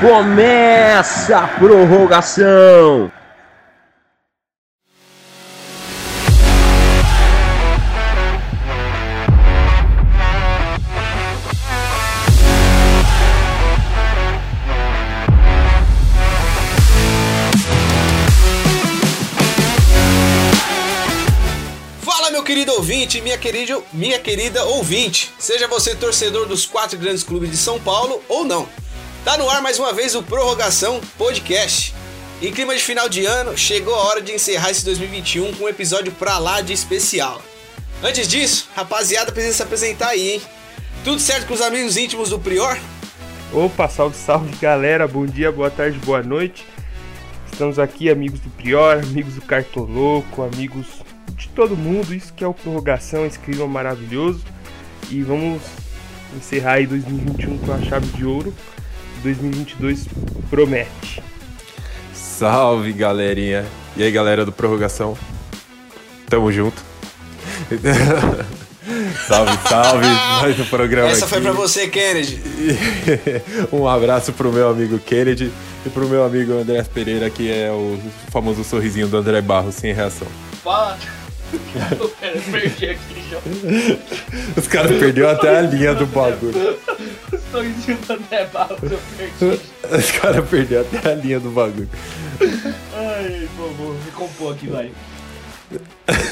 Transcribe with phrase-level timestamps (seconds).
[0.00, 3.12] Começa a prorrogação!
[22.50, 25.32] Querido ouvinte, minha querida, minha querida ouvinte.
[25.38, 28.68] Seja você torcedor dos quatro grandes clubes de São Paulo ou não.
[29.24, 31.94] Tá no ar mais uma vez o Prorrogação Podcast.
[32.40, 35.68] Em clima de final de ano, chegou a hora de encerrar esse 2021 com um
[35.68, 37.42] episódio pra lá de especial.
[38.02, 40.42] Antes disso, rapaziada, precisa se apresentar aí, hein?
[41.04, 42.78] Tudo certo com os amigos íntimos do Prior?
[43.52, 46.66] Opa, salve, salve galera, bom dia, boa tarde, boa noite.
[47.52, 50.86] Estamos aqui, amigos do Prior, amigos do Cartoloco, amigos
[51.32, 52.14] de todo mundo.
[52.14, 54.42] Isso que é o Prorrogação, esse clima maravilhoso.
[55.10, 55.60] E vamos
[56.34, 58.54] encerrar aí 2021 com a chave de ouro.
[59.22, 60.06] 2022
[60.48, 61.22] promete.
[62.14, 63.66] Salve galerinha!
[63.96, 65.16] E aí galera do Prorrogação?
[66.28, 66.82] Tamo junto.
[69.26, 70.06] salve, salve!
[70.40, 71.34] Mais um programa Essa aqui.
[71.34, 72.40] foi pra você, Kennedy.
[73.72, 75.52] um abraço pro meu amigo Kennedy
[75.84, 77.98] e pro meu amigo André Pereira, que é o
[78.30, 80.28] famoso sorrisinho do André Barros sem reação.
[80.62, 80.98] Fala.
[82.20, 83.38] Pera, perdi aqui já.
[84.56, 86.78] Os caras perderam até a linha do bagulho.
[87.50, 89.60] Sorrisinho do André Barros, eu perdi.
[89.90, 91.88] Os caras perderam até a linha do bagulho.
[92.94, 94.90] Ai, vou recompor aqui, vai.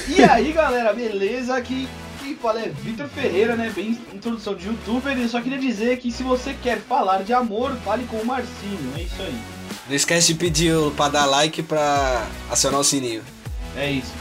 [0.08, 1.56] E aí, galera, beleza?
[1.56, 1.88] Aqui
[2.28, 3.72] quem fala é Vitor Ferreira, né?
[3.74, 5.16] Bem introdução de youtuber.
[5.18, 8.92] E só queria dizer que se você quer falar de amor, fale com o Marcinho.
[8.96, 9.38] É isso aí.
[9.88, 13.22] Não esquece de pedir pra dar like pra acionar o sininho.
[13.76, 14.12] É isso.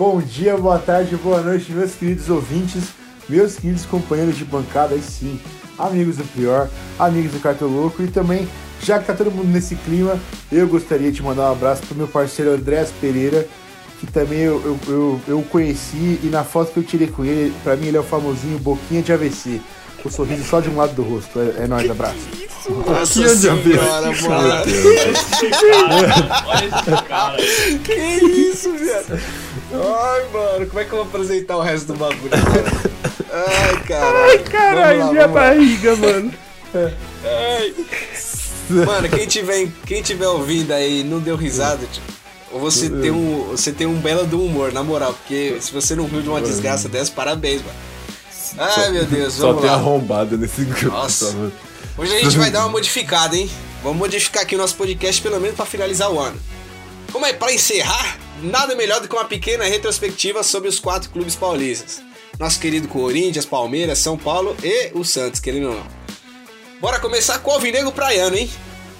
[0.00, 2.84] Bom dia, boa tarde, boa noite, meus queridos ouvintes,
[3.28, 5.38] meus queridos companheiros de bancada, aí sim,
[5.78, 8.48] amigos do Prior, amigos do Cartoloco e também,
[8.82, 10.18] já que tá todo mundo nesse clima,
[10.50, 13.46] eu gostaria de mandar um abraço pro meu parceiro Andrés Pereira,
[14.00, 17.52] que também eu, eu, eu, eu conheci e na foto que eu tirei com ele,
[17.62, 19.60] pra mim ele é o famosinho Boquinha de AVC,
[20.02, 21.38] com o sorriso só de um lado do rosto.
[21.40, 22.18] É, é nóis, abraço.
[22.86, 24.64] Nossa de senhora, mano.
[27.84, 29.18] Que isso, viado?
[29.72, 32.30] Ai, mano, como é que eu vou apresentar o resto do bagulho?
[33.32, 34.16] Ai, caralho.
[34.18, 36.32] Ai, caralho, minha barriga, mano.
[36.74, 37.74] Ai.
[38.68, 42.06] Mano, quem tiver, quem tiver ouvindo aí e não deu risada, tipo,
[42.52, 45.94] ou você tem um, você tem um belo do humor, na moral, porque se você
[45.94, 47.89] não riu de uma desgraça dessa, parabéns, mano.
[48.58, 49.74] Ai, meu Deus, Só tem lá.
[49.74, 50.88] arrombado nesse grupo.
[50.96, 51.34] Nossa.
[51.96, 53.50] Hoje a gente vai dar uma modificada, hein?
[53.82, 56.38] Vamos modificar aqui o nosso podcast pelo menos pra finalizar o ano.
[57.12, 61.34] Como é pra encerrar, nada melhor do que uma pequena retrospectiva sobre os quatro clubes
[61.34, 62.00] paulistas.
[62.38, 65.86] Nosso querido Corinthians, Palmeiras, São Paulo e o Santos, querendo ou não.
[66.80, 68.50] Bora começar com o Alvinegro Praiano, hein?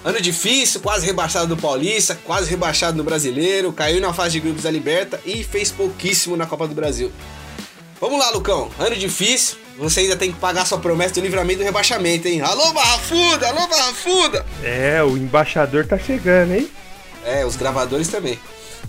[0.04, 4.62] Ano difícil, quase rebaixado do Paulista, quase rebaixado no Brasileiro, caiu na fase de grupos
[4.62, 7.12] da Liberta e fez pouquíssimo na Copa do Brasil.
[8.00, 8.70] Vamos lá, Lucão.
[8.78, 9.58] Ano difícil.
[9.76, 12.40] Você ainda tem que pagar sua promessa do livramento do rebaixamento, hein?
[12.40, 13.48] Alô, Barra Fuda!
[13.48, 14.46] Alô, Barra Fuda!
[14.62, 16.70] É, o embaixador tá chegando, hein?
[17.24, 18.38] É, os gravadores também.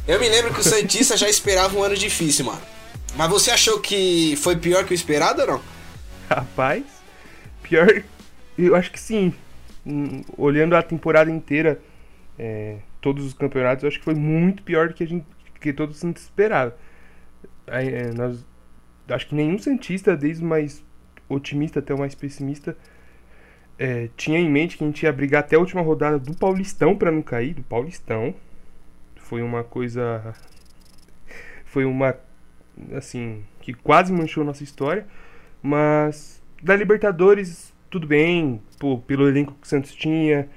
[0.08, 2.62] Eu me lembro que o Santista já esperava um ano difícil, mano.
[3.16, 5.62] Mas você achou que foi pior que o esperado ou não?
[6.30, 6.84] Rapaz,
[7.64, 8.04] pior.
[8.58, 9.34] Eu acho que sim.
[9.86, 11.82] Hum, Olhando a temporada inteira,
[12.40, 15.26] é, todos os campeonatos, eu acho que foi muito pior do que a gente
[15.60, 16.74] que todos esperavam.
[17.68, 18.40] Aí, é, nós,
[19.12, 20.84] acho que nenhum Santista, desde o mais
[21.30, 22.76] otimista até o mais pessimista,
[23.78, 26.96] é, tinha em mente que a gente ia brigar até a última rodada do Paulistão
[26.96, 28.36] pra não cair, do Paulistão.
[29.16, 30.36] Foi uma coisa.
[31.66, 32.16] Foi uma.
[32.94, 35.08] Assim, que quase manchou nossa história.
[35.64, 40.48] Mas da Libertadores, tudo bem, pô, pelo elenco que o Santos tinha.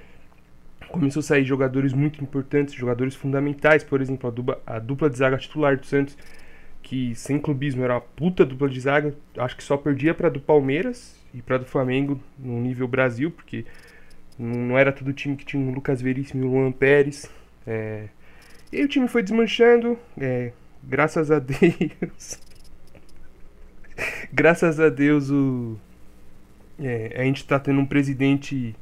[0.89, 5.17] Começou a sair jogadores muito importantes, jogadores fundamentais, por exemplo, a dupla, a dupla de
[5.17, 6.17] zaga titular do Santos,
[6.85, 10.39] que sem clubismo era uma puta dupla de zaga, acho que só perdia pra do
[10.39, 13.65] Palmeiras e pra do Flamengo no nível Brasil, porque
[14.39, 17.29] não era todo time que tinha o Lucas Veríssimo e o Luan Pérez.
[17.67, 18.09] é.
[18.71, 20.53] E o time foi desmanchando, é,
[20.83, 22.39] graças a Deus.
[24.33, 25.79] graças a Deus o
[26.79, 28.77] é, a gente tá tendo um presidente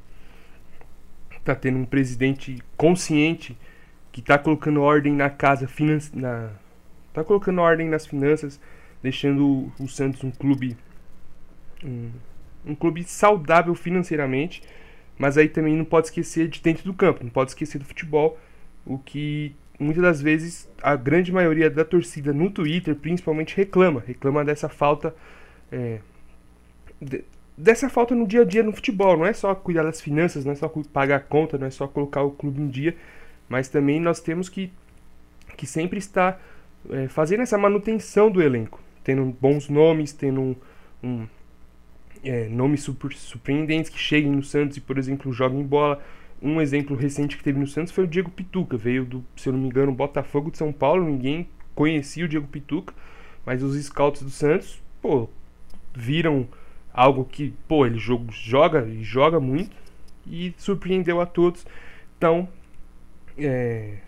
[1.44, 3.56] tá tendo um presidente consciente
[4.10, 6.50] que tá colocando ordem na casa finan na
[7.12, 8.61] tá colocando ordem nas finanças,
[9.03, 10.76] deixando o, Santos um clube
[11.85, 12.11] um,
[12.64, 14.62] um clube saudável financeiramente,
[15.19, 18.38] mas aí também não pode esquecer de dentro do campo, não pode esquecer do futebol,
[18.87, 24.44] o que muitas das vezes a grande maioria da torcida no Twitter principalmente reclama, reclama
[24.44, 25.14] dessa falta
[25.70, 25.99] é,
[27.00, 27.25] de-
[27.56, 29.17] dessa falta no dia a dia no futebol.
[29.17, 31.87] Não é só cuidar das finanças, não é só pagar a conta, não é só
[31.87, 32.97] colocar o clube em dia,
[33.49, 34.73] mas também nós temos que,
[35.56, 36.41] que sempre estar
[36.90, 37.08] é,
[37.40, 40.56] essa manutenção do elenco, tendo bons nomes, tendo um,
[41.02, 41.26] um
[42.25, 46.02] é, nomes super, surpreendentes que cheguem no Santos e, por exemplo, joguem bola.
[46.40, 49.52] Um exemplo recente que teve no Santos foi o Diego Pituca, veio do, se eu
[49.52, 52.93] não me engano, Botafogo de São Paulo, ninguém conhecia o Diego Pituca,
[53.46, 55.28] mas os scouts do Santos, pô,
[55.94, 56.49] viram
[56.93, 59.76] algo que, pô, ele joga e joga muito
[60.26, 61.64] e surpreendeu a todos.
[62.19, 62.49] Então,
[63.38, 63.99] é,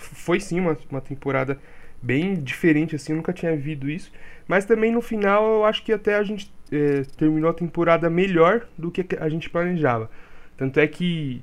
[0.00, 1.58] foi sim uma, uma temporada
[2.02, 4.12] bem diferente, assim, eu nunca tinha visto isso.
[4.48, 8.66] Mas também no final eu acho que até a gente é, terminou a temporada melhor
[8.76, 10.10] do que a gente planejava.
[10.56, 11.42] Tanto é que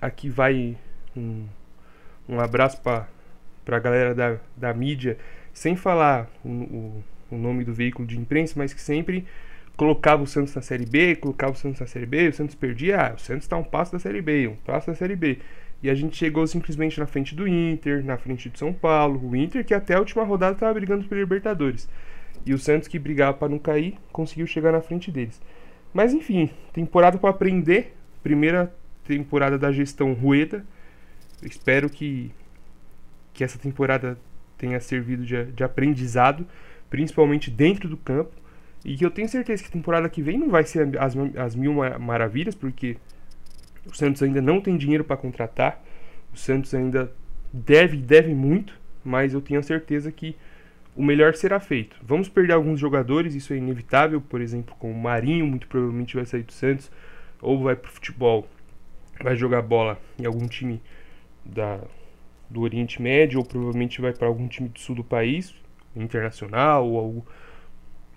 [0.00, 0.76] aqui vai
[1.16, 1.44] um,
[2.28, 3.06] um abraço para
[3.66, 5.18] a galera da, da mídia,
[5.52, 9.26] sem falar o, o, o nome do veículo de imprensa, mas que sempre
[9.76, 13.00] colocava o Santos na Série B, colocava o Santos na Série B, o Santos perdia,
[13.00, 15.38] ah, o Santos está um passo da Série B, um passo da Série B.
[15.82, 19.34] E a gente chegou simplesmente na frente do Inter, na frente do São Paulo, o
[19.34, 21.88] Inter que até a última rodada estava brigando pela Libertadores.
[22.46, 25.40] E o Santos que brigava para não cair, conseguiu chegar na frente deles.
[25.92, 28.72] Mas enfim, temporada para aprender, primeira
[29.04, 30.64] temporada da gestão Rueda.
[31.42, 32.30] espero que
[33.34, 34.18] que essa temporada
[34.58, 36.46] tenha servido de, de aprendizado,
[36.90, 38.30] principalmente dentro do campo
[38.84, 41.54] e que eu tenho certeza que a temporada que vem não vai ser as, as
[41.54, 42.96] mil maravilhas, porque
[43.86, 45.82] o Santos ainda não tem dinheiro para contratar.
[46.32, 47.12] O Santos ainda
[47.52, 50.36] deve, deve muito, mas eu tenho certeza que
[50.94, 51.96] o melhor será feito.
[52.02, 56.24] Vamos perder alguns jogadores, isso é inevitável, por exemplo, com o Marinho, muito provavelmente vai
[56.24, 56.90] sair do Santos,
[57.40, 58.46] ou vai para o futebol,
[59.20, 60.80] vai jogar bola em algum time
[61.44, 61.80] da,
[62.48, 65.54] do Oriente Médio, ou provavelmente vai para algum time do sul do país,
[65.96, 67.26] internacional, ou algo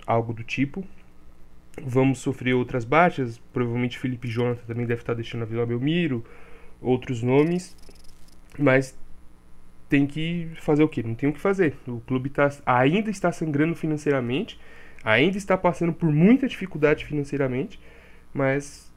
[0.06, 0.86] algo do tipo.
[1.84, 6.24] Vamos sofrer outras baixas, provavelmente Felipe Jonathan também deve estar deixando a Vila Belmiro,
[6.82, 7.76] outros nomes,
[8.58, 8.98] mas
[9.90, 11.04] tem que fazer o que?
[11.04, 11.76] Não tem o que fazer.
[11.88, 14.60] O clube tá, ainda está sangrando financeiramente,
[15.04, 17.80] ainda está passando por muita dificuldade financeiramente,
[18.34, 18.92] mas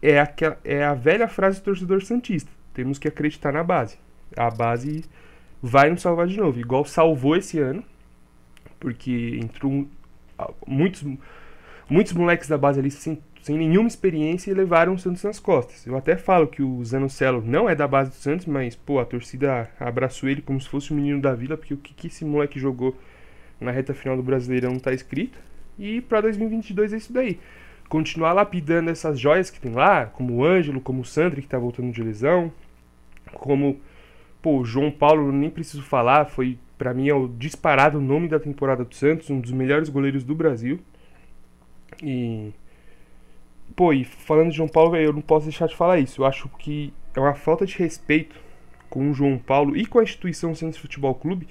[0.00, 3.98] é, aquela, é a velha frase do torcedor santista: temos que acreditar na base.
[4.36, 5.04] A base
[5.62, 7.84] vai nos salvar de novo, igual salvou esse ano,
[8.80, 9.88] porque entrou
[10.66, 11.04] muitos,
[11.88, 15.86] muitos moleques da base ali sem, sem nenhuma experiência e levaram o Santos nas costas.
[15.86, 19.04] Eu até falo que o Zanocelo não é da base do Santos, mas, pô, a
[19.04, 22.24] torcida abraçou ele como se fosse o menino da vila, porque o que, que esse
[22.24, 22.96] moleque jogou
[23.60, 25.38] na reta final do Brasileirão tá escrito.
[25.78, 27.38] E para 2022 é isso daí.
[27.88, 31.58] Continuar lapidando essas joias que tem lá, como o Ângelo, como o Sandri, que tá
[31.58, 32.52] voltando de lesão,
[33.34, 33.80] como,
[34.40, 38.40] pô, o João Paulo, nem preciso falar, foi para mim é o disparado nome da
[38.40, 40.80] temporada do Santos, um dos melhores goleiros do Brasil.
[42.02, 42.52] E
[43.76, 46.22] pô, e falando de João Paulo, eu não posso deixar de falar isso.
[46.22, 48.36] Eu acho que é uma falta de respeito
[48.88, 51.48] com o João Paulo e com a instituição Santos Futebol Clube.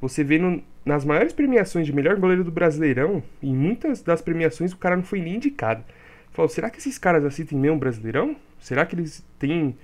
[0.00, 4.72] Você vê no, nas maiores premiações de melhor goleiro do Brasileirão, em muitas das premiações
[4.72, 5.84] o cara não foi nem indicado.
[6.32, 8.36] Falou, será que esses caras assistem mesmo Brasileirão?
[8.58, 9.76] Será que eles têm,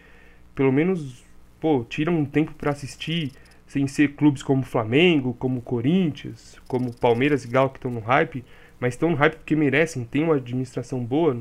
[0.54, 1.24] pelo menos,
[1.60, 3.32] pô, tiram um tempo para assistir
[3.66, 8.44] sem ser clubes como Flamengo, como Corinthians, como Palmeiras e Galo que estão no hype,
[8.78, 11.36] mas estão no hype porque merecem, tem uma administração boa.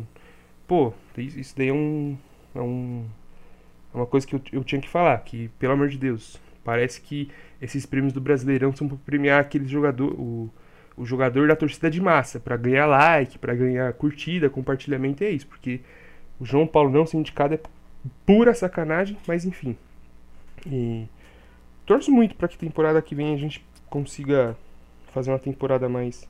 [0.67, 2.17] Pô, isso daí é um.
[2.53, 3.05] É, um,
[3.93, 7.01] é uma coisa que eu, eu tinha que falar, que, pelo amor de Deus, parece
[7.01, 7.29] que
[7.61, 10.49] esses prêmios do Brasileirão são para premiar aquele jogador, o,
[10.97, 15.47] o jogador da torcida de massa, para ganhar like, para ganhar curtida, compartilhamento, é isso,
[15.47, 15.81] porque
[16.39, 17.59] o João Paulo não ser indicado é
[18.25, 19.77] pura sacanagem, mas enfim.
[20.65, 21.05] E
[21.85, 24.55] torço muito para que temporada que vem a gente consiga
[25.13, 26.27] fazer uma temporada mais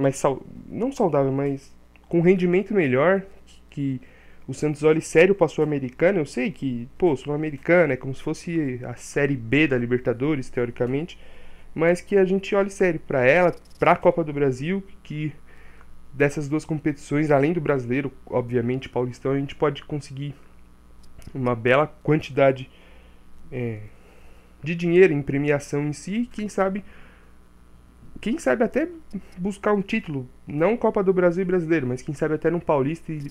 [0.00, 1.72] mais sal, não saudável, mas
[2.08, 3.22] com rendimento melhor,
[3.68, 4.00] que
[4.46, 6.18] o Santos olhe sério para a Sul-Americana.
[6.18, 11.18] Eu sei que, pô, Sul-Americana é como se fosse a série B da Libertadores, teoricamente,
[11.74, 15.32] mas que a gente olhe sério para ela, para a Copa do Brasil, que
[16.12, 20.34] dessas duas competições, além do brasileiro, obviamente, paulistão, a gente pode conseguir
[21.32, 22.68] uma bela quantidade
[23.52, 23.80] é,
[24.62, 26.84] de dinheiro em premiação em si, quem sabe
[28.20, 28.88] quem sabe até
[29.38, 33.12] buscar um título, não Copa do Brasil e Brasileiro, mas quem sabe até no Paulista
[33.12, 33.30] e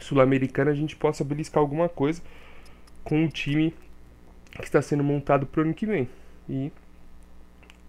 [0.00, 2.22] Sul-Americana a gente possa beliscar alguma coisa
[3.04, 3.74] com o time
[4.52, 6.08] que está sendo montado para o ano que vem.
[6.48, 6.72] E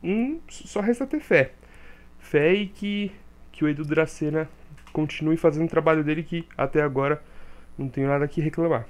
[0.04, 1.54] um, só resta ter fé.
[2.20, 3.12] Fé e que,
[3.52, 4.50] que o Edu Dracena
[4.92, 7.22] continue fazendo o trabalho dele que até agora
[7.78, 8.86] não tenho nada que reclamar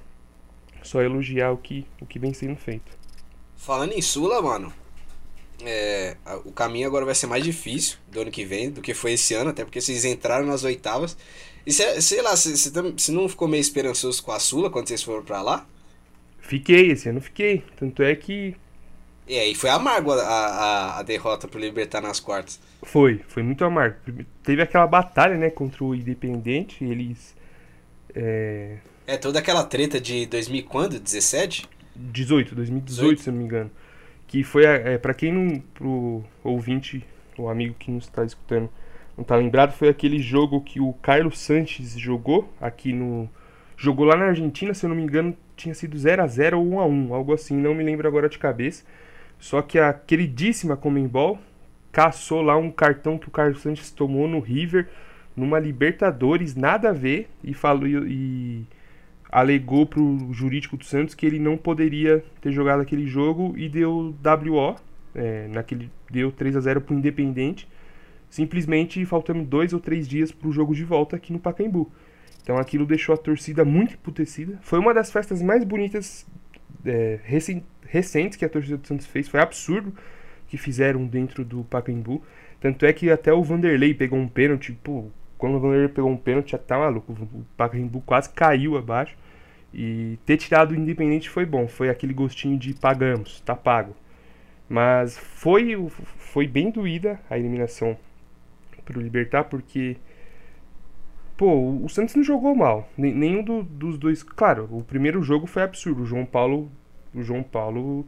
[0.83, 2.91] só elogiar o que, o que vem sendo feito.
[3.55, 4.71] Falando em Sula, mano,
[5.67, 9.13] é, o caminho agora vai ser mais difícil do ano que vem do que foi
[9.13, 11.17] esse ano, até porque vocês entraram nas oitavas.
[11.65, 15.23] E cê- sei lá, você não ficou meio esperançoso com a Sula quando vocês foram
[15.23, 15.67] pra lá?
[16.39, 17.63] Fiquei, esse ano fiquei.
[17.75, 18.55] Tanto é que
[19.27, 22.59] E aí foi amargo a, a, a derrota pro Libertar nas quartas.
[22.83, 23.97] foi, foi muito amargo.
[24.43, 27.35] Teve aquela batalha, né, contra o Independente, eles...
[28.15, 28.77] É,
[29.07, 30.99] É toda aquela treta de 2000 e quando?
[30.99, 31.69] 17?
[31.95, 33.71] 18, 2018, se eu não me engano.
[34.33, 37.05] Que foi, é, para quem não, pro ouvinte,
[37.37, 38.67] o amigo que nos está escutando,
[39.15, 43.29] não tá lembrado, foi aquele jogo que o Carlos Sanches jogou aqui no.
[43.77, 46.67] Jogou lá na Argentina, se eu não me engano, tinha sido 0 a 0 ou
[46.67, 48.83] 1 a 1 algo assim, não me lembro agora de cabeça.
[49.37, 51.37] Só que a queridíssima Comembol
[51.91, 54.89] caçou lá um cartão que o Carlos Sanches tomou no River,
[55.37, 58.67] numa Libertadores, nada a ver, e falou e, e
[59.33, 64.15] alegou pro jurídico do Santos que ele não poderia ter jogado aquele jogo e deu
[64.23, 64.75] WO,
[65.15, 67.67] é, naquele, deu 3 a 0 pro Independente,
[68.29, 71.91] simplesmente faltando dois ou três dias pro jogo de volta aqui no Pacaembu.
[72.43, 74.59] Então aquilo deixou a torcida muito emputecida.
[74.61, 76.27] Foi uma das festas mais bonitas
[76.85, 79.27] é, recen- recentes que a torcida do Santos fez.
[79.27, 79.93] Foi absurdo
[80.47, 82.21] que fizeram dentro do Pacaembu.
[82.59, 84.77] Tanto é que até o Vanderlei pegou um pênalti.
[84.83, 85.05] Pô,
[85.37, 87.13] quando o Vanderlei pegou um pênalti, já tá maluco.
[87.13, 89.15] O Pacaembu quase caiu abaixo.
[89.73, 91.67] E ter tirado o Independente foi bom.
[91.67, 93.95] Foi aquele gostinho de pagamos, tá pago.
[94.69, 95.75] Mas foi,
[96.17, 97.97] foi bem doída a eliminação
[98.85, 99.97] pro Libertar, porque.
[101.35, 102.87] Pô, o Santos não jogou mal.
[102.97, 104.21] Nenhum do- dos dois.
[104.23, 106.03] Claro, o primeiro jogo foi absurdo.
[106.03, 106.71] O João Paulo.
[107.13, 108.05] O João Paulo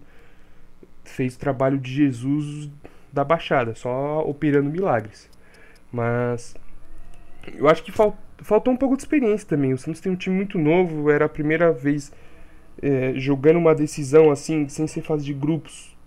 [1.03, 2.69] fez o trabalho de Jesus
[3.12, 5.29] da Baixada, só operando milagres.
[5.91, 6.55] Mas
[7.53, 9.74] eu acho que fal- faltou um pouco de experiência também.
[9.74, 12.14] O Santos tem um time muito novo, era a primeira vez
[12.80, 15.98] é, jogando uma decisão assim, sem ser fase de grupos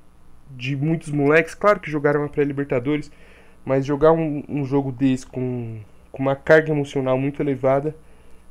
[0.49, 1.55] de muitos moleques.
[1.55, 3.11] Claro que jogaram a pré-Libertadores,
[3.65, 5.81] mas jogar um, um jogo desse com,
[6.13, 7.95] com uma carga emocional muito elevada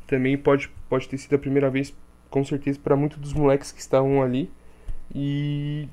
[0.05, 1.95] também pode, pode ter sido a primeira vez,
[2.29, 4.51] com certeza, para muitos dos moleques que estavam ali.
[5.15, 5.87] E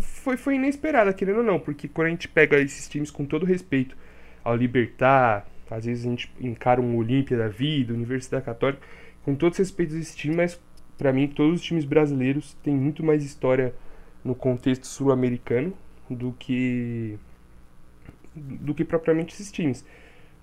[0.00, 3.46] foi, foi inesperada, querendo ou não, porque quando a gente pega esses times com todo
[3.46, 3.96] respeito
[4.44, 8.82] ao Libertar, às vezes a gente encara um Olímpia da vida, Universidade Católica,
[9.24, 10.60] com todo respeito a esse time, mas
[10.96, 13.74] para mim todos os times brasileiros têm muito mais história
[14.24, 15.72] no contexto sul-americano
[16.08, 17.18] do que
[18.34, 19.84] do que propriamente esses times.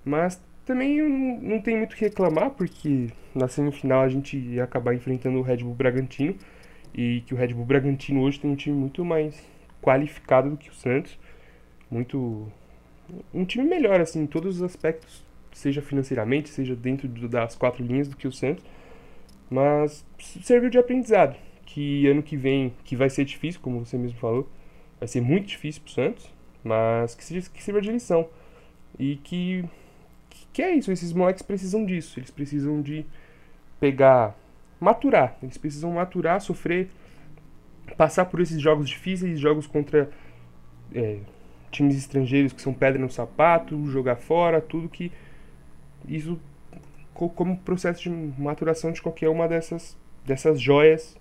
[0.03, 4.93] Mas também não tem muito o que reclamar, porque na semifinal a gente ia acabar
[4.93, 6.35] enfrentando o Red Bull Bragantino,
[6.93, 9.41] e que o Red Bull Bragantino hoje tem um time muito mais
[9.81, 11.17] qualificado do que o Santos,
[11.89, 12.51] muito
[13.33, 17.83] um time melhor assim em todos os aspectos, seja financeiramente, seja dentro do- das quatro
[17.83, 18.63] linhas do que o Santos,
[19.49, 20.05] mas
[20.41, 21.35] serviu de aprendizado,
[21.65, 24.49] que ano que vem, que vai ser difícil, como você mesmo falou,
[24.99, 26.33] vai ser muito difícil pro Santos,
[26.63, 28.27] mas que, seja, que sirva de lição.
[28.97, 29.65] E que
[30.51, 33.05] que é isso, esses moleques precisam disso, eles precisam de
[33.79, 34.37] pegar,
[34.79, 36.89] maturar, eles precisam maturar, sofrer,
[37.97, 40.09] passar por esses jogos difíceis, jogos contra
[40.93, 41.19] é,
[41.75, 45.11] times estrangeiros que são pedra no sapato, jogar fora, tudo que
[46.07, 46.39] isso
[47.13, 51.15] co- como processo de maturação de qualquer uma dessas dessas joias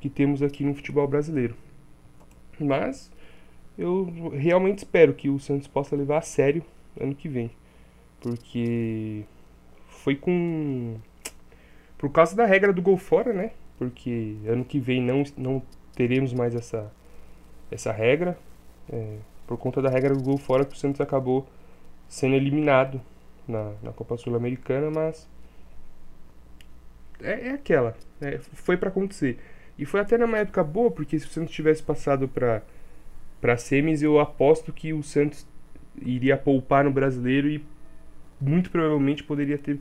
[0.00, 1.54] que temos aqui no futebol brasileiro.
[2.58, 3.10] Mas
[3.78, 6.64] eu realmente espero que o Santos possa levar a sério
[7.00, 7.50] ano que vem,
[8.20, 9.24] porque
[9.88, 10.96] foi com
[11.98, 13.52] por causa da regra do gol fora, né?
[13.78, 15.62] Porque ano que vem não não
[15.94, 16.92] teremos mais essa
[17.70, 18.38] essa regra,
[18.92, 19.16] é,
[19.46, 21.46] por conta da regra do gol fora que o Santos acabou
[22.08, 23.00] sendo eliminado
[23.46, 25.28] na, na Copa Sul-Americana, mas
[27.22, 28.38] é, é aquela, né?
[28.38, 29.38] foi para acontecer.
[29.78, 32.62] E foi até numa época boa, porque se o Santos tivesse passado para
[33.38, 35.46] para semis, eu aposto que o Santos
[36.00, 37.62] iria poupar no Brasileiro e
[38.40, 39.78] muito provavelmente poderia ter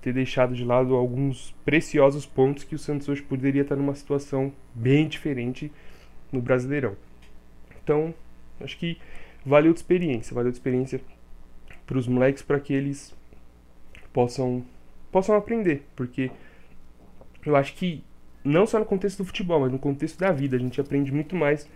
[0.00, 4.52] ter deixado de lado alguns preciosos pontos que o Santos hoje poderia estar numa situação
[4.74, 5.72] bem diferente
[6.30, 6.94] no Brasileirão.
[7.82, 8.14] Então,
[8.60, 8.98] acho que
[9.44, 11.00] valeu de experiência, valeu de experiência
[11.86, 13.14] para os moleques para que eles
[14.12, 14.64] possam
[15.12, 16.30] possam aprender, porque
[17.44, 18.02] eu acho que
[18.42, 21.34] não só no contexto do futebol, mas no contexto da vida, a gente aprende muito
[21.36, 21.68] mais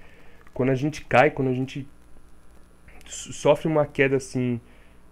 [0.55, 1.87] quando a gente cai, quando a gente
[3.07, 4.61] so- sofre uma queda assim,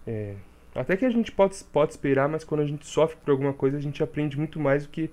[0.06, 0.34] é,
[0.74, 3.76] até que a gente pode, pode esperar, mas quando a gente sofre por alguma coisa,
[3.78, 5.10] a gente aprende muito mais do que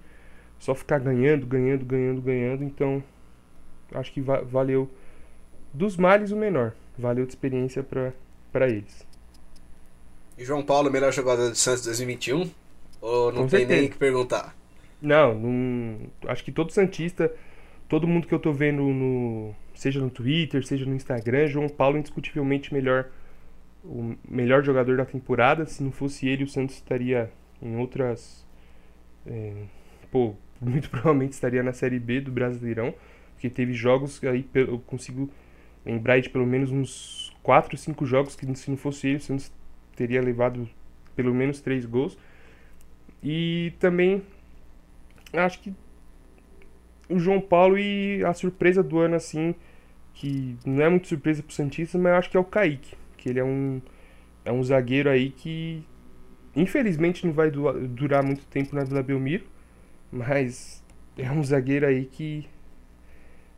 [0.60, 2.64] só ficar ganhando, ganhando, ganhando, ganhando.
[2.64, 3.04] Então,
[3.94, 4.90] acho que va- valeu
[5.74, 9.06] dos males o menor, valeu de experiência para eles.
[10.38, 12.50] E João Paulo, melhor jogador do Santos 2021?
[13.01, 13.80] Ou não Com tem certeza.
[13.80, 14.56] nem o que perguntar?
[15.01, 17.32] Não, não, acho que todo Santista,
[17.89, 21.98] todo mundo que eu tô vendo no, seja no Twitter, seja no Instagram, João Paulo
[21.98, 23.10] indiscutivelmente melhor
[23.84, 25.65] o melhor jogador da temporada.
[25.65, 27.30] Se não fosse ele, o Santos estaria
[27.62, 28.46] em outras.
[29.27, 29.53] É,
[30.12, 32.94] pô, muito provavelmente estaria na Série B do Brasileirão,
[33.34, 35.30] porque teve jogos que aí eu consigo
[35.86, 39.52] lembrar de pelo menos uns 4, 5 jogos que se não fosse ele, o Santos
[39.96, 40.68] teria levado
[41.16, 42.18] pelo menos 3 gols.
[43.22, 44.22] E também
[45.34, 45.74] acho que
[47.10, 49.56] o João Paulo e a surpresa do ano, assim,
[50.13, 52.96] que não é muito surpresa pro Santista, mas acho que é o Kaique.
[53.18, 53.82] Que ele é um,
[54.46, 55.84] é um zagueiro aí que
[56.56, 59.46] infelizmente não vai durar muito tempo na Vila Belmiro,
[60.12, 60.84] mas
[61.18, 62.48] é um zagueiro aí que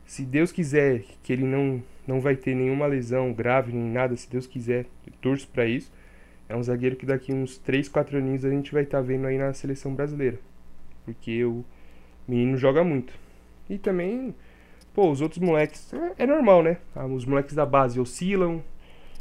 [0.04, 4.30] se Deus quiser que ele não não vai ter nenhuma lesão grave nem nada, se
[4.30, 5.92] Deus quiser, eu torço para isso.
[6.48, 9.26] É um zagueiro que daqui uns 3, 4 aninhos a gente vai estar tá vendo
[9.26, 10.38] aí na seleção brasileira.
[11.04, 11.64] Porque o
[12.26, 13.12] menino joga muito.
[13.68, 14.34] E também,
[14.94, 16.78] pô, os outros moleques, é, é normal, né?
[16.94, 18.62] Ah, os moleques da base oscilam,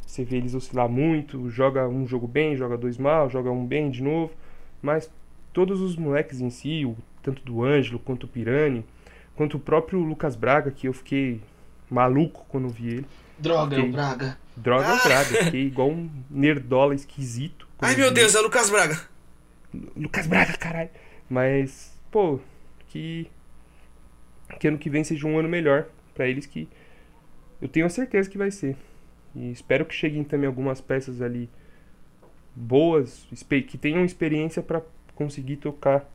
[0.05, 3.89] você vê eles oscilar muito, joga um jogo bem, joga dois mal, joga um bem
[3.89, 4.31] de novo.
[4.81, 5.11] Mas
[5.51, 8.85] todos os moleques em si, tanto do Ângelo quanto o Pirani,
[9.35, 11.41] quanto o próprio Lucas Braga, que eu fiquei
[11.89, 13.05] maluco quando vi ele.
[13.37, 13.89] Droga, fiquei...
[13.89, 14.37] o Braga.
[14.55, 14.95] Droga, ah.
[14.95, 15.43] o Braga.
[15.45, 17.67] Fiquei igual um nerdola esquisito.
[17.79, 18.99] Ai meu Deus, é o Lucas Braga.
[19.95, 20.89] Lucas Braga, caralho.
[21.29, 22.39] Mas, pô,
[22.87, 23.29] que
[24.59, 26.69] que ano que vem seja um ano melhor para eles que
[27.61, 28.77] eu tenho a certeza que vai ser.
[29.35, 31.49] E espero que cheguem também algumas peças ali
[32.55, 33.27] boas,
[33.67, 34.81] que tenham experiência para
[35.13, 36.09] conseguir tocar,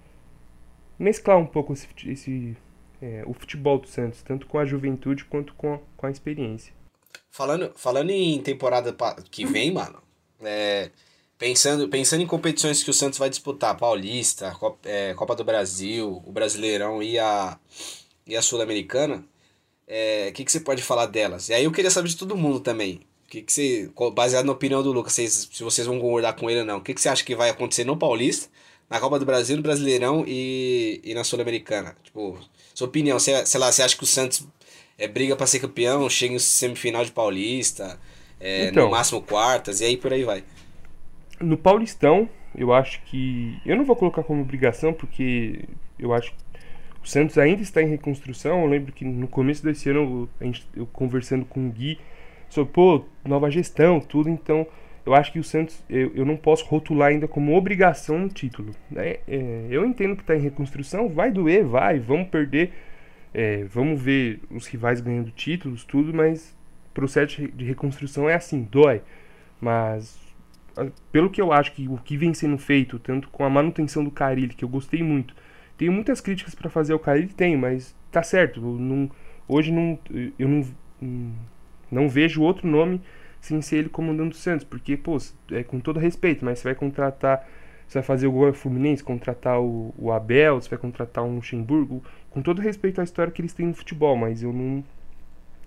[0.98, 2.56] mesclar um pouco esse, esse
[3.00, 6.72] é, o futebol do Santos, tanto com a juventude quanto com a, com a experiência.
[7.30, 8.94] Falando, falando em temporada
[9.30, 10.02] que vem, mano,
[10.42, 10.90] é,
[11.38, 16.22] pensando, pensando em competições que o Santos vai disputar, Paulista, Copa, é, Copa do Brasil,
[16.26, 17.58] o Brasileirão e a
[18.26, 19.24] e a Sul-Americana, o
[19.88, 21.48] é, que, que você pode falar delas?
[21.48, 23.00] E aí eu queria saber de todo mundo também.
[23.28, 26.60] Que que você, baseado na opinião do Lucas, vocês, se vocês vão concordar com ele
[26.60, 28.48] ou não, o que, que você acha que vai acontecer no Paulista,
[28.88, 31.96] na Copa do Brasil, no Brasileirão e, e na Sul-Americana?
[32.02, 32.38] Tipo,
[32.74, 34.46] sua opinião, você, sei lá, você acha que o Santos
[34.98, 37.98] é, briga para ser campeão, chega em semifinal de Paulista,
[38.38, 40.44] é, então, no máximo quartas, e aí por aí vai?
[41.40, 43.58] No Paulistão, eu acho que.
[43.64, 45.64] Eu não vou colocar como obrigação, porque
[45.98, 46.36] eu acho que
[47.02, 48.62] o Santos ainda está em reconstrução.
[48.62, 51.98] Eu lembro que no começo desse ano, gente, eu conversando com o Gui
[52.48, 54.28] sobre, pô, nova gestão, tudo.
[54.28, 54.66] Então,
[55.10, 58.72] eu acho que o Santos, eu, eu não posso rotular ainda como obrigação um título.
[58.88, 59.16] Né?
[59.26, 62.72] É, eu entendo que está em reconstrução, vai doer, vai, vamos perder.
[63.34, 66.56] É, vamos ver os rivais ganhando títulos, tudo, mas
[66.94, 69.02] processo de reconstrução é assim, dói.
[69.60, 70.16] Mas
[71.10, 74.12] pelo que eu acho que o que vem sendo feito, tanto com a manutenção do
[74.12, 75.34] Carilli, que eu gostei muito,
[75.76, 78.60] tenho muitas críticas para fazer ao Carilli, tem, mas tá certo.
[78.60, 79.10] Não,
[79.48, 79.98] hoje não,
[80.38, 81.34] eu não,
[81.90, 83.00] não vejo outro nome
[83.40, 85.16] sem ser ele comandando o Santos, porque, pô,
[85.52, 87.48] é com todo respeito, mas você vai contratar,
[87.86, 92.02] você vai fazer o gol Fluminense, contratar o, o Abel, você vai contratar um Luxemburgo,
[92.30, 94.84] com todo respeito à história que eles têm no futebol, mas eu não,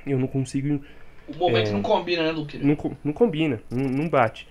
[0.05, 0.83] eu não consigo.
[1.27, 2.57] O momento é, não combina, né, Luque?
[2.57, 4.47] Não, não combina, não, não bate.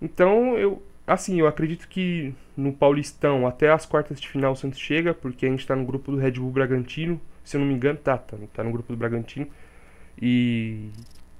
[0.00, 4.78] Então eu, Assim, eu acredito que no Paulistão até as quartas de final o Santos
[4.78, 7.20] chega, porque a gente tá no grupo do Red Bull Bragantino.
[7.42, 9.48] Se eu não me engano, tá, tá, tá no grupo do Bragantino.
[10.20, 10.90] E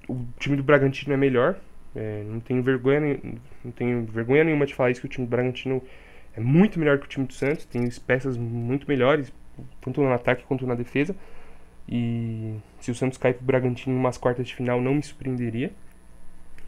[0.09, 1.57] o time do Bragantino é melhor.
[1.95, 3.19] É, não tenho vergonha,
[3.65, 5.83] não tenho vergonha nenhuma de falar isso que o time do Bragantino
[6.35, 9.33] é muito melhor que o time do Santos, tem peças muito melhores,
[9.81, 11.15] tanto no ataque quanto na defesa.
[11.89, 15.73] E se o Santos cair pro Bragantino em umas quartas de final, não me surpreenderia.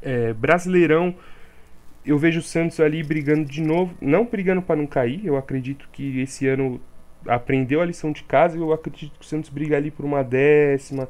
[0.02, 1.14] É, Brasileirão,
[2.04, 5.24] eu vejo o Santos ali brigando de novo, não brigando para não cair.
[5.24, 6.80] Eu acredito que esse ano
[7.26, 8.58] aprendeu a lição de casa.
[8.58, 11.08] Eu acredito que o Santos briga ali por uma décima,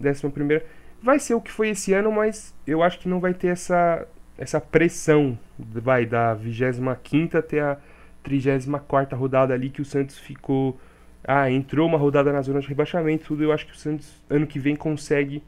[0.00, 0.64] décima primeira.
[1.02, 4.06] Vai ser o que foi esse ano, mas eu acho que não vai ter essa,
[4.38, 5.36] essa pressão.
[5.58, 7.76] Vai da 25 até a
[8.22, 10.78] 34 rodada ali que o Santos ficou.
[11.24, 13.42] Ah, entrou uma rodada na zona de rebaixamento, tudo.
[13.42, 15.42] Eu acho que o Santos ano que vem consegue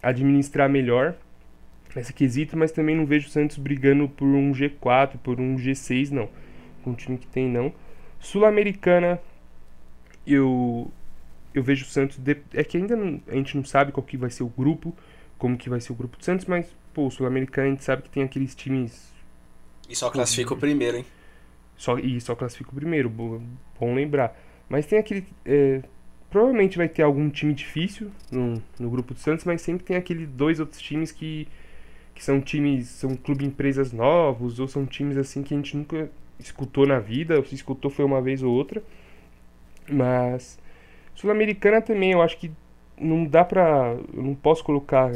[0.00, 1.14] administrar melhor
[1.94, 6.10] nesse quesito, mas também não vejo o Santos brigando por um G4, por um G6,
[6.10, 6.28] não.
[6.86, 7.72] Um time que tem, não.
[8.18, 9.20] Sul-Americana,
[10.26, 10.90] eu
[11.54, 12.18] eu vejo o Santos.
[12.18, 14.94] De, é que ainda não, a gente não sabe qual que vai ser o grupo,
[15.38, 18.02] como que vai ser o grupo do Santos, mas, pô, o Sul-Americana a gente sabe
[18.02, 19.12] que tem aqueles times.
[19.88, 21.06] E só classifica o primeiro, hein?
[21.76, 23.42] Só, e só classifica o primeiro, bom,
[23.78, 24.38] bom lembrar.
[24.68, 25.26] Mas tem aquele.
[25.44, 25.82] É,
[26.30, 30.26] provavelmente vai ter algum time difícil no, no grupo do Santos, mas sempre tem aquele
[30.26, 31.48] dois outros times que
[32.14, 36.10] que são times, são clube empresas novos, ou são times assim que a gente nunca
[36.38, 38.82] escutou na vida, ou se escutou foi uma vez ou outra.
[39.90, 40.58] Mas
[41.14, 42.50] Sul-Americana também, eu acho que
[42.98, 43.96] não dá pra.
[44.14, 45.12] Eu não posso colocar.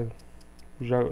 [0.81, 1.05] Já.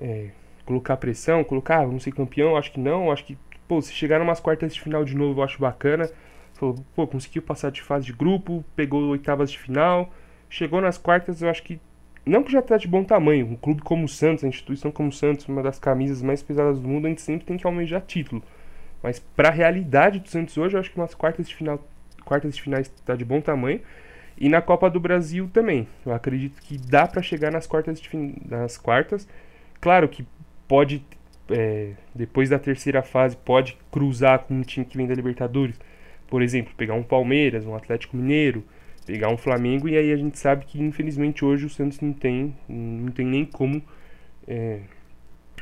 [0.00, 0.30] É,
[0.64, 3.36] colocar pressão, colocar, ah, vamos ser campeão, acho que não, acho que,
[3.68, 6.10] pô, se chegar umas quartas de final de novo, eu acho bacana.
[6.54, 10.10] Falou, pô, conseguiu passar de fase de grupo, pegou oitavas de final,
[10.48, 11.80] chegou nas quartas, eu acho que.
[12.26, 15.10] Não que já tá de bom tamanho, um clube como o Santos, a instituição como
[15.10, 18.00] o Santos, uma das camisas mais pesadas do mundo, a gente sempre tem que almejar
[18.00, 18.42] título.
[19.02, 21.78] Mas para a realidade do Santos hoje, eu acho que umas quartas de final,
[22.24, 23.80] quartas de finais está de bom tamanho.
[24.36, 25.86] E na Copa do Brasil também.
[26.04, 28.08] Eu acredito que dá para chegar nas quartas, de
[28.48, 29.28] nas quartas.
[29.80, 30.26] Claro que
[30.66, 31.04] pode,
[31.50, 35.78] é, depois da terceira fase, pode cruzar com um time que vem da Libertadores.
[36.26, 38.64] Por exemplo, pegar um Palmeiras, um Atlético Mineiro,
[39.06, 39.88] pegar um Flamengo.
[39.88, 43.44] E aí a gente sabe que infelizmente hoje o Santos não tem, não tem nem
[43.44, 43.82] como
[44.48, 44.80] é,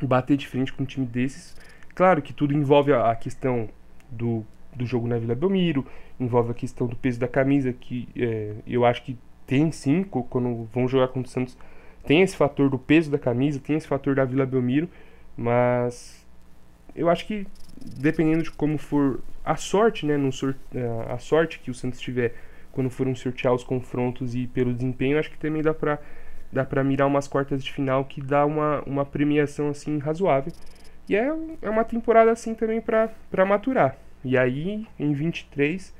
[0.00, 1.54] bater de frente com um time desses.
[1.94, 3.68] Claro que tudo envolve a questão
[4.10, 4.44] do,
[4.74, 5.86] do jogo na Vila Belmiro,
[6.18, 10.68] envolve a questão do peso da camisa, que é, eu acho que tem sim, quando
[10.72, 11.56] vão jogar contra o Santos,
[12.04, 14.88] tem esse fator do peso da camisa, tem esse fator da Vila Belmiro,
[15.36, 16.26] mas
[16.94, 17.46] eu acho que
[17.98, 20.30] dependendo de como for a sorte, né, no
[21.08, 22.34] a sorte que o Santos tiver
[22.70, 25.98] quando foram sortear os confrontos e pelo desempenho, acho que também dá para
[26.52, 30.52] dá para mirar umas quartas de final que dá uma, uma premiação assim razoável.
[31.08, 31.32] E é,
[31.62, 33.96] é uma temporada assim também para maturar.
[34.24, 35.94] E aí, em 23,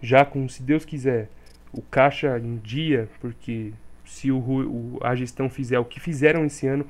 [0.00, 1.30] já com, se Deus quiser,
[1.72, 3.72] o caixa em dia, porque
[4.04, 6.86] se o, o, a gestão fizer o que fizeram esse ano,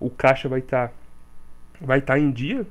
[0.00, 0.94] o caixa vai estar tá,
[1.80, 2.66] vai tá em dia.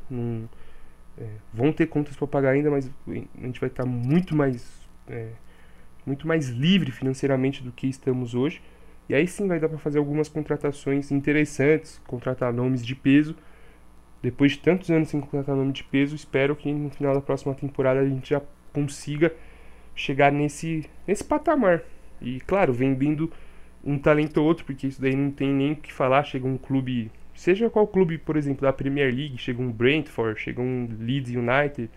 [1.18, 4.88] É, vão ter contas para pagar ainda, mas a gente vai estar tá muito mais
[5.08, 5.30] é,
[6.06, 8.62] muito mais livre financeiramente do que estamos hoje.
[9.08, 13.36] E aí sim vai dar para fazer algumas contratações interessantes, contratar nomes de peso
[14.22, 17.56] depois de tantos anos sem contratar nome de peso, espero que no final da próxima
[17.56, 19.34] temporada a gente já consiga
[19.96, 21.84] chegar nesse, nesse patamar.
[22.22, 23.32] E claro, vendendo
[23.84, 26.24] um talento ou outro, porque isso daí não tem nem o que falar.
[26.24, 30.62] Chega um clube, seja qual clube, por exemplo, da Premier League, chega um Brentford, chega
[30.62, 31.90] um Leeds United,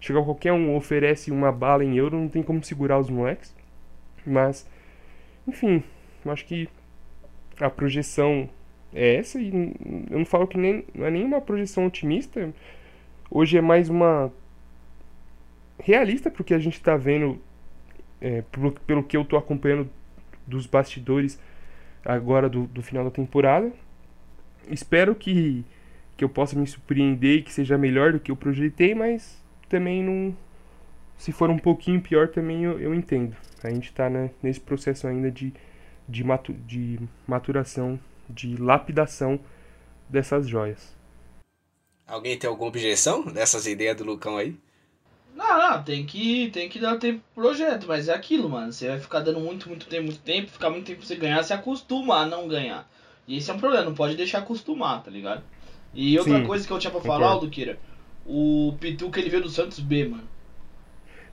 [0.00, 3.54] chega qualquer um, oferece uma bala em euro, não tem como segurar os moleques.
[4.24, 4.68] Mas,
[5.46, 5.82] enfim,
[6.24, 6.68] acho que
[7.60, 8.48] a projeção
[8.94, 9.48] é essa e
[10.10, 12.54] eu não falo que nem, não é nenhuma projeção otimista.
[13.28, 14.32] Hoje é mais uma
[15.78, 17.40] realista porque a gente está vendo,
[18.20, 19.90] é, pelo, pelo que eu estou acompanhando
[20.46, 21.40] dos bastidores
[22.04, 23.72] agora do, do final da temporada.
[24.70, 25.64] Espero que,
[26.16, 30.02] que eu possa me surpreender e que seja melhor do que eu projetei, mas também
[30.02, 30.36] não.
[31.16, 33.36] Se for um pouquinho pior, também eu, eu entendo.
[33.62, 35.52] A gente está né, nesse processo ainda de,
[36.08, 39.40] de, matu, de maturação de lapidação
[40.08, 40.94] dessas joias.
[42.06, 44.56] Alguém tem alguma objeção dessas ideias do Lucão aí?
[45.34, 48.72] Não, não, tem que, tem que dar tempo pro projeto, mas é aquilo, mano.
[48.72, 51.42] Você vai ficar dando muito, muito tempo, muito tempo, ficar muito tempo pra você ganhar,
[51.42, 52.88] se acostuma a não ganhar.
[53.26, 55.42] E esse é um problema, não pode deixar acostumar, tá ligado?
[55.92, 57.78] E outra Sim, coisa que eu tinha pra falar, Alduqueira,
[58.26, 60.28] o Pituca ele veio do Santos B, mano.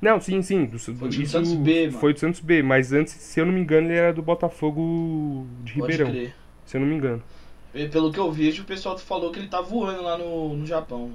[0.02, 0.66] Não, sim, sim.
[0.66, 2.00] Do, foi do Santos B, mano.
[2.00, 5.46] Foi do Santos B, mas antes, se eu não me engano, ele era do Botafogo
[5.64, 6.08] de pode Ribeirão.
[6.10, 7.22] Crer se eu não me engano.
[7.92, 11.14] Pelo que eu vejo, o pessoal falou que ele tá voando lá no, no Japão.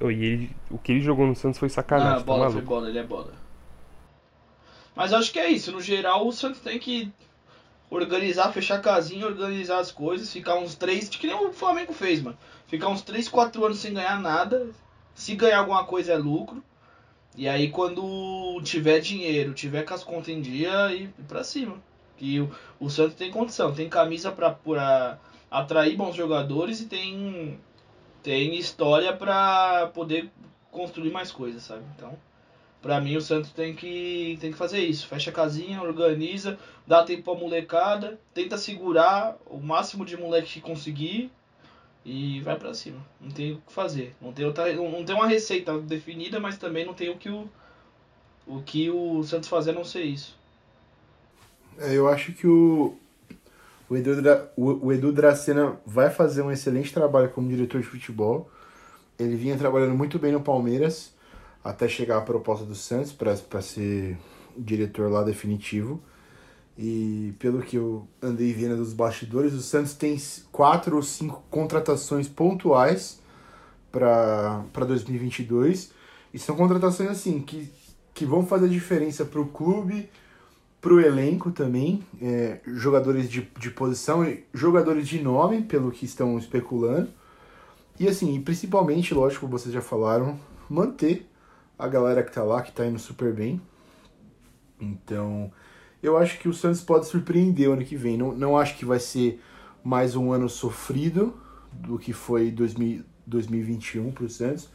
[0.00, 2.14] Oh, e ele, o que ele jogou no Santos foi sacanagem.
[2.14, 3.32] Ah, tá bola, foi bola, ele é bola.
[4.94, 5.72] Mas acho que é isso.
[5.72, 7.12] No geral, o Santos tem que
[7.90, 12.22] organizar, fechar a casinha, organizar as coisas, ficar uns 3, que nem o Flamengo fez,
[12.22, 12.38] mano.
[12.66, 14.70] Ficar uns 3, 4 anos sem ganhar nada.
[15.14, 16.62] Se ganhar alguma coisa é lucro.
[17.36, 21.76] E aí quando tiver dinheiro, tiver com as contas em dia, ir pra cima.
[22.22, 25.18] Que o, o Santos tem condição, tem camisa para
[25.50, 27.58] atrair bons jogadores e tem,
[28.22, 30.30] tem história para poder
[30.70, 31.82] construir mais coisas, sabe?
[31.96, 32.16] Então,
[32.80, 35.08] para mim o Santos tem que, tem que fazer isso.
[35.08, 36.56] Fecha a casinha, organiza,
[36.86, 41.28] dá tempo pra molecada, tenta segurar o máximo de moleque que conseguir
[42.04, 43.04] e vai para cima.
[43.20, 44.14] Não tem o que fazer.
[44.20, 47.50] Não tem, outra, não tem uma receita definida, mas também não tem o que o,
[48.46, 50.40] o que o Santos fazer a não ser isso.
[51.78, 52.94] É, eu acho que o,
[53.88, 54.12] o, Edu,
[54.56, 58.50] o, o Edu Dracena vai fazer um excelente trabalho como diretor de futebol.
[59.18, 61.12] Ele vinha trabalhando muito bem no Palmeiras
[61.64, 64.18] até chegar a proposta do Santos para ser
[64.56, 66.02] diretor lá definitivo.
[66.76, 70.16] E pelo que eu andei vendo dos bastidores, o Santos tem
[70.50, 73.20] quatro ou cinco contratações pontuais
[73.90, 75.92] para 2022.
[76.32, 77.70] E são contratações assim que,
[78.14, 80.08] que vão fazer diferença para o clube
[80.82, 86.36] pro elenco também, é, jogadores de, de posição e jogadores de nome, pelo que estão
[86.36, 87.08] especulando.
[88.00, 91.24] E assim, principalmente, lógico, vocês já falaram, manter
[91.78, 93.60] a galera que tá lá, que tá indo super bem.
[94.80, 95.52] Então,
[96.02, 98.18] eu acho que o Santos pode surpreender o ano que vem.
[98.18, 99.40] Não, não acho que vai ser
[99.84, 101.32] mais um ano sofrido
[101.72, 104.68] do que foi 2000, 2021 para o Santos.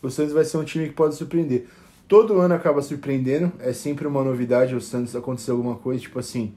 [0.00, 1.66] O Santos vai ser um time que pode surpreender.
[2.08, 6.54] Todo ano acaba surpreendendo, é sempre uma novidade o Santos acontecer alguma coisa, tipo assim,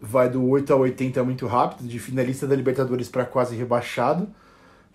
[0.00, 4.28] vai do 8 a 80 muito rápido, de finalista da Libertadores para quase rebaixado,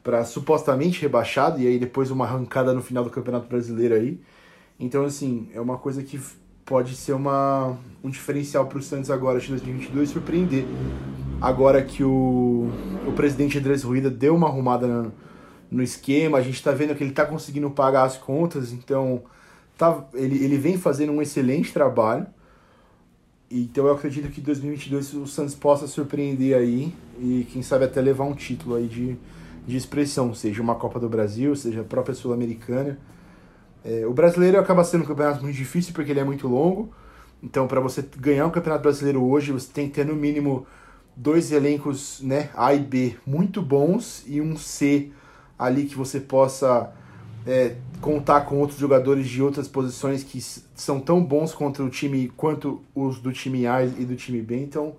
[0.04, 4.20] para supostamente rebaixado, e aí depois uma arrancada no final do Campeonato Brasileiro aí.
[4.78, 6.20] Então, assim, é uma coisa que
[6.66, 10.66] pode ser uma, um diferencial para o Santos agora de 2022 surpreender.
[11.40, 12.70] Agora que o,
[13.08, 15.14] o presidente Andrés Ruida deu uma arrumada no,
[15.72, 19.24] no esquema, a gente está vendo que ele está conseguindo pagar as contas, então
[19.78, 22.28] tá, ele, ele vem fazendo um excelente trabalho.
[23.50, 28.26] Então eu acredito que 2022 o Santos possa surpreender aí e quem sabe até levar
[28.26, 29.16] um título aí de,
[29.66, 33.00] de expressão, seja uma Copa do Brasil, seja a própria Sul-Americana.
[33.86, 36.92] É, o brasileiro acaba sendo um campeonato muito difícil porque ele é muito longo.
[37.42, 40.66] Então, para você ganhar um campeonato brasileiro hoje, você tem que ter no mínimo
[41.16, 45.12] dois elencos, né, A e B, muito bons e um C
[45.58, 46.92] ali que você possa
[47.48, 52.28] é, contar com outros jogadores de outras posições que são tão bons contra o time
[52.36, 54.58] quanto os do time A e do time B.
[54.58, 54.96] Então,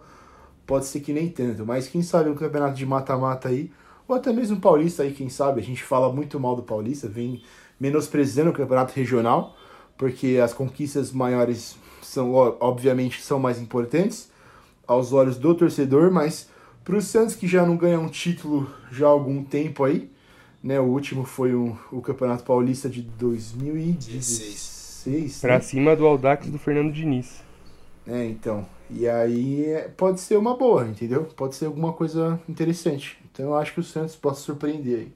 [0.66, 1.66] pode ser que nem tanto.
[1.66, 3.70] Mas quem sabe um campeonato de mata-mata aí,
[4.08, 5.60] ou até mesmo Paulista aí, quem sabe.
[5.60, 7.42] A gente fala muito mal do Paulista, vem
[7.78, 9.54] menosprezando o campeonato regional,
[9.98, 14.30] porque as conquistas maiores são, obviamente, são mais importantes
[14.86, 16.48] aos olhos do torcedor, mas
[16.82, 20.10] para o Santos que já não ganha um título já há algum tempo aí,
[20.62, 20.78] né?
[20.80, 25.40] O último foi o, o Campeonato Paulista de 2016.
[25.40, 25.60] Pra né?
[25.60, 27.42] cima do Aldax do Fernando Diniz.
[28.06, 28.66] É, então.
[28.90, 31.24] E aí é, pode ser uma boa, entendeu?
[31.24, 33.18] Pode ser alguma coisa interessante.
[33.30, 35.12] Então eu acho que o Santos possa surpreender aí.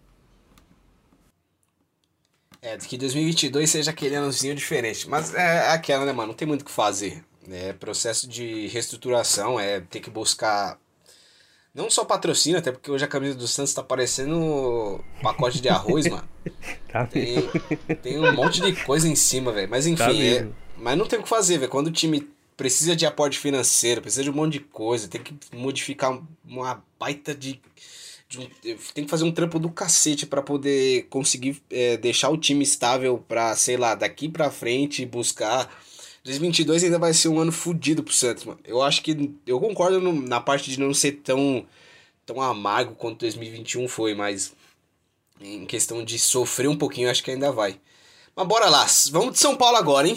[2.61, 5.09] É, que 2022 seja aquele anozinho diferente.
[5.09, 6.29] Mas é aquela, né, mano?
[6.29, 7.25] Não tem muito o que fazer.
[7.51, 10.79] É processo de reestruturação, é ter que buscar
[11.75, 16.07] não só patrocínio, até porque hoje a camisa do Santos tá parecendo pacote de arroz,
[16.09, 16.29] mano.
[16.93, 17.37] Tá tem,
[18.03, 19.69] tem um monte de coisa em cima, velho.
[19.71, 21.71] Mas enfim, Tá é, mas não tem o que fazer, velho.
[21.71, 25.35] Quando o time precisa de aporte financeiro, precisa de um monte de coisa, tem que
[25.55, 27.59] modificar um- uma baita de.
[28.29, 28.49] de um-
[28.93, 33.25] tem que fazer um trampo do cacete pra poder conseguir é, deixar o time estável
[33.27, 35.71] pra, sei lá, daqui pra frente buscar.
[36.25, 38.59] 2022 ainda vai ser um ano fudido pro Santos, mano.
[38.65, 39.33] Eu acho que.
[39.47, 41.65] Eu concordo no- na parte de não ser tão,
[42.25, 44.53] tão amargo quanto 2021 foi, mas.
[45.41, 47.75] Em questão de sofrer um pouquinho, eu acho que ainda vai.
[48.37, 48.87] Mas bora lá.
[49.11, 50.17] Vamos de São Paulo agora, hein?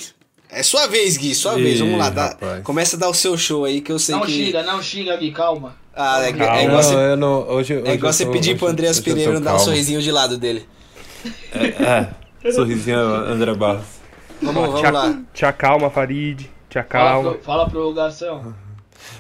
[0.51, 1.79] É sua vez, Gui, sua Ih, vez.
[1.79, 2.11] Vamos lá.
[2.11, 4.31] Dá, começa a dar o seu show aí que eu sei Não que.
[4.31, 5.75] xinga, não xinga, Gui, calma.
[5.95, 6.57] Ah, é, Calma.
[6.59, 8.99] é igual não, você, não, hoje, hoje é igual você tô- pedir hoje- pro Andreas
[8.99, 10.67] Pereira dar um sorrisinho de lado dele.
[11.55, 13.85] É, sorrisinho André Barros.
[14.41, 15.21] Vamos, vamos Te, lá.
[15.33, 16.49] te acalma, Farid.
[16.69, 17.37] Te Fala acalma.
[17.41, 18.55] fala pro Garção.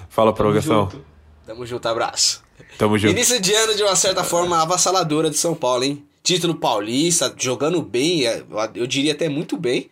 [0.09, 0.83] Fala, Tamo prorrogação.
[0.89, 1.05] junto.
[1.45, 2.43] Tamo junto, abraço.
[2.77, 3.11] Tamo junto.
[3.11, 6.05] Início de ano de uma certa forma avassaladora de São Paulo, hein?
[6.23, 9.89] Título paulista, jogando bem, é, eu diria até muito bem.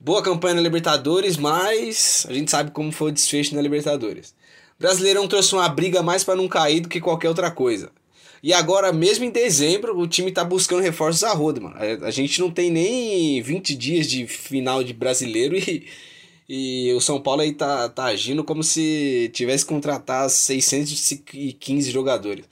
[0.00, 4.34] Boa campanha na Libertadores, mas a gente sabe como foi o desfecho na Libertadores.
[4.78, 7.90] Brasileirão trouxe uma briga mais pra não cair do que qualquer outra coisa.
[8.42, 11.76] E agora, mesmo em dezembro, o time tá buscando reforços a roda, mano.
[11.76, 15.86] A, a gente não tem nem 20 dias de final de brasileiro e,
[16.48, 22.44] e o São Paulo aí tá, tá agindo como se tivesse contratado 615 jogadores.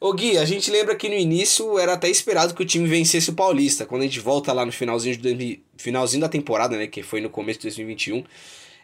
[0.00, 3.28] Ô Gui, a gente lembra que no início era até esperado que o time vencesse
[3.28, 3.84] o Paulista.
[3.84, 6.86] Quando a gente volta lá no finalzinho, de 2000 finalzinho da temporada, né?
[6.86, 8.24] Que foi no começo de 2021.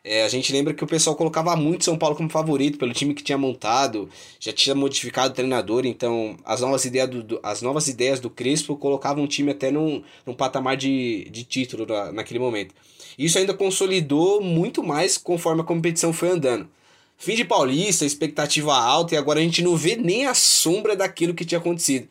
[0.06, 3.12] É, a gente lembra que o pessoal colocava muito São Paulo como favorito pelo time
[3.14, 7.60] que tinha montado, já tinha modificado o treinador, então as novas ideias do, do- as
[7.62, 12.12] novas ideias do Crespo colocavam o time até num, num patamar de, de título na-
[12.12, 12.74] naquele momento.
[13.18, 16.68] Isso ainda consolidou muito mais conforme a competição foi andando.
[17.18, 21.34] Fim de Paulista, expectativa alta e agora a gente não vê nem a sombra daquilo
[21.34, 22.08] que tinha acontecido.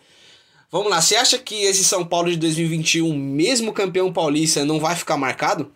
[0.72, 4.96] Vamos lá, você acha que esse São Paulo de 2021, mesmo campeão paulista, não vai
[4.96, 5.72] ficar marcado?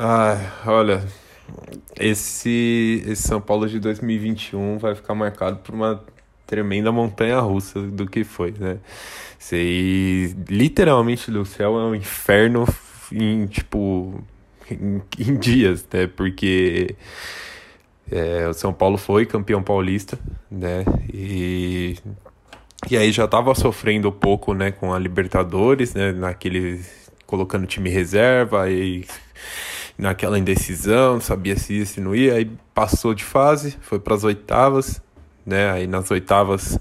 [0.00, 1.04] Ai, olha,
[1.98, 6.04] esse, esse São Paulo de 2021 vai ficar marcado por uma
[6.46, 8.78] tremenda montanha russa do que foi, né?
[10.48, 12.64] Literalmente do céu, é um inferno
[13.10, 14.22] em, tipo,
[14.70, 16.06] em, em dias, né?
[16.06, 16.94] Porque
[18.08, 20.16] é, o São Paulo foi campeão paulista,
[20.48, 20.84] né?
[21.12, 21.96] E,
[22.88, 26.12] e aí já tava sofrendo um pouco, né, com a Libertadores, né?
[26.12, 26.84] Naquele,
[27.26, 29.04] colocando time reserva e
[29.98, 34.14] naquela indecisão, não sabia se ia, se não ia, aí passou de fase, foi para
[34.14, 35.02] as oitavas,
[35.44, 35.70] né?
[35.72, 36.78] Aí nas oitavas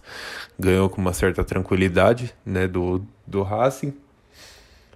[0.58, 3.94] ganhou com uma certa tranquilidade, né, do, do Racing.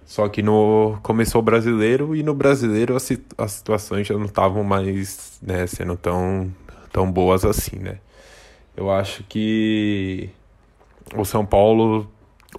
[0.06, 4.62] Só que no começou o brasileiro e no brasileiro as, as situações já não estavam
[4.62, 6.52] mais né, sendo tão,
[6.92, 7.98] tão boas assim, né?
[8.76, 10.30] Eu acho que
[11.16, 12.10] o São Paulo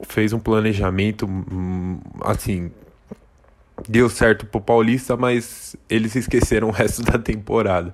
[0.07, 2.71] fez um planejamento hum, assim
[3.87, 7.93] deu certo pro Paulista, mas eles esqueceram o resto da temporada.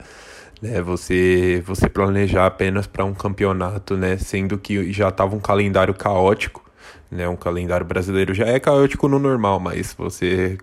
[0.61, 5.93] Né, você você planejar apenas para um campeonato, né, sendo que já estava um calendário
[5.93, 6.69] caótico
[7.11, 7.27] né?
[7.27, 10.57] Um calendário brasileiro já é caótico no normal, mas você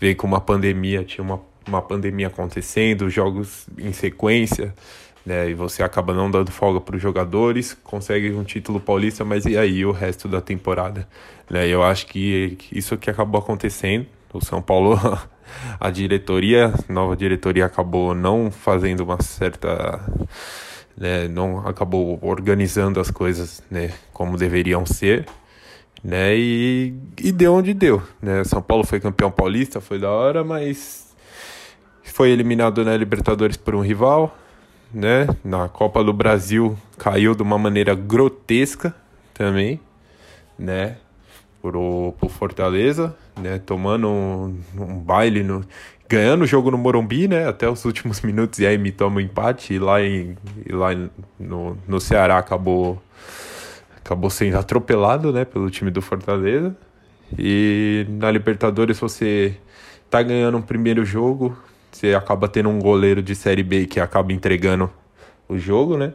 [0.00, 4.74] vê com uma pandemia, tinha uma, uma pandemia acontecendo, jogos em sequência,
[5.24, 5.50] né?
[5.50, 9.56] E você acaba não dando folga para os jogadores, consegue um título paulista, mas e
[9.58, 11.06] aí o resto da temporada,
[11.50, 11.66] né?
[11.68, 14.06] Eu acho que isso que acabou acontecendo.
[14.34, 14.98] O São Paulo,
[15.80, 20.00] a diretoria, nova diretoria acabou não fazendo uma certa
[20.96, 25.26] né, não acabou organizando as coisas né, como deveriam ser
[26.04, 26.36] né?
[26.36, 28.44] E, e deu onde deu, né?
[28.44, 31.14] São Paulo foi campeão paulista, foi da hora, mas
[32.02, 34.36] foi eliminado na Libertadores por um rival,
[34.92, 35.26] né?
[35.42, 38.94] Na Copa do Brasil caiu de uma maneira grotesca
[39.32, 39.80] também,
[40.58, 40.98] né?
[41.62, 43.58] O, por Fortaleza, né?
[43.58, 45.64] Tomando um, um baile no
[46.08, 47.48] ganhando o jogo no Morumbi, né?
[47.48, 50.90] Até os últimos minutos e aí me toma um empate e lá em e lá
[51.38, 53.02] no, no Ceará acabou
[53.96, 56.76] acabou sendo atropelado, né, pelo time do Fortaleza.
[57.38, 59.56] E na Libertadores você
[60.10, 61.56] tá ganhando um primeiro jogo,
[61.90, 64.90] você acaba tendo um goleiro de Série B que acaba entregando
[65.48, 66.12] o jogo, né?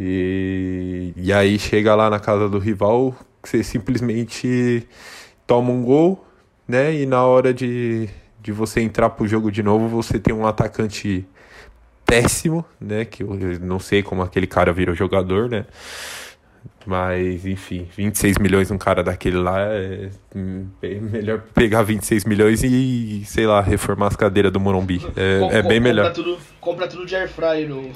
[0.00, 4.88] E, e aí chega lá na casa do rival, você simplesmente
[5.46, 6.24] toma um gol,
[6.66, 6.94] né?
[6.94, 8.08] E na hora de,
[8.40, 11.26] de você entrar pro jogo de novo, você tem um atacante
[12.06, 13.04] péssimo, né?
[13.04, 15.66] Que eu não sei como aquele cara vira jogador, né?
[16.86, 20.10] Mas, enfim, 26 milhões um cara daquele lá é
[21.00, 25.00] melhor pegar 26 milhões e, sei lá, reformar as cadeiras do Morumbi.
[25.16, 26.12] É, com, é bem compra melhor.
[26.12, 27.90] Tudo, compra tudo de air fryer no...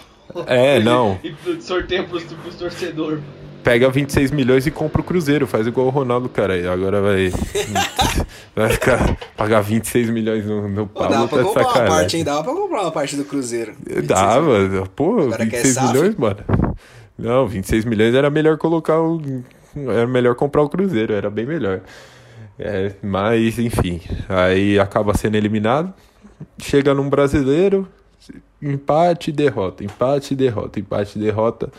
[0.47, 1.19] É, não.
[1.25, 3.21] e sorteio pros, pros torcedores.
[3.69, 6.57] Pega 26 milhões e compra o Cruzeiro, faz igual o Ronaldo, cara.
[6.57, 7.31] E agora vai.
[8.57, 12.25] vai ficar, pagar 26 milhões no, no Pô, dava tá pra comprar uma parte, hein?
[12.25, 13.75] Dava pra comprar uma parte do Cruzeiro.
[14.05, 16.39] Dava, pô, agora 26 milhões, mano.
[17.19, 19.21] Não, 26 milhões era melhor colocar o.
[19.77, 21.83] Era melhor comprar o Cruzeiro, era bem melhor.
[22.59, 24.01] É, mas, enfim,
[24.31, 25.93] aí acaba sendo eliminado.
[26.59, 27.87] Chega num brasileiro,
[28.63, 31.71] empate derrota, empate derrota, empate derrota.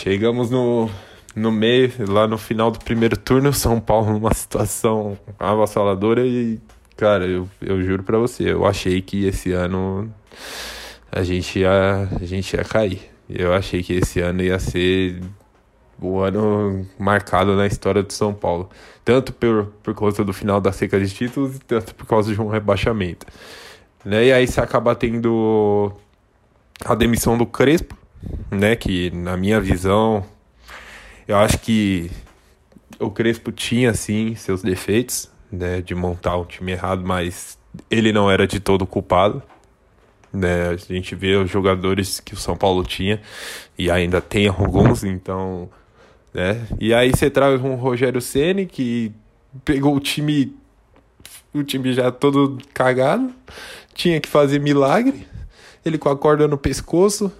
[0.00, 0.88] Chegamos no,
[1.34, 6.60] no meio, lá no final do primeiro turno, São Paulo numa situação avassaladora e,
[6.96, 10.08] cara, eu, eu juro pra você, eu achei que esse ano
[11.10, 13.10] a gente ia, a gente ia cair.
[13.28, 15.20] Eu achei que esse ano ia ser
[16.00, 18.70] o ano marcado na história do São Paulo.
[19.04, 22.46] Tanto por, por causa do final da seca de títulos, tanto por causa de um
[22.46, 23.26] rebaixamento.
[24.04, 24.26] Né?
[24.26, 25.92] E aí você acaba tendo
[26.84, 27.97] a demissão do Crespo,
[28.50, 28.76] né?
[28.76, 30.24] Que na minha visão,
[31.26, 32.10] eu acho que
[32.98, 35.80] o Crespo tinha sim seus defeitos, né?
[35.80, 37.58] De montar um time errado, mas
[37.90, 39.42] ele não era de todo culpado.
[40.32, 40.68] Né?
[40.68, 43.20] A gente vê os jogadores que o São Paulo tinha
[43.78, 45.68] e ainda tem alguns, então.
[46.32, 46.66] Né?
[46.78, 49.12] E aí você traz um Rogério Ceni que
[49.64, 50.54] pegou o time,
[51.54, 53.32] o time já todo cagado,
[53.94, 55.26] tinha que fazer milagre,
[55.84, 57.32] ele com a corda no pescoço,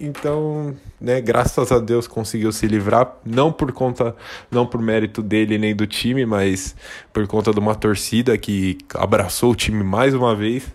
[0.00, 4.14] então, né, graças a Deus conseguiu se livrar, não por conta,
[4.50, 6.74] não por mérito dele nem do time, mas
[7.12, 10.72] por conta de uma torcida que abraçou o time mais uma vez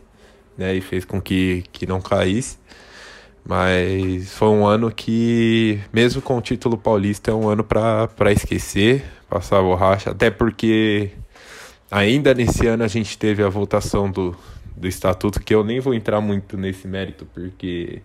[0.58, 2.58] né, e fez com que, que não caísse.
[3.48, 9.06] Mas foi um ano que, mesmo com o título paulista, é um ano para esquecer,
[9.30, 11.12] passar a borracha, até porque
[11.90, 14.36] ainda nesse ano a gente teve a votação do,
[14.76, 18.02] do estatuto, que eu nem vou entrar muito nesse mérito, porque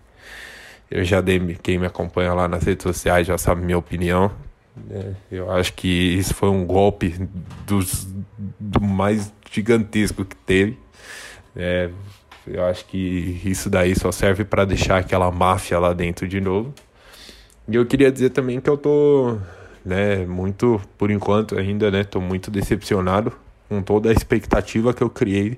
[0.93, 4.31] eu já dei, quem me acompanha lá nas redes sociais já sabe minha opinião.
[4.75, 5.15] Né?
[5.31, 7.15] Eu acho que isso foi um golpe
[7.65, 8.07] dos,
[8.59, 10.77] do mais gigantesco que teve.
[11.55, 11.89] É,
[12.45, 16.71] eu acho que isso daí só serve para deixar aquela máfia lá dentro de novo.
[17.67, 19.39] E eu queria dizer também que eu tô,
[19.83, 23.33] né, muito, por enquanto ainda, né, tô muito decepcionado
[23.67, 25.57] com toda a expectativa que eu criei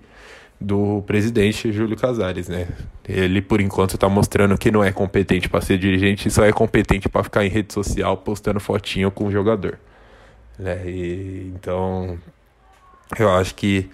[0.59, 2.67] do presidente Júlio Casares, né?
[3.07, 7.09] Ele por enquanto tá mostrando que não é competente para ser dirigente, só é competente
[7.09, 9.77] para ficar em rede social postando fotinho com o jogador,
[10.57, 10.81] né?
[10.89, 12.17] E, então
[13.19, 13.89] eu acho que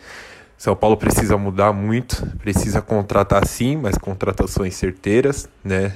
[0.58, 5.92] são Paulo precisa mudar muito, precisa contratar sim, mas contratações certeiras, né?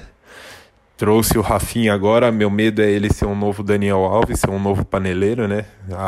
[0.98, 2.32] Trouxe o Rafinha agora.
[2.32, 5.66] Meu medo é ele ser um novo Daniel Alves, ser um novo paneleiro, né?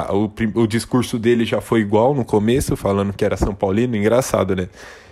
[0.10, 0.30] o,
[0.62, 3.96] o discurso dele já foi igual no começo, falando que era São Paulino.
[3.96, 4.68] Engraçado, né?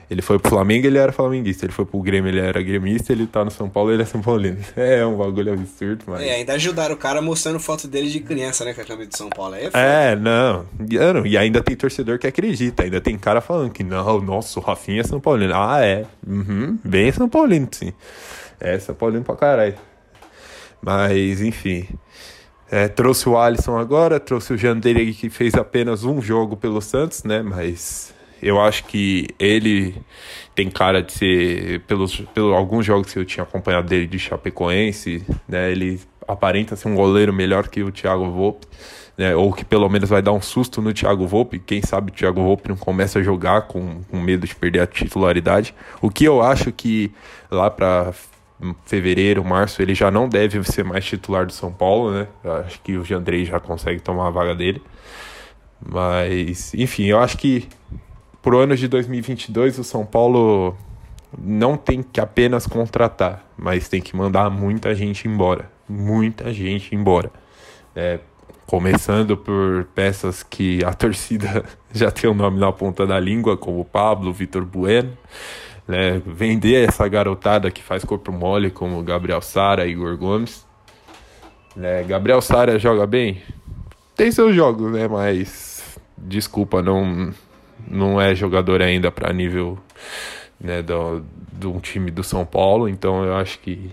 [0.10, 1.66] Ele foi pro Flamengo, ele era flamenguista.
[1.66, 3.12] Ele foi pro Grêmio, ele era gremista.
[3.12, 4.58] Ele tá no São Paulo, ele é São Paulino.
[4.76, 6.22] É um bagulho absurdo, mas...
[6.22, 8.74] É, ainda ajudaram o cara mostrando foto dele de criança, né?
[8.74, 9.56] Com a camisa de São Paulo.
[9.56, 10.66] Aí é, é não.
[11.26, 12.84] E ainda tem torcedor que acredita.
[12.84, 15.54] Ainda tem cara falando que não, nossa, o Rafinha é São Paulino.
[15.56, 16.06] Ah, é.
[16.26, 17.92] Uhum, bem São Paulino, sim.
[18.60, 19.76] É, São Paulino pra caralho.
[20.82, 21.88] Mas, enfim.
[22.70, 27.24] É, trouxe o Alisson agora, trouxe o Jandeira que fez apenas um jogo pelo Santos,
[27.24, 27.42] né?
[27.42, 29.96] Mas eu acho que ele
[30.54, 35.26] tem cara de ser, pelos, pelos alguns jogos que eu tinha acompanhado dele de Chapecoense,
[35.48, 35.72] né?
[35.72, 38.68] Ele aparenta ser um goleiro melhor que o Thiago Volpe.
[39.18, 41.58] Né, ou que pelo menos vai dar um susto no Thiago Volpe.
[41.58, 44.88] Quem sabe o Thiago Volpe não começa a jogar com, com medo de perder a
[44.88, 45.74] titularidade.
[46.02, 47.10] O que eu acho que
[47.50, 48.14] lá para
[48.86, 52.28] fevereiro, março, ele já não deve ser mais titular do São Paulo, né?
[52.44, 54.82] Eu acho que o Jandrei já consegue tomar a vaga dele.
[55.86, 57.68] Mas, enfim, eu acho que
[58.42, 60.76] pro ano de 2022 o São Paulo
[61.38, 65.70] não tem que apenas contratar, mas tem que mandar muita gente embora.
[65.88, 67.32] Muita gente embora.
[67.96, 68.20] É,
[68.66, 73.84] começando por peças que a torcida já tem o nome na ponta da língua, como
[73.84, 75.16] Pablo, Vitor Bueno
[75.88, 80.66] né, vender essa garotada que faz corpo mole, como Gabriel Sara e Igor Gomes.
[81.76, 83.42] Né, Gabriel Sara joga bem?
[84.16, 85.08] Tem seus jogos, né?
[85.08, 87.34] Mas desculpa, não,
[87.88, 89.78] não é jogador ainda para nível
[90.60, 93.92] né, do, de um time do São Paulo, então eu acho que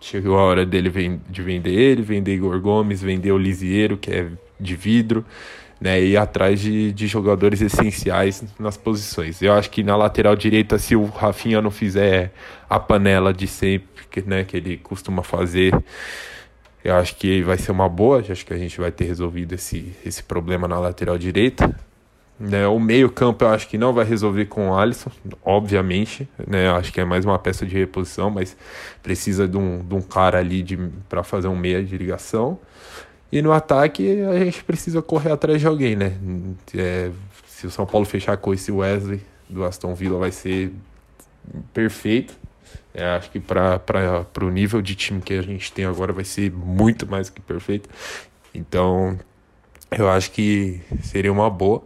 [0.00, 4.28] chegou a hora dele de vender ele, vender Igor Gomes, vender o Lisieiro, que é
[4.60, 5.24] de vidro
[5.84, 9.42] né, ir atrás de, de jogadores essenciais nas posições.
[9.42, 12.32] Eu acho que na lateral direita, se o Rafinha não fizer
[12.70, 15.78] a panela de sempre, que, né, que ele costuma fazer,
[16.82, 18.24] eu acho que vai ser uma boa.
[18.26, 21.78] Acho que a gente vai ter resolvido esse, esse problema na lateral direita.
[22.40, 25.10] Né, o meio-campo eu acho que não vai resolver com o Alisson,
[25.44, 26.26] obviamente.
[26.46, 28.56] Né, acho que é mais uma peça de reposição, mas
[29.02, 30.64] precisa de um, de um cara ali
[31.10, 32.58] para fazer um meia de ligação.
[33.34, 36.16] E no ataque a gente precisa correr atrás de alguém, né?
[36.72, 37.10] É,
[37.48, 39.20] se o São Paulo fechar com esse Wesley
[39.50, 40.72] do Aston Villa vai ser
[41.72, 42.32] perfeito.
[42.94, 43.80] É, acho que para
[44.40, 47.88] o nível de time que a gente tem agora vai ser muito mais que perfeito.
[48.54, 49.18] Então
[49.90, 51.82] eu acho que seria uma boa.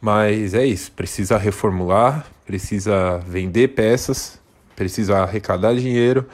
[0.00, 4.40] Mas é isso, precisa reformular, precisa vender peças,
[4.74, 6.26] precisa arrecadar dinheiro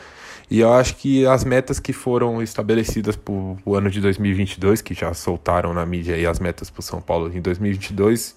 [0.51, 4.95] e eu acho que as metas que foram estabelecidas para o ano de 2022, que
[4.95, 8.35] já soltaram na mídia aí as metas para o São Paulo em 2022,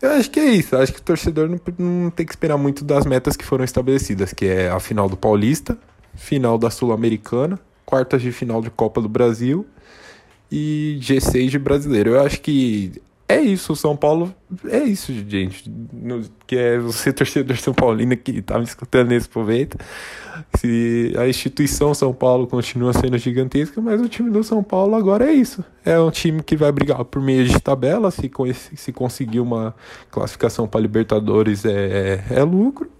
[0.00, 0.74] eu acho que é isso.
[0.74, 3.64] Eu acho que o torcedor não, não tem que esperar muito das metas que foram
[3.64, 5.76] estabelecidas, que é a final do Paulista,
[6.14, 9.66] final da Sul-Americana, quartas de final de Copa do Brasil
[10.50, 12.10] e G6 de brasileiro.
[12.10, 12.92] Eu acho que
[13.30, 14.34] é isso, o São Paulo
[14.68, 15.70] é isso, gente.
[15.92, 19.78] No, que é você, torcedor São Paulino, que tá me escutando nesse momento.
[20.56, 25.30] Se a instituição São Paulo continua sendo gigantesca, mas o time do São Paulo agora
[25.30, 25.64] é isso.
[25.84, 28.10] É um time que vai brigar por meio de tabela.
[28.10, 28.30] Se,
[28.76, 29.74] se conseguir uma
[30.10, 32.90] classificação para Libertadores é, é, é lucro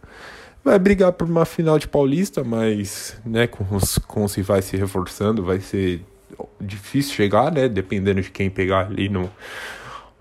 [0.62, 4.76] vai brigar por uma final de Paulista, mas né, com, os, com os rivais se
[4.76, 6.04] reforçando, vai ser
[6.60, 7.68] difícil chegar, né?
[7.68, 9.30] Dependendo de quem pegar ali no,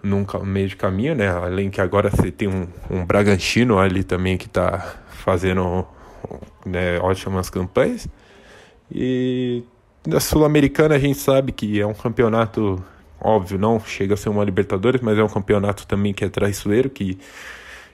[0.02, 1.30] num meio de caminho, né?
[1.30, 5.86] Além que agora você tem um, um Bragantino ali também que está fazendo
[6.66, 8.08] né, ótimas campanhas.
[8.92, 9.64] E
[10.08, 12.84] na Sul-Americana a gente sabe que é um campeonato,
[13.20, 16.90] óbvio, não chega a ser uma Libertadores, mas é um campeonato também que é traiçoeiro,
[16.90, 17.20] que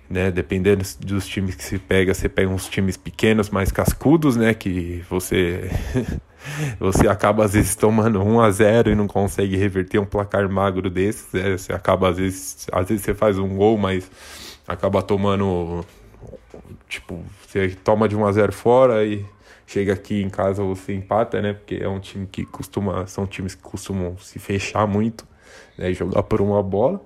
[0.09, 4.53] né, dependendo dos times que se pega, você pega uns times pequenos, mais cascudos, né,
[4.53, 5.69] que você
[6.79, 10.89] você acaba às vezes tomando 1 a 0 e não consegue reverter um placar magro
[10.89, 11.31] desses.
[11.33, 11.57] Né?
[11.57, 14.09] Você acaba às vezes, às vezes você faz um gol, mas
[14.67, 15.83] acaba tomando
[16.87, 19.25] tipo, você toma de 1 a 0 fora e
[19.65, 21.53] chega aqui em casa você empata, né?
[21.53, 25.27] Porque é um time que costuma, são times que costumam se fechar muito,
[25.77, 27.01] né, jogar por uma bola.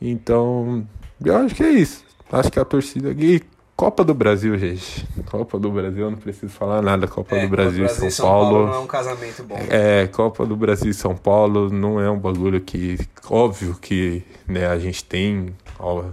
[0.00, 0.86] Então,
[1.24, 2.04] eu acho que é isso.
[2.30, 3.42] Acho que a torcida aqui
[3.76, 5.06] Copa do Brasil, gente.
[5.30, 7.06] Copa do Brasil, eu não preciso falar nada.
[7.06, 8.50] Copa é, do Brasil e São, São Paulo.
[8.50, 8.66] Paulo.
[8.68, 9.58] não é um casamento bom.
[9.68, 12.98] É, Copa do Brasil e São Paulo não é um bagulho que.
[13.28, 15.54] Óbvio que né, a gente tem.
[15.78, 16.04] Ó,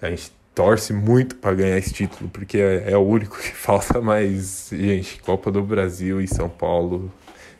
[0.00, 4.00] a gente torce muito para ganhar esse título, porque é, é, o único que falta,
[4.00, 7.12] mas, gente, Copa do Brasil e São Paulo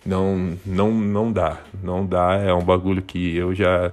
[0.06, 1.58] não, não, não dá.
[1.82, 2.36] Não dá.
[2.36, 3.92] É um bagulho que eu já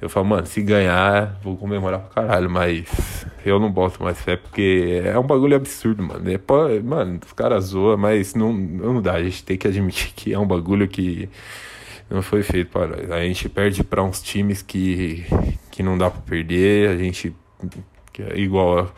[0.00, 4.36] eu falo, mano, se ganhar, vou comemorar pra caralho, mas eu não boto mais fé,
[4.36, 6.30] porque é um bagulho absurdo, mano.
[6.30, 10.12] É, pô, mano, os caras zoam, mas não, não dá, a gente tem que admitir
[10.14, 11.28] que é um bagulho que
[12.10, 13.10] não foi feito para nós.
[13.10, 15.24] A gente perde para uns times que,
[15.70, 17.34] que não dá para perder, a gente
[18.18, 18.92] é igual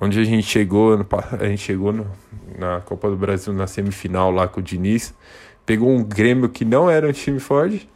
[0.00, 0.94] onde a gente chegou,
[1.40, 2.06] a gente chegou no,
[2.56, 5.12] na Copa do Brasil na semifinal lá com o Diniz,
[5.66, 7.88] pegou um Grêmio que não era um time forte,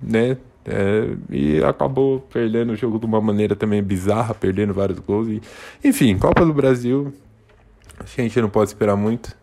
[0.00, 0.36] né?
[0.66, 5.28] É, e acabou perdendo o jogo de uma maneira também bizarra, perdendo vários gols.
[5.28, 5.42] E,
[5.82, 7.12] enfim, Copa do Brasil,
[7.98, 9.36] a gente não pode esperar muito.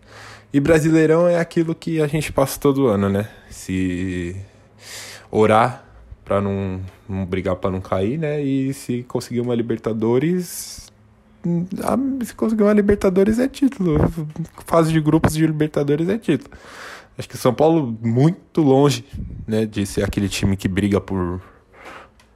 [0.54, 3.30] E Brasileirão é aquilo que a gente passa todo ano, né?
[3.50, 4.36] Se
[5.30, 5.86] orar
[6.26, 8.42] para não, não brigar para não cair, né?
[8.42, 10.92] E se conseguir uma Libertadores,
[12.24, 13.98] se conseguir uma Libertadores é título.
[14.66, 16.52] Fase de grupos de Libertadores é título.
[17.22, 19.06] Acho que São Paulo muito longe,
[19.46, 21.40] né, de ser aquele time que briga por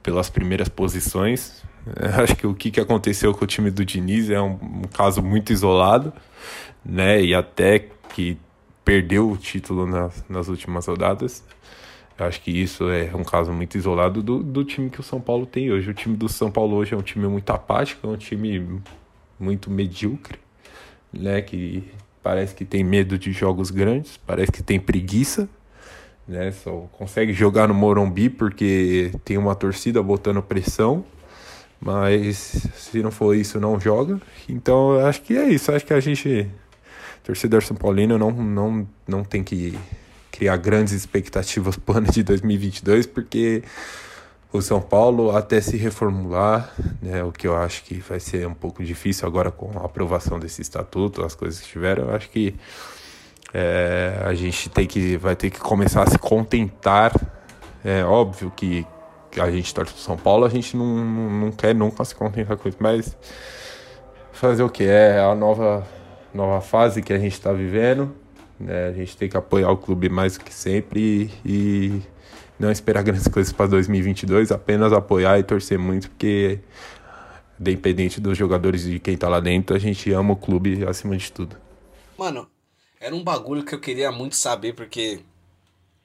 [0.00, 1.64] pelas primeiras posições.
[2.22, 5.20] Acho que o que, que aconteceu com o time do Diniz é um, um caso
[5.20, 6.12] muito isolado,
[6.84, 8.38] né, e até que
[8.84, 11.42] perdeu o título nas, nas últimas rodadas.
[12.16, 15.46] Acho que isso é um caso muito isolado do, do time que o São Paulo
[15.46, 15.90] tem hoje.
[15.90, 18.80] O time do São Paulo hoje é um time muito apático, é um time
[19.36, 20.38] muito medíocre,
[21.12, 21.82] né, que
[22.26, 25.48] parece que tem medo de jogos grandes, parece que tem preguiça,
[26.26, 26.50] né?
[26.50, 31.04] Só consegue jogar no Morumbi porque tem uma torcida botando pressão,
[31.80, 34.20] mas se não for isso, não joga.
[34.48, 35.70] Então, acho que é isso.
[35.70, 36.50] Acho que a gente,
[37.22, 39.78] torcedor São Paulino, não, não, não tem que
[40.32, 43.62] criar grandes expectativas para o ano de 2022, porque
[44.56, 48.54] o São Paulo até se reformular, né, o que eu acho que vai ser um
[48.54, 52.54] pouco difícil agora com a aprovação desse estatuto, as coisas que tiveram, eu acho que
[53.52, 57.12] é, a gente tem que, vai ter que começar a se contentar.
[57.84, 58.86] É óbvio que,
[59.38, 62.68] a gente torce pro São Paulo, a gente não, não quer nunca se contentar com
[62.68, 63.16] isso, mas
[64.32, 64.84] fazer o que?
[64.84, 65.86] É a nova,
[66.32, 68.14] nova fase que a gente está vivendo.
[68.58, 68.88] Né?
[68.88, 72.02] A gente tem que apoiar o clube mais do que sempre e, e
[72.58, 76.60] não esperar grandes coisas para 2022, apenas apoiar e torcer muito, porque
[77.58, 81.16] independente dos jogadores e de quem tá lá dentro, a gente ama o clube acima
[81.16, 81.56] de tudo.
[82.18, 82.48] Mano,
[83.00, 85.20] era um bagulho que eu queria muito saber, porque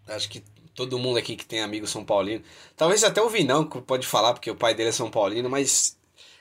[0.07, 0.43] acho que
[0.73, 2.43] todo mundo aqui que tem amigo São Paulino,
[2.75, 5.97] talvez até o Vinão pode falar, porque o pai dele é São Paulino, mas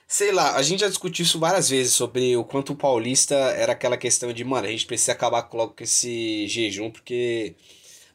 [0.07, 3.73] sei lá, a gente já discutiu isso várias vezes sobre o quanto o paulista era
[3.73, 7.55] aquela questão de, mano, a gente precisa acabar logo com esse jejum, porque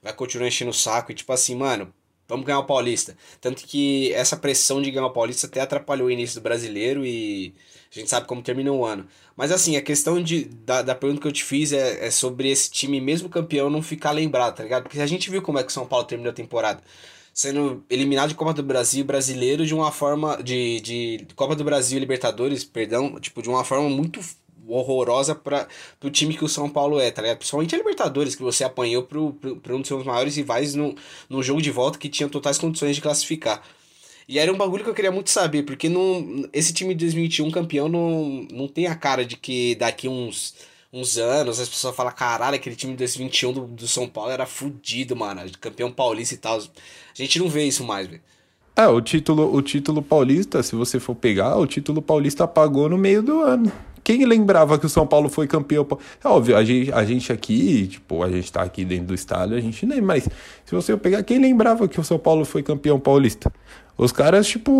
[0.06, 1.12] vai continuar enchendo o saco.
[1.12, 1.92] E tipo assim, mano,
[2.28, 3.18] vamos ganhar o Paulista.
[3.42, 7.56] Tanto que essa pressão de ganhar o Paulista até atrapalhou o início do brasileiro e
[7.92, 9.08] a gente sabe como termina o ano.
[9.36, 12.50] Mas assim, a questão de, da, da pergunta que eu te fiz é, é sobre
[12.50, 14.84] esse time, mesmo campeão, não ficar lembrado, tá ligado?
[14.84, 16.84] Porque a gente viu como é que o São Paulo terminou a temporada.
[17.34, 20.42] Sendo eliminado de Copa do Brasil brasileiro de uma forma.
[20.42, 24.22] De, de Copa do Brasil Libertadores, perdão, tipo, de uma forma muito
[24.68, 25.68] horrorosa para
[26.04, 27.38] o time que o São Paulo é, tá ligado?
[27.38, 30.96] Principalmente a Libertadores, que você apanhou para um dos seus maiores rivais no,
[31.30, 33.62] no jogo de volta que tinha totais condições de classificar.
[34.28, 37.52] E era um bagulho que eu queria muito saber, porque não, esse time de 2021
[37.52, 40.56] campeão não, não tem a cara de que daqui uns,
[40.92, 44.48] uns anos as pessoas falam: caralho, aquele time de 2021 do, do São Paulo era
[44.48, 46.58] fudido, mano, campeão paulista e tal.
[46.58, 46.64] A
[47.14, 48.22] gente não vê isso mais, velho.
[48.76, 52.98] É, o título, o título paulista, se você for pegar, o título paulista apagou no
[52.98, 53.72] meio do ano.
[54.06, 55.84] Quem lembrava que o São Paulo foi campeão?
[56.24, 59.58] É óbvio, a gente, a gente aqui, tipo, a gente tá aqui dentro do estádio,
[59.58, 60.30] a gente nem, mas
[60.64, 63.52] se você pegar, quem lembrava que o São Paulo foi campeão paulista?
[63.98, 64.72] Os caras, tipo,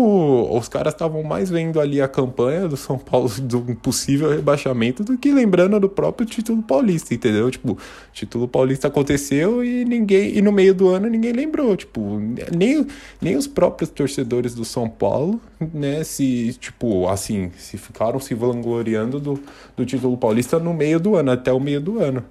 [0.54, 5.16] os caras estavam mais vendo ali a campanha do São Paulo do possível rebaixamento do
[5.16, 7.50] que lembrando do próprio título paulista, entendeu?
[7.50, 7.78] Tipo,
[8.12, 12.20] título paulista aconteceu e ninguém, e no meio do ano ninguém lembrou, tipo,
[12.54, 12.86] nem,
[13.18, 15.40] nem os próprios torcedores do São Paulo,
[15.72, 19.40] né, se, tipo, assim, se ficaram se vangloriando do,
[19.74, 22.22] do título paulista no meio do ano, até o meio do ano.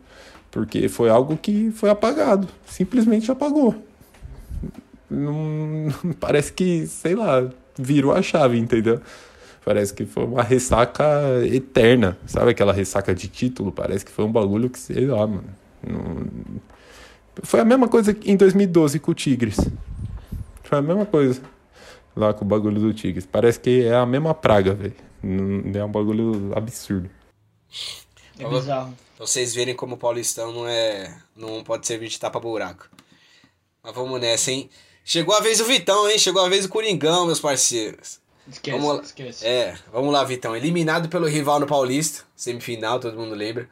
[0.51, 3.75] Porque foi algo que foi apagado, simplesmente apagou
[5.10, 5.89] não,
[6.20, 9.01] parece que, sei lá, virou a chave, entendeu?
[9.64, 11.03] Parece que foi uma ressaca
[11.43, 13.72] eterna, sabe aquela ressaca de título?
[13.72, 15.49] Parece que foi um bagulho que, sei lá, mano.
[15.82, 16.28] Não...
[17.43, 19.58] Foi a mesma coisa em 2012 com o Tigres.
[20.64, 21.41] Foi a mesma coisa
[22.16, 23.26] lá com o bagulho do Tigres.
[23.26, 24.95] Parece que é a mesma praga, velho.
[25.74, 27.10] É um bagulho absurdo.
[28.39, 28.93] É bizarro.
[29.18, 31.18] Pra vocês verem como o Paulistão não é.
[31.36, 32.89] não pode servir de tapa-buraco.
[33.82, 34.70] Mas vamos nessa, hein?
[35.08, 36.18] Chegou a vez do Vitão, hein?
[36.18, 38.20] Chegou a vez do Coringão, meus parceiros.
[38.47, 39.03] Esquece, vamos lá.
[39.03, 39.45] esquece.
[39.45, 40.56] É, vamos lá, Vitão.
[40.56, 43.70] Eliminado pelo rival no Paulista, semifinal, todo mundo lembra.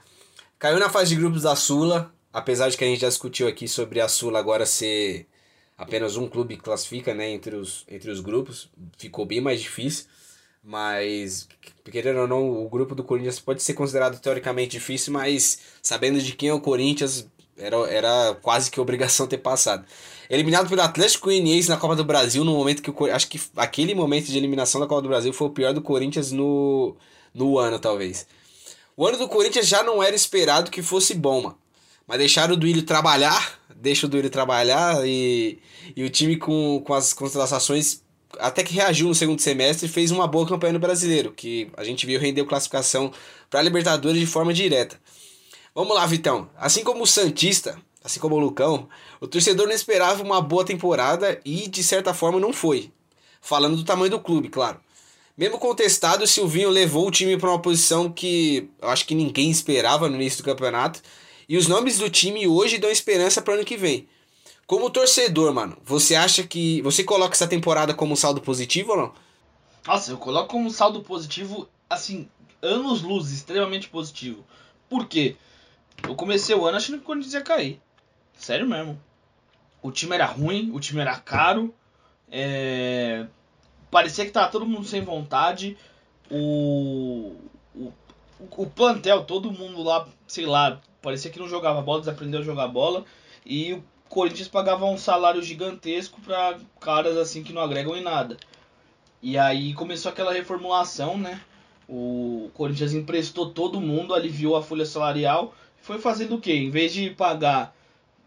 [0.60, 3.68] Caiu na fase de grupos da Sula, apesar de que a gente já discutiu aqui
[3.68, 5.26] sobre a Sula agora ser
[5.76, 8.70] apenas um clube classifica né, entre, os, entre os grupos,
[9.00, 10.06] ficou bem mais difícil.
[10.64, 11.48] Mas,
[11.92, 16.34] querendo ou não, o grupo do Corinthians pode ser considerado teoricamente difícil, mas sabendo de
[16.34, 17.28] quem é o Corinthians,
[17.58, 19.84] era, era quase que obrigação ter passado.
[20.34, 23.94] Eliminado pelo Atlético Goianiense na Copa do Brasil, no momento que o acho que aquele
[23.94, 26.96] momento de eliminação da Copa do Brasil foi o pior do Corinthians no,
[27.32, 28.26] no ano, talvez.
[28.98, 31.58] O ano do Corinthians já não era esperado que fosse bom, mano.
[32.08, 35.60] Mas deixaram o Duílio trabalhar, deixa o Duílio trabalhar e,
[35.96, 38.02] e o time com, com as contratações
[38.40, 41.84] até que reagiu no segundo semestre e fez uma boa campanha no Brasileiro, que a
[41.84, 43.12] gente viu render classificação
[43.52, 45.00] para a Libertadores de forma direta.
[45.76, 46.50] Vamos lá, Vitão.
[46.58, 48.90] Assim como o Santista, assim como o Lucão,
[49.22, 52.92] o torcedor não esperava uma boa temporada e, de certa forma, não foi.
[53.42, 54.80] Falando do tamanho do clube, claro.
[55.38, 59.50] Mesmo contestado, o Silvinho levou o time para uma posição que eu acho que ninguém
[59.50, 61.02] esperava no início do campeonato.
[61.50, 64.08] E os nomes do time hoje dão esperança para o ano que vem.
[64.68, 66.82] Como torcedor, mano, você acha que.
[66.84, 69.14] Você coloca essa temporada como um saldo positivo ou não?
[69.86, 72.30] Nossa, eu coloco como um saldo positivo, assim,
[72.62, 74.46] anos luz, extremamente positivo.
[74.88, 75.36] Por quê?
[76.08, 77.82] Eu comecei o ano achando que o Corinthians ia cair.
[78.34, 79.00] Sério mesmo.
[79.82, 81.74] O time era ruim, o time era caro.
[82.32, 83.26] É...
[83.92, 85.78] Parecia que tava todo mundo sem vontade.
[86.32, 87.36] O...
[87.76, 87.94] o,
[88.40, 92.68] o plantel, todo mundo lá, sei lá, parecia que não jogava bola, desaprendeu a jogar
[92.68, 93.06] bola.
[93.46, 98.38] E o Corinthians pagava um salário gigantesco para caras assim que não agregam em nada.
[99.22, 101.42] E aí começou aquela reformulação, né?
[101.88, 105.54] O Corinthians emprestou todo mundo, aliviou a folha salarial
[105.84, 106.54] foi fazendo o quê?
[106.54, 107.76] Em vez de pagar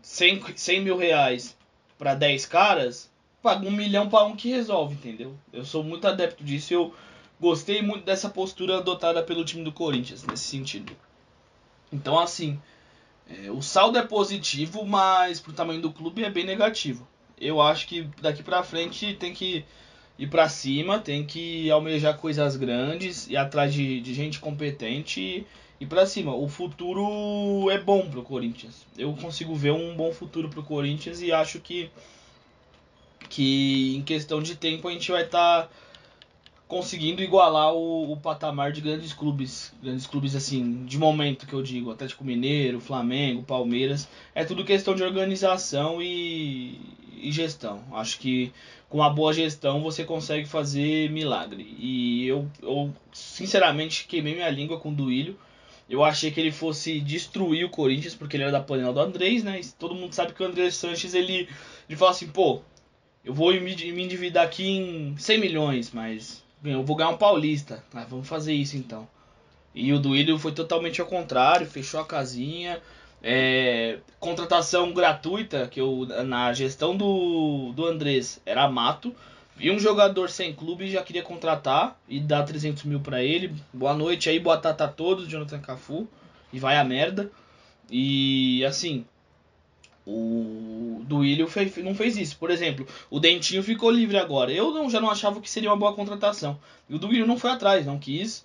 [0.07, 1.57] 100, 100 mil reais
[1.99, 3.11] para 10 caras,
[3.43, 5.37] paga um milhão para um que resolve, entendeu?
[5.53, 6.95] Eu sou muito adepto disso e eu
[7.41, 10.97] gostei muito dessa postura adotada pelo time do Corinthians nesse sentido.
[11.93, 12.57] Então, assim,
[13.29, 17.07] é, o saldo é positivo, mas pro tamanho do clube é bem negativo.
[17.37, 19.65] Eu acho que daqui pra frente tem que
[20.17, 25.21] ir pra cima, tem que almejar coisas grandes, ir atrás de, de gente competente.
[25.21, 25.47] E,
[25.81, 26.35] e para cima.
[26.35, 28.87] O futuro é bom pro Corinthians.
[28.97, 31.91] Eu consigo ver um bom futuro pro Corinthians e acho que
[33.29, 35.69] que em questão de tempo a gente vai estar tá
[36.69, 41.63] conseguindo igualar o, o, patamar de grandes clubes, grandes clubes assim, de momento que eu
[41.63, 46.81] digo, Atlético Mineiro, Flamengo, Palmeiras, é tudo questão de organização e,
[47.17, 47.83] e gestão.
[47.93, 48.53] Acho que
[48.89, 51.63] com uma boa gestão você consegue fazer milagre.
[51.79, 55.37] E eu, eu sinceramente queimei minha língua com o Duílio
[55.89, 59.45] eu achei que ele fosse destruir o Corinthians, porque ele era da panela do Andrés,
[59.45, 59.61] né?
[59.61, 61.49] E todo mundo sabe que o Andrés Sanches, ele,
[61.89, 62.61] ele fala assim, pô,
[63.25, 67.85] eu vou me, me endividar aqui em 100 milhões, mas eu vou ganhar um paulista.
[67.95, 69.09] Ah, vamos fazer isso então.
[69.75, 72.81] E o Duílio foi totalmente ao contrário, fechou a casinha.
[73.23, 79.15] É, contratação gratuita, que eu, na gestão do, do Andrés era mato.
[79.57, 83.55] Vi um jogador sem clube e já queria contratar e dar 300 mil pra ele.
[83.73, 86.07] Boa noite aí, boa tata a todos, Jonathan Cafu.
[86.53, 87.31] E vai a merda.
[87.91, 89.07] E assim,
[90.07, 92.37] o Duílio fez, não fez isso.
[92.37, 94.53] Por exemplo, o Dentinho ficou livre agora.
[94.53, 96.61] Eu não, já não achava que seria uma boa contratação.
[96.89, 98.45] E o Duílio não foi atrás, não quis.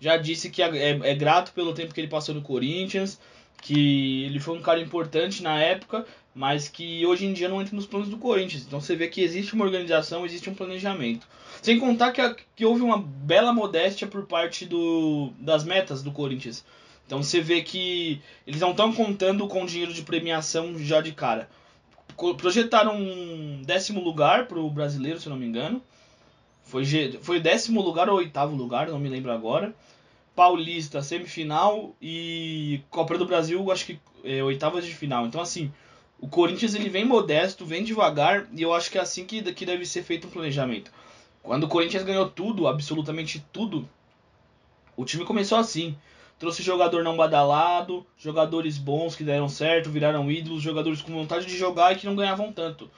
[0.00, 3.20] Já disse que é, é, é grato pelo tempo que ele passou no Corinthians.
[3.60, 7.74] Que ele foi um cara importante na época mas que hoje em dia não entra
[7.74, 8.62] nos planos do Corinthians.
[8.66, 11.26] Então você vê que existe uma organização, existe um planejamento.
[11.62, 16.62] Sem contar que, que houve uma bela modéstia por parte do, das metas do Corinthians.
[17.06, 21.48] Então você vê que eles não estão contando com dinheiro de premiação já de cara.
[22.36, 25.82] Projetaram um décimo lugar para o brasileiro, se não me engano.
[26.64, 26.84] Foi,
[27.22, 29.74] foi décimo lugar ou oitavo lugar, não me lembro agora.
[30.36, 35.26] Paulista, semifinal e Copa do Brasil, acho que é, oitavas de final.
[35.26, 35.72] Então assim,
[36.20, 39.64] o Corinthians ele vem modesto, vem devagar e eu acho que é assim que, que
[39.64, 40.92] deve ser feito um planejamento.
[41.42, 43.88] Quando o Corinthians ganhou tudo, absolutamente tudo,
[44.94, 45.96] o time começou assim.
[46.38, 51.56] Trouxe jogador não badalado, jogadores bons que deram certo, viraram ídolos, jogadores com vontade de
[51.56, 52.90] jogar e que não ganhavam tanto.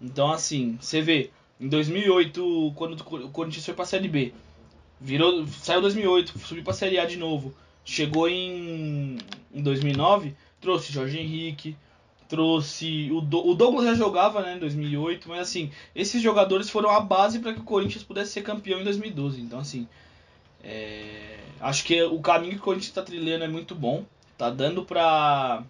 [0.00, 4.32] Então assim, você vê, em 2008, quando o Corinthians foi pra Série B,
[5.00, 7.54] virou, saiu 2008, subiu pra Série A de novo.
[7.84, 9.18] Chegou em,
[9.52, 11.76] em 2009, trouxe Jorge Henrique,
[12.28, 16.90] trouxe o, Do o Douglas já jogava né, em 2008, mas assim, esses jogadores foram
[16.90, 19.40] a base para que o Corinthians pudesse ser campeão em 2012.
[19.40, 19.88] Então assim,
[20.62, 24.04] é, acho que o caminho que o Corinthians está trilhando é muito bom,
[24.36, 25.62] tá dando para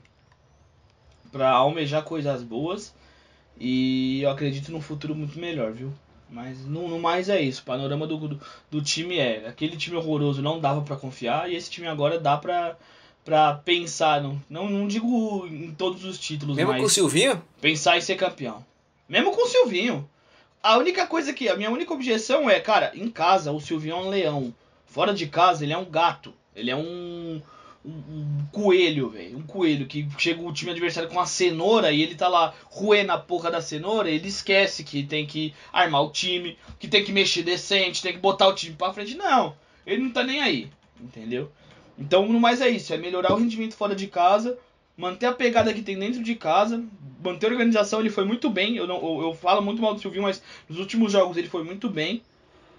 [1.31, 2.95] para almejar coisas boas
[3.61, 5.93] e eu acredito num futuro muito melhor, viu?
[6.31, 7.63] Mas no, no mais é isso.
[7.63, 11.57] O panorama do, do, do time é aquele time horroroso não dava para confiar e
[11.57, 12.77] esse time agora dá para
[13.25, 17.43] para pensar, não, não, não digo em todos os títulos, Mesmo mas com o Silvinho?
[17.61, 18.65] pensar em ser campeão.
[19.07, 20.09] Mesmo com o Silvinho.
[20.63, 21.49] A única coisa que.
[21.49, 24.55] A minha única objeção é, cara, em casa o Silvinho é um leão.
[24.87, 26.33] Fora de casa ele é um gato.
[26.55, 27.41] Ele é um.
[27.85, 29.39] Um, um coelho, velho.
[29.39, 33.13] Um coelho que chega o time adversário com a cenoura e ele tá lá roendo
[33.13, 34.11] a porra da cenoura.
[34.11, 38.19] Ele esquece que tem que armar o time, que tem que mexer decente, tem que
[38.19, 39.17] botar o time pra frente.
[39.17, 39.55] Não,
[39.87, 40.69] ele não tá nem aí,
[41.01, 41.51] entendeu?
[41.99, 44.59] Então, no mais é isso: é melhorar o rendimento fora de casa,
[44.97, 46.85] manter a pegada que tem dentro de casa,
[47.23, 48.01] manter a organização.
[48.01, 48.77] Ele foi muito bem.
[48.77, 51.65] Eu, não, eu, eu falo muito mal do Silvinho, mas nos últimos jogos ele foi
[51.65, 52.23] muito bem.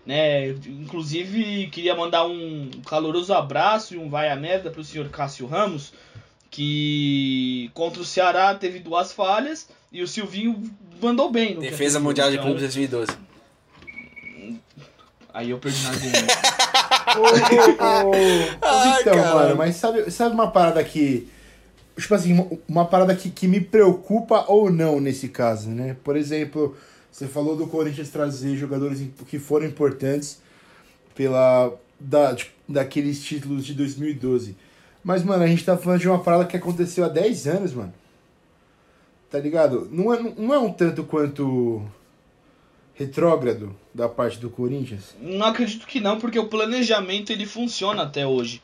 [0.09, 0.49] Né?
[0.65, 5.93] Inclusive, queria mandar um caloroso abraço e um vai a merda pro senhor Cássio Ramos,
[6.49, 10.63] que contra o Ceará teve duas falhas e o Silvinho
[10.99, 11.59] mandou bem.
[11.59, 11.99] Defesa.
[11.99, 13.11] Mundial de Então, Clubes 2012.
[15.31, 15.91] Aí eu perdi na
[17.15, 18.11] ô, ô,
[18.63, 19.35] Ai, então, caralho.
[19.35, 21.29] mano, mas sabe, sabe uma parada que.
[21.95, 25.95] Tipo assim, uma, uma parada que, que me preocupa ou não nesse caso, né?
[26.03, 26.75] Por exemplo,
[27.11, 30.41] você falou do Corinthians trazer jogadores que foram importantes
[31.15, 31.73] pela.
[31.99, 32.33] Da,
[32.67, 34.55] daqueles títulos de 2012.
[35.03, 37.93] Mas, mano, a gente tá falando de uma parada que aconteceu há 10 anos, mano.
[39.29, 39.89] Tá ligado?
[39.91, 41.81] Não é, não é um tanto quanto
[42.93, 45.15] retrógrado da parte do Corinthians.
[45.19, 48.61] Não acredito que não, porque o planejamento ele funciona até hoje.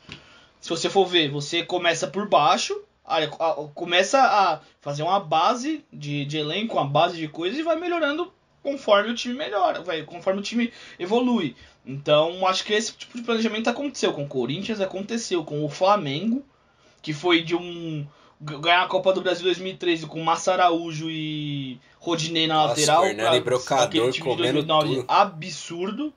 [0.60, 5.84] Se você for ver, você começa por baixo, aí a- começa a fazer uma base
[5.92, 8.32] de, de elenco, uma base de coisas e vai melhorando
[8.66, 11.54] conforme o time melhora, vai, conforme o time evolui.
[11.86, 16.44] Então, acho que esse tipo de planejamento aconteceu com o Corinthians, aconteceu com o Flamengo,
[17.00, 18.04] que foi de um
[18.40, 23.06] ganhar a Copa do Brasil 2013 com Massa Araújo e Rodinei na Nossa, lateral, o
[23.06, 25.04] Hernani Brocador aquele time de comendo 2009 tudo.
[25.08, 26.14] absurdo.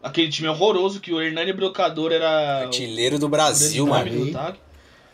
[0.00, 4.08] Aquele time horroroso que o Hernani Brocador era Artilheiro do o Brasil, mano.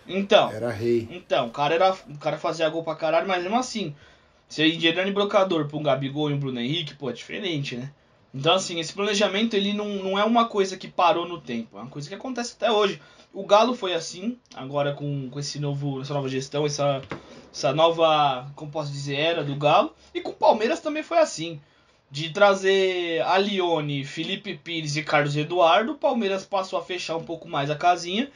[0.07, 1.09] Então, Era rei.
[1.11, 3.95] então, o cara era, o cara fazia gol pra caralho, mas mesmo assim,
[4.51, 7.77] se ir de Hernani Brocador pra um Gabigol e um Bruno Henrique, pô, é diferente,
[7.77, 7.93] né?
[8.35, 11.81] Então, assim, esse planejamento, ele não, não é uma coisa que parou no tempo, é
[11.81, 13.01] uma coisa que acontece até hoje.
[13.33, 17.01] O Galo foi assim, agora com, com esse novo, essa nova gestão, essa,
[17.55, 19.95] essa nova, como posso dizer, era do Galo.
[20.13, 21.61] E com o Palmeiras também foi assim.
[22.11, 27.23] De trazer a Lione, Felipe Pires e Carlos Eduardo, o Palmeiras passou a fechar um
[27.23, 28.29] pouco mais a casinha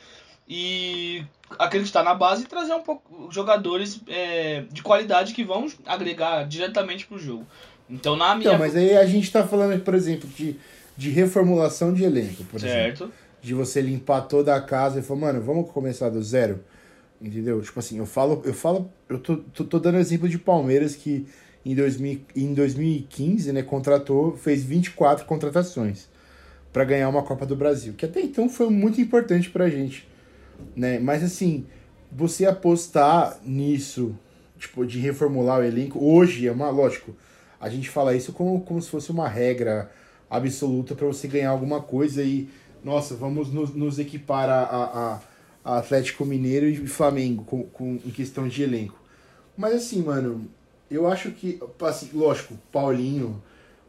[0.48, 1.24] e
[1.58, 7.06] acreditar na base e trazer um pouco jogadores é, de qualidade que vão agregar diretamente
[7.06, 7.46] pro jogo.
[7.88, 8.48] Então, na minha.
[8.48, 10.56] Então, mas aí a gente tá falando, por exemplo, de,
[10.96, 12.98] de reformulação de elenco, por exemplo.
[12.98, 13.12] certo.
[13.40, 16.64] De você limpar toda a casa e falar, mano, vamos começar do zero.
[17.20, 17.60] Entendeu?
[17.62, 21.26] Tipo assim, eu falo, eu falo, eu tô, tô, tô dando exemplo de Palmeiras que
[21.64, 26.08] em, 2000, em 2015, né, contratou, fez 24 contratações
[26.72, 30.06] para ganhar uma Copa do Brasil, que até então foi muito importante pra gente,
[30.76, 30.98] né?
[30.98, 31.66] Mas assim,
[32.10, 34.14] você apostar nisso,
[34.58, 37.14] tipo, de reformular o elenco, hoje é uma, lógico,
[37.60, 39.90] a gente fala isso como, como se fosse uma regra
[40.28, 42.48] absoluta para você ganhar alguma coisa e,
[42.82, 48.10] nossa, vamos nos, nos equipar a, a, a- Atlético Mineiro e Flamengo com, com, em
[48.10, 49.00] questão de elenco.
[49.56, 50.46] Mas assim, mano,
[50.90, 53.42] eu acho que, assim, lógico, Paulinho,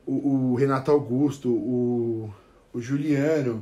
[0.06, 2.34] o, o Renato Augusto, o,
[2.74, 3.62] o Juliano,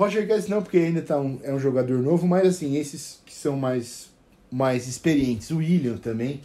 [0.00, 3.34] Roger Guedes não, porque ainda tá um, é um jogador novo, mas assim, esses que
[3.34, 4.08] são mais,
[4.50, 6.40] mais experientes, o William também.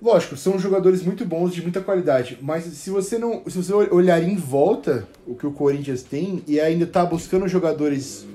[0.00, 4.22] Lógico, são jogadores muito bons, de muita qualidade, mas se você não, se você olhar
[4.22, 8.26] em volta o que o Corinthians tem e ainda tá buscando jogadores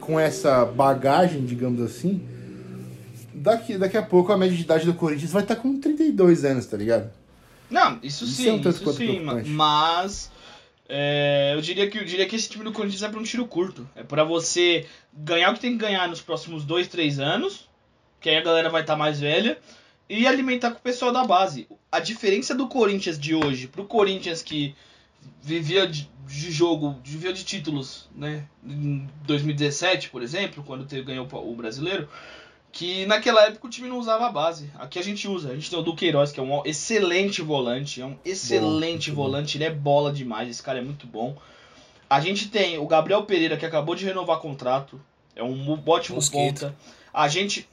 [0.00, 2.22] com essa bagagem, digamos assim,
[3.34, 6.64] daqui, daqui a pouco a média de idade do Corinthians vai estar com 32 anos,
[6.64, 7.10] tá ligado?
[7.70, 10.30] Não, isso Isso sim, é um tanto isso sim, mas
[10.88, 13.46] é, eu, diria que, eu diria que esse time do Corinthians é pra um tiro
[13.46, 13.88] curto.
[13.94, 17.68] É pra você ganhar o que tem que ganhar nos próximos 2, 3 anos,
[18.20, 19.58] que aí a galera vai estar mais velha,
[20.08, 21.66] e alimentar com o pessoal da base.
[21.90, 24.74] A diferença do Corinthians de hoje pro Corinthians que
[25.40, 28.46] vivia de, de jogo, vivia de títulos, né?
[28.64, 32.08] Em 2017, por exemplo, quando teve, ganhou o brasileiro,
[32.76, 34.68] que naquela época o time não usava a base.
[34.76, 35.50] Aqui a gente usa.
[35.50, 38.00] A gente tem o Duqueiroz, que é um excelente volante.
[38.02, 39.22] É um excelente bom.
[39.22, 39.56] volante.
[39.56, 40.48] Ele é bola demais.
[40.50, 41.36] Esse cara é muito bom.
[42.10, 45.00] A gente tem o Gabriel Pereira, que acabou de renovar contrato.
[45.36, 46.36] É um ótimo Mosquito.
[46.62, 46.76] ponta.
[47.12, 47.68] A gente.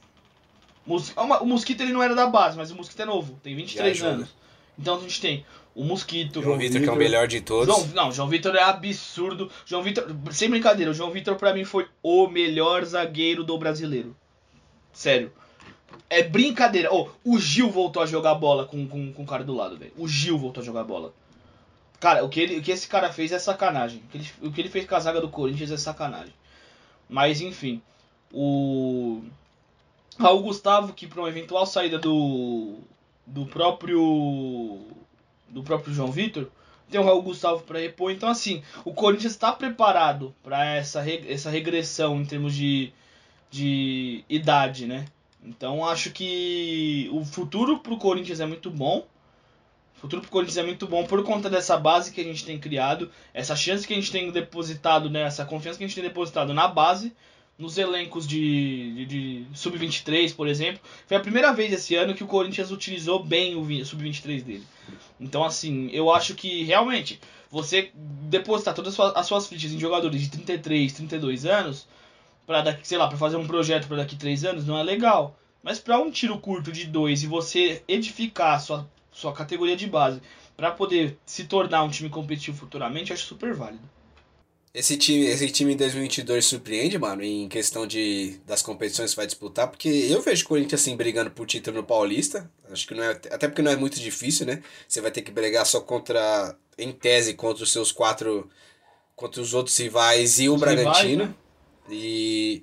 [1.16, 3.38] Uma- O Mosquito ele não era da base, mas o Mosquito é novo.
[3.42, 4.16] Tem 23 Já ajuda.
[4.22, 4.34] anos.
[4.78, 5.44] Então a gente tem
[5.74, 6.40] o Mosquito.
[6.40, 7.66] João Vitor, que é o melhor de todos.
[7.74, 9.50] João, não, João Vitor é absurdo.
[9.66, 14.16] João Vitor, sem brincadeira, o João Vitor pra mim foi o melhor zagueiro do brasileiro.
[14.92, 15.32] Sério.
[16.08, 16.92] É brincadeira.
[16.92, 19.92] Oh, o Gil voltou a jogar bola com, com, com o cara do lado, velho.
[19.96, 21.12] O Gil voltou a jogar bola.
[21.98, 24.02] Cara, o que, ele, o que esse cara fez é sacanagem.
[24.04, 26.34] O que, ele, o que ele fez com a zaga do Corinthians é sacanagem.
[27.08, 27.80] Mas enfim.
[28.32, 29.22] O.
[30.18, 32.78] Raul Gustavo, que para uma eventual saída do.
[33.26, 34.80] do próprio
[35.48, 36.48] do próprio João Vitor,
[36.90, 38.10] tem o Raul Gustavo para repor.
[38.10, 42.92] Então, assim, o Corinthians está preparado para essa, essa regressão em termos de,
[43.52, 45.04] de idade, né?
[45.44, 49.06] Então, acho que o futuro para o Corinthians é muito bom.
[49.96, 52.44] O futuro para o Corinthians é muito bom por conta dessa base que a gente
[52.44, 55.22] tem criado, essa chance que a gente tem depositado, né?
[55.22, 57.12] essa confiança que a gente tem depositado na base
[57.58, 60.80] nos elencos de, de, de sub-23, por exemplo.
[61.06, 64.64] Foi a primeira vez esse ano que o Corinthians utilizou bem o sub-23 dele.
[65.20, 69.78] Então, assim, eu acho que realmente você depositar todas as suas, as suas fichas em
[69.78, 71.86] jogadores de 33, 32 anos,
[72.46, 75.38] para daqui, sei lá, para fazer um projeto para daqui 3 anos, não é legal.
[75.62, 79.86] Mas para um tiro curto de 2 e você edificar a sua, sua categoria de
[79.86, 80.20] base
[80.56, 83.88] para poder se tornar um time competitivo futuramente, acho super válido.
[84.74, 89.26] Esse time, esse time em 2022 surpreende, mano, em questão de das competições que vai
[89.26, 92.50] disputar, porque eu vejo o Corinthians assim brigando por título no Paulista.
[92.70, 94.62] Acho que não é, até porque não é muito difícil, né?
[94.88, 98.48] Você vai ter que brigar só contra em tese contra os seus quatro
[99.14, 101.24] contra os outros rivais e o os Bragantino.
[101.24, 101.34] Rivais, né?
[101.90, 102.62] E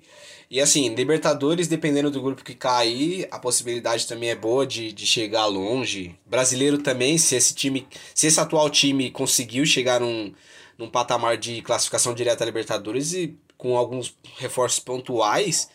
[0.51, 5.05] e assim, Libertadores, dependendo do grupo que cair, a possibilidade também é boa de, de
[5.05, 6.17] chegar longe.
[6.26, 10.34] Brasileiro também, se esse time, se esse atual time conseguiu chegar num
[10.80, 15.70] num patamar de classificação direta à Libertadores e com alguns reforços pontuais.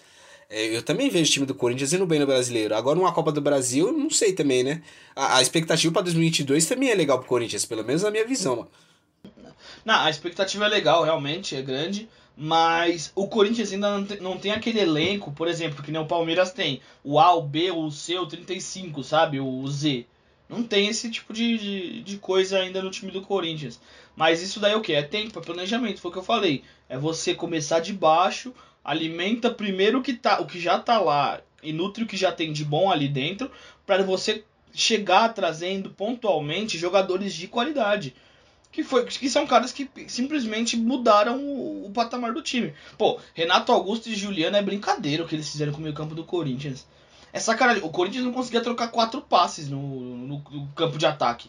[0.48, 2.74] É, eu também vejo o time do Corinthians indo bem no brasileiro.
[2.74, 4.82] Agora, uma Copa do Brasil, não sei também, né?
[5.14, 8.66] A, a expectativa para 2022 também é legal pro Corinthians, pelo menos na minha visão.
[9.84, 12.08] Não, a expectativa é legal, realmente, é grande.
[12.36, 16.06] Mas o Corinthians ainda não tem, não tem aquele elenco, por exemplo, que nem o
[16.06, 16.80] Palmeiras tem.
[17.02, 19.38] O A, o B, o C, o 35, sabe?
[19.38, 20.06] O Z.
[20.48, 23.80] Não tem esse tipo de, de, de coisa ainda no time do Corinthians.
[24.16, 24.92] Mas isso daí é o que?
[24.92, 26.62] É tempo, é planejamento, foi o que eu falei.
[26.88, 28.52] É você começar de baixo,
[28.84, 32.30] alimenta primeiro o que, tá, o que já tá lá e nutre o que já
[32.30, 33.50] tem de bom ali dentro,
[33.86, 38.14] para você chegar trazendo pontualmente jogadores de qualidade.
[38.74, 42.74] Que, foi, que são caras que simplesmente mudaram o, o patamar do time.
[42.98, 46.12] Pô, Renato Augusto e Juliano é brincadeira o que eles fizeram com o meio campo
[46.12, 46.84] do Corinthians.
[47.32, 47.84] É sacanagem.
[47.84, 51.48] O Corinthians não conseguia trocar quatro passes no, no, no campo de ataque.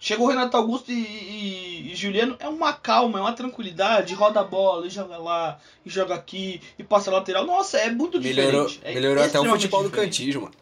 [0.00, 4.40] Chegou o Renato Augusto e, e, e, Juliano, é uma calma, é uma tranquilidade, roda
[4.40, 7.46] a bola e joga lá, e joga aqui, e passa lateral.
[7.46, 8.80] Nossa, é muito melhorou, diferente.
[8.82, 9.84] É melhorou até o futebol diferente.
[9.84, 10.54] do Cantijo, mano.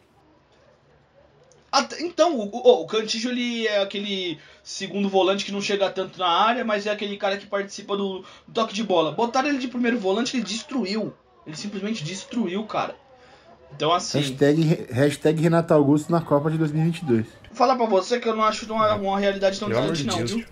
[1.70, 6.18] Até, então, o, o, o Cantijo ele é aquele segundo volante que não chega tanto
[6.18, 9.12] na área, mas é aquele cara que participa do, do toque de bola.
[9.12, 11.12] Botaram ele de primeiro volante, ele destruiu.
[11.46, 12.96] Ele simplesmente destruiu, cara.
[13.74, 14.18] Então, assim.
[14.18, 17.26] Hashtag, hashtag Renato Augusto na Copa de 2022.
[17.26, 20.30] Vou falar pra você que eu não acho uma, uma realidade tão distante, não, Deus.
[20.32, 20.46] viu?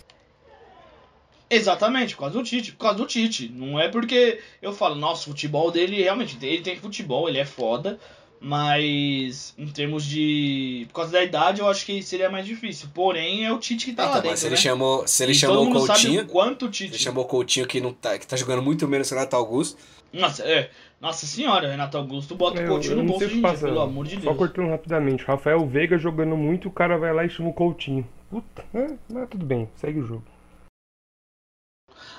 [1.49, 2.71] Exatamente, por causa do Tite.
[2.73, 3.49] Por causa do Tite.
[3.49, 6.37] Não é porque eu falo, nossa, o futebol dele realmente.
[6.41, 7.99] Ele tem futebol, ele é foda.
[8.39, 10.85] Mas em termos de.
[10.89, 12.87] Por causa da idade, eu acho que seria mais difícil.
[12.93, 14.37] Porém, é o Tite que tá então, lá dentro.
[14.37, 14.61] Se ele né?
[14.61, 16.21] chamou, se ele e chamou o Coutinho.
[16.21, 16.93] o quanto o Tite.
[16.93, 19.35] Ele chamou o Coutinho que, não tá, que tá jogando muito menos que o Renato
[19.35, 19.77] Augusto.
[20.13, 20.69] Nossa, é.
[20.99, 24.25] Nossa senhora, Renato Augusto bota o Coutinho no bolso de passa, pelo amor de Deus.
[24.25, 25.23] Só cortando rapidamente.
[25.23, 28.07] Rafael Veiga jogando muito, o cara vai lá e chama o Coutinho.
[28.29, 30.23] Puta, é, mas tudo bem, segue o jogo.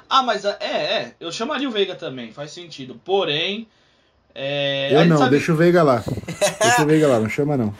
[0.09, 3.01] Ah, mas é, é, eu chamaria o Veiga também, faz sentido.
[3.05, 3.69] Porém,
[4.41, 5.31] é, eu não, sabe...
[5.33, 6.05] deixa o Veiga lá.
[6.63, 7.75] deixa o Veiga lá, não chama não.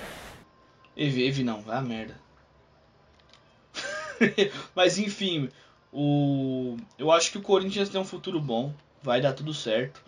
[0.97, 2.17] Eve, Eve não, vai a merda.
[4.75, 5.49] mas enfim,
[5.93, 10.03] o eu acho que o Corinthians tem um futuro bom, vai dar tudo certo.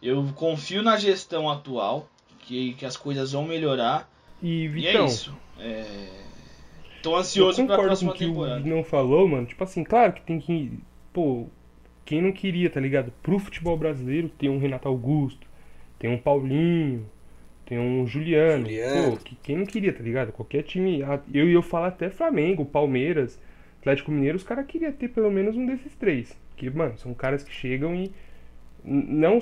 [0.00, 2.08] Eu confio na gestão atual,
[2.42, 4.08] que, que as coisas vão melhorar.
[4.40, 5.36] E, Vitão, e é isso.
[5.58, 6.08] É...
[7.02, 8.62] Tô ansioso pra próxima com temporada.
[8.62, 9.46] Que o não falou, mano.
[9.46, 10.78] Tipo assim, claro que tem que.
[11.12, 11.48] Pô,
[12.04, 13.12] quem não queria, tá ligado?
[13.20, 15.47] Pro futebol brasileiro tem um Renato Augusto,
[15.98, 17.06] tem um Paulinho,
[17.66, 18.64] tem um Juliano.
[18.64, 19.16] Juliano.
[19.16, 20.32] Pô, quem não queria, tá ligado?
[20.32, 21.00] Qualquer time.
[21.32, 23.40] Eu ia falar até Flamengo, Palmeiras,
[23.80, 26.36] Atlético Mineiro, os caras queriam ter pelo menos um desses três.
[26.56, 28.10] Que, mano, são caras que chegam e.
[28.84, 29.40] Não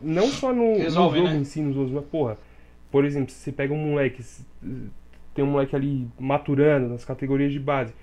[0.00, 1.40] não só no, Resolve, no jogo né?
[1.40, 2.36] em si, nos outros, mas porra,
[2.90, 4.22] por exemplo, se você pega um moleque,
[5.32, 7.94] tem um moleque ali maturando nas categorias de base,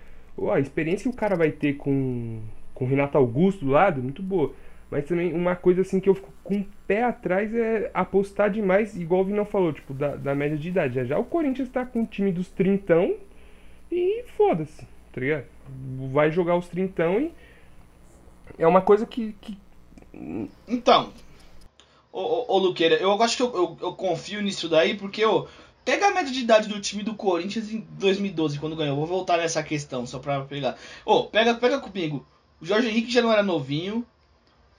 [0.51, 2.39] a experiência que o cara vai ter com,
[2.73, 4.53] com o Renato Augusto do lado é muito boa.
[4.89, 8.95] Mas também uma coisa assim que eu fico com o pé atrás é apostar demais,
[8.95, 10.95] igual o Vinão falou, tipo, da, da média de idade.
[10.95, 13.15] Já, já o Corinthians tá com o time dos trintão
[13.91, 15.45] e foda-se, tá ligado?
[16.13, 17.31] Vai jogar os trintão e
[18.57, 19.57] é uma coisa que, que...
[20.67, 21.11] Então,
[22.11, 25.47] ô, ô, ô Luqueira, eu acho que eu, eu, eu, confio nisso daí, porque, ô,
[25.83, 28.95] pega a média de idade do time do Corinthians em 2012, quando ganhou.
[28.95, 30.77] Vou voltar nessa questão, só pra pegar.
[31.05, 32.25] Ô, pega, pega comigo.
[32.59, 34.05] O Jorge Henrique já não era novinho.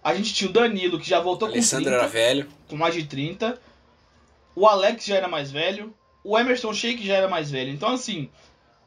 [0.08, 2.04] A gente tinha o Danilo, que já voltou Alessandro com 30.
[2.04, 2.48] era velho.
[2.66, 3.60] Com mais de 30.
[4.56, 5.94] O Alex já era mais velho.
[6.24, 7.70] o Emerson Sheik já era mais velho.
[7.70, 8.30] Então, assim,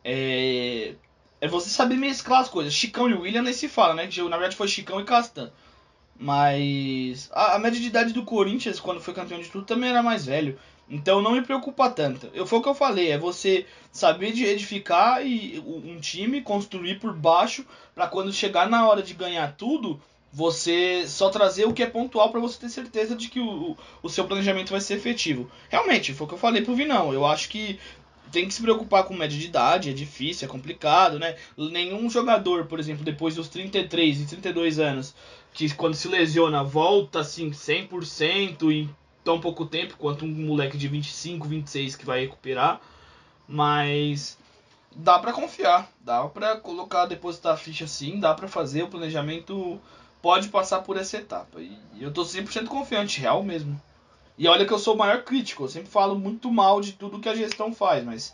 [0.03, 0.95] é,
[1.39, 2.73] é você saber mesclar as coisas.
[2.73, 4.09] Chicão e William nem se fala, né?
[4.29, 5.51] Na verdade foi Chicão e Castan.
[6.17, 10.01] Mas a, a, média de idade do Corinthians, quando foi campeão de tudo, também era
[10.01, 10.57] mais velho.
[10.89, 12.31] Então não me preocupa tanto.
[12.33, 16.99] Eu, foi o que eu falei, é você saber de edificar e, um time, construir
[16.99, 17.63] por baixo,
[17.93, 20.01] para quando chegar na hora de ganhar tudo,
[20.31, 24.09] você só trazer o que é pontual para você ter certeza de que o, o
[24.09, 25.51] seu planejamento vai ser efetivo.
[25.69, 27.13] Realmente, foi o que eu falei pro Vinão.
[27.13, 27.79] Eu acho que
[28.31, 31.35] tem que se preocupar com média de idade, é difícil, é complicado, né?
[31.57, 35.13] Nenhum jogador, por exemplo, depois dos 33 e 32 anos,
[35.53, 38.89] que quando se lesiona volta assim 100% em
[39.23, 42.79] tão pouco tempo quanto um moleque de 25, 26 que vai recuperar,
[43.47, 44.37] mas
[44.95, 49.79] dá para confiar, dá para colocar, depositar a ficha assim, dá para fazer o planejamento
[50.21, 51.59] pode passar por essa etapa.
[51.59, 53.79] E eu tô 100% confiante, real mesmo.
[54.37, 57.19] E olha que eu sou o maior crítico, eu sempre falo muito mal de tudo
[57.19, 58.33] que a gestão faz, mas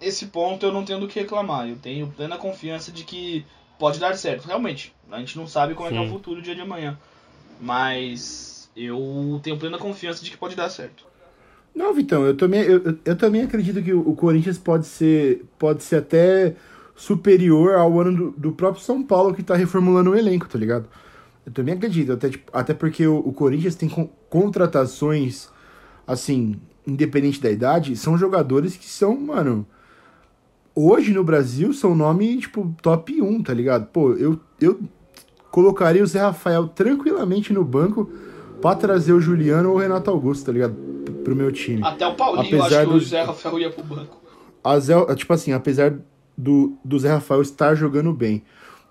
[0.00, 1.68] esse ponto eu não tenho do que reclamar.
[1.68, 3.44] Eu tenho plena confiança de que
[3.78, 4.46] pode dar certo.
[4.46, 5.94] Realmente, a gente não sabe como Sim.
[5.94, 6.98] é que é o futuro dia de amanhã.
[7.60, 11.04] Mas eu tenho plena confiança de que pode dar certo.
[11.74, 15.96] Não, Vitão, eu também, eu, eu também acredito que o Corinthians pode ser, pode ser
[15.96, 16.56] até
[17.00, 20.86] superior ao ano do, do próprio São Paulo que tá reformulando o elenco, tá ligado?
[21.46, 25.48] Eu também acredito, até, tipo, até porque o, o Corinthians tem con contratações,
[26.06, 29.66] assim, independente da idade, são jogadores que são, mano.
[30.74, 33.86] Hoje no Brasil são nome, tipo, top 1, tá ligado?
[33.86, 34.78] Pô, eu, eu
[35.50, 38.10] colocaria o Zé Rafael tranquilamente no banco
[38.60, 40.74] pra trazer o Juliano ou o Renato Augusto, tá ligado?
[41.24, 41.82] Pro meu time.
[41.82, 42.98] Até o Paulinho, apesar acho do...
[42.98, 44.20] que o Zé Rafael ia pro banco.
[44.62, 45.98] A Zé, tipo assim, apesar
[46.40, 48.42] do, do Zé Rafael estar jogando bem.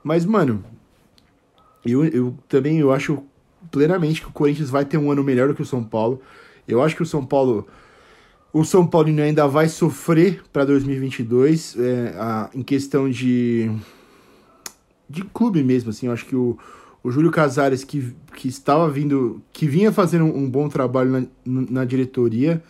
[0.04, 0.64] Mas, mano,
[1.86, 3.24] eu, eu também eu acho
[3.72, 6.22] plenamente que o Corinthians vai ter um ano melhor do que o São Paulo.
[6.68, 7.68] Eu acho que o São Paulo.
[8.52, 13.72] O São Paulino ainda vai sofrer para 2022 é, a, em questão de.
[15.10, 16.08] de clube mesmo, assim.
[16.08, 16.58] Eu acho que o,
[17.04, 19.42] o Júlio Casares, que, que estava vindo.
[19.52, 22.64] que vinha fazendo um, um bom trabalho na, na diretoria,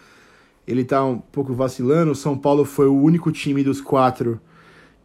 [0.67, 2.11] ele tá um pouco vacilando.
[2.11, 4.39] O São Paulo foi o único time dos quatro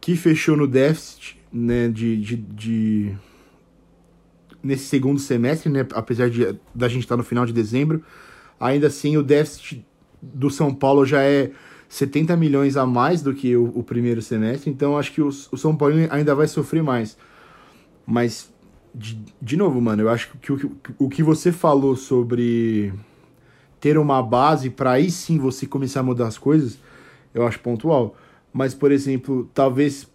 [0.05, 3.15] que fechou no déficit, né, de, de, de
[4.61, 8.03] nesse segundo semestre, né, apesar de da gente estar no final de dezembro,
[8.59, 9.83] ainda assim o déficit
[10.21, 11.49] do São Paulo já é
[11.89, 15.57] 70 milhões a mais do que o, o primeiro semestre, então acho que o, o,
[15.57, 17.17] São Paulo ainda vai sofrer mais.
[18.05, 18.53] Mas,
[18.93, 22.93] de, de novo, mano, eu acho que o, o que você falou sobre
[23.79, 26.77] ter uma base para aí sim você começar a mudar as coisas,
[27.33, 28.15] eu acho pontual.
[28.57, 30.07] Mas, por exemplo, talvez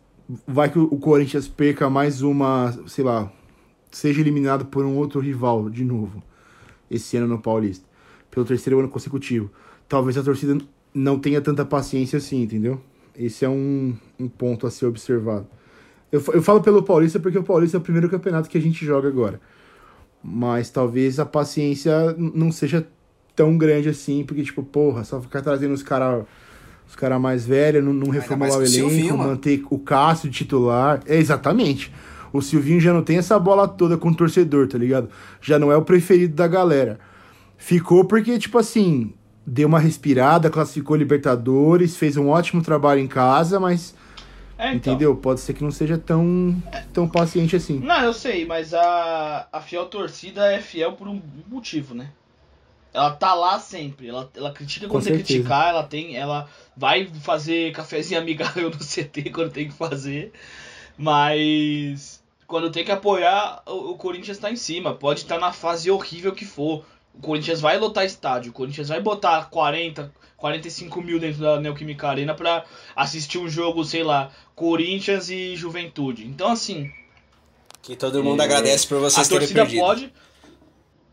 [0.46, 3.30] vai que o Corinthians perca mais uma, sei lá,
[3.90, 6.22] seja eliminado por um outro rival de novo
[6.90, 7.86] esse ano no Paulista,
[8.30, 9.50] pelo terceiro ano consecutivo.
[9.86, 10.56] Talvez a torcida
[10.94, 12.80] não tenha tanta paciência assim, entendeu?
[13.14, 15.46] Esse é um, um ponto a ser observado.
[16.10, 18.86] Eu, eu falo pelo Paulista porque o Paulista é o primeiro campeonato que a gente
[18.86, 19.38] joga agora.
[20.24, 22.88] Mas talvez a paciência não seja
[23.36, 26.24] tão grande assim, porque, tipo, porra, só ficar trazendo os caras
[26.90, 31.00] os caras mais velhos, não, não reformular o elenco, Silvinho, manter o Cássio de titular.
[31.06, 31.92] É, exatamente.
[32.32, 35.08] O Silvinho já não tem essa bola toda com o torcedor, tá ligado?
[35.40, 36.98] Já não é o preferido da galera.
[37.56, 39.12] Ficou porque, tipo assim,
[39.46, 43.94] deu uma respirada, classificou Libertadores, fez um ótimo trabalho em casa, mas.
[44.58, 44.92] É, então.
[44.92, 45.14] Entendeu?
[45.14, 46.60] Pode ser que não seja tão,
[46.92, 47.78] tão paciente assim.
[47.78, 52.08] Não, eu sei, mas a, a fiel torcida é fiel por um motivo, né?
[52.92, 54.08] Ela tá lá sempre.
[54.08, 56.16] Ela, ela critica quando tem que criticar, ela tem.
[56.16, 60.32] Ela vai fazer cafezinho amigável no CT quando tem que fazer.
[60.96, 64.94] Mas quando tem que apoiar, o, o Corinthians tá em cima.
[64.94, 66.84] Pode estar tá na fase horrível que for.
[67.14, 68.50] O Corinthians vai lotar estádio.
[68.50, 72.64] O Corinthians vai botar 40, 45 mil dentro da Neoquímica Arena pra
[72.96, 76.26] assistir um jogo, sei lá, Corinthians e Juventude.
[76.26, 76.90] Então, assim.
[77.82, 79.80] Que todo mundo é, agradece por vocês terem perdido.
[79.80, 80.12] Pode,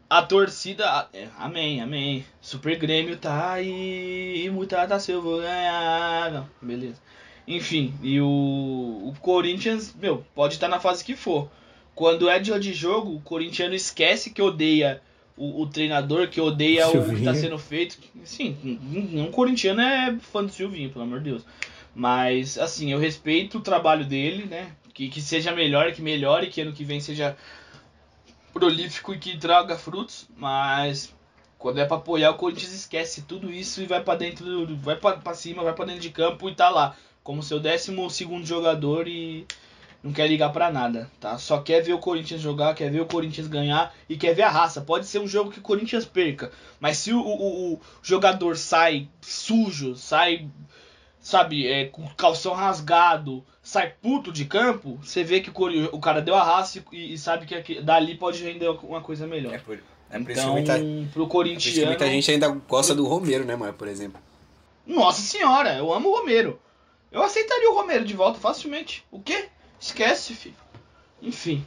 [0.10, 1.08] a torcida.
[1.14, 2.26] É, amém, amém.
[2.42, 4.50] Super Grêmio tá aí.
[4.52, 6.32] Mutada eu vou ganhar.
[6.32, 7.02] Não, beleza.
[7.48, 11.50] Enfim, e o, o Corinthians, meu, pode estar na fase que for.
[11.96, 15.02] Quando é dia de jogo, o corintiano esquece que odeia
[15.36, 17.98] o, o treinador, que odeia o que está sendo feito.
[18.24, 21.46] Sim, um, um corintiano é fã do Silvinho, pelo amor de Deus.
[21.96, 24.72] Mas, assim, eu respeito o trabalho dele, né?
[24.94, 27.36] Que, que seja melhor, que melhore, que ano que vem seja
[28.58, 31.14] prolífico e que traga frutos, mas
[31.60, 35.34] quando é para apoiar o Corinthians esquece tudo isso e vai para dentro, vai para
[35.36, 39.46] cima, vai para dentro de campo e tá lá como seu décimo segundo jogador e
[40.02, 41.38] não quer ligar pra nada, tá?
[41.38, 44.50] Só quer ver o Corinthians jogar, quer ver o Corinthians ganhar e quer ver a
[44.50, 44.82] raça.
[44.82, 49.08] Pode ser um jogo que o Corinthians perca, mas se o, o, o jogador sai
[49.22, 50.50] sujo, sai,
[51.20, 55.50] sabe, é, com calção rasgado, sai puto de campo, você vê que
[55.92, 59.28] o, cara deu a raça e, e sabe que aqui- dali pode render uma coisa
[59.28, 59.54] melhor.
[59.54, 59.78] É por,
[60.10, 60.74] é por isso que então, muita,
[61.12, 61.88] pro que corintiano...
[61.88, 63.74] muita gente ainda gosta do Romero, né, mano?
[63.74, 64.22] Por exemplo.
[64.86, 66.58] Nossa senhora, eu amo o Romero.
[67.12, 69.04] Eu aceitaria o Romero de volta facilmente.
[69.12, 69.50] O quê?
[69.78, 70.56] Esquece, filho.
[71.22, 71.62] Enfim.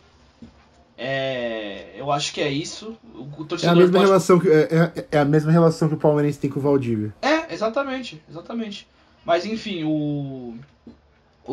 [0.96, 2.96] É, eu acho que é isso.
[3.14, 5.86] O o É a torcedor mesma pode- relação que é, é- é a mesma relação
[5.88, 7.14] que o Palmeirense tem com o Valdívia.
[7.20, 8.86] É, exatamente, exatamente.
[9.22, 10.54] Mas enfim, o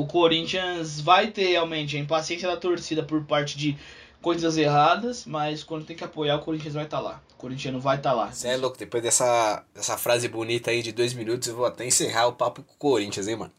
[0.02, 3.78] o Corinthians vai ter realmente a impaciência da torcida por parte de
[4.22, 7.22] coisas erradas, mas quando tem que apoiar, o Corinthians vai estar lá.
[7.34, 8.32] O corintiano vai estar lá.
[8.32, 11.86] Você é louco, depois dessa, dessa frase bonita aí de dois minutos, eu vou até
[11.86, 13.52] encerrar o papo com o Corinthians, hein, mano?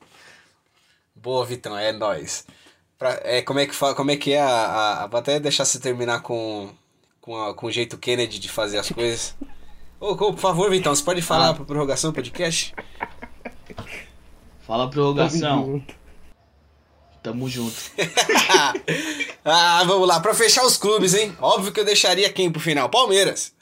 [1.15, 2.45] Boa, Vitão, é nóis.
[2.99, 5.39] Pra- é, como, é que fa, como é que é a, a, a- Vou até
[5.39, 6.69] deixar você terminar com,
[7.21, 9.37] com, a- com o jeito Kennedy de fazer as coisas.
[10.01, 12.75] Ô, ô, por favor, Vitão, você pode falar pra prorrogação do podcast?
[14.61, 15.83] Fala prorrogação.
[17.23, 17.77] Tamo junto.
[19.45, 21.37] ah, vamos lá, pra fechar os clubes, hein?
[21.41, 22.89] Óbvio que eu deixaria quem pro final?
[22.89, 23.53] Palmeiras.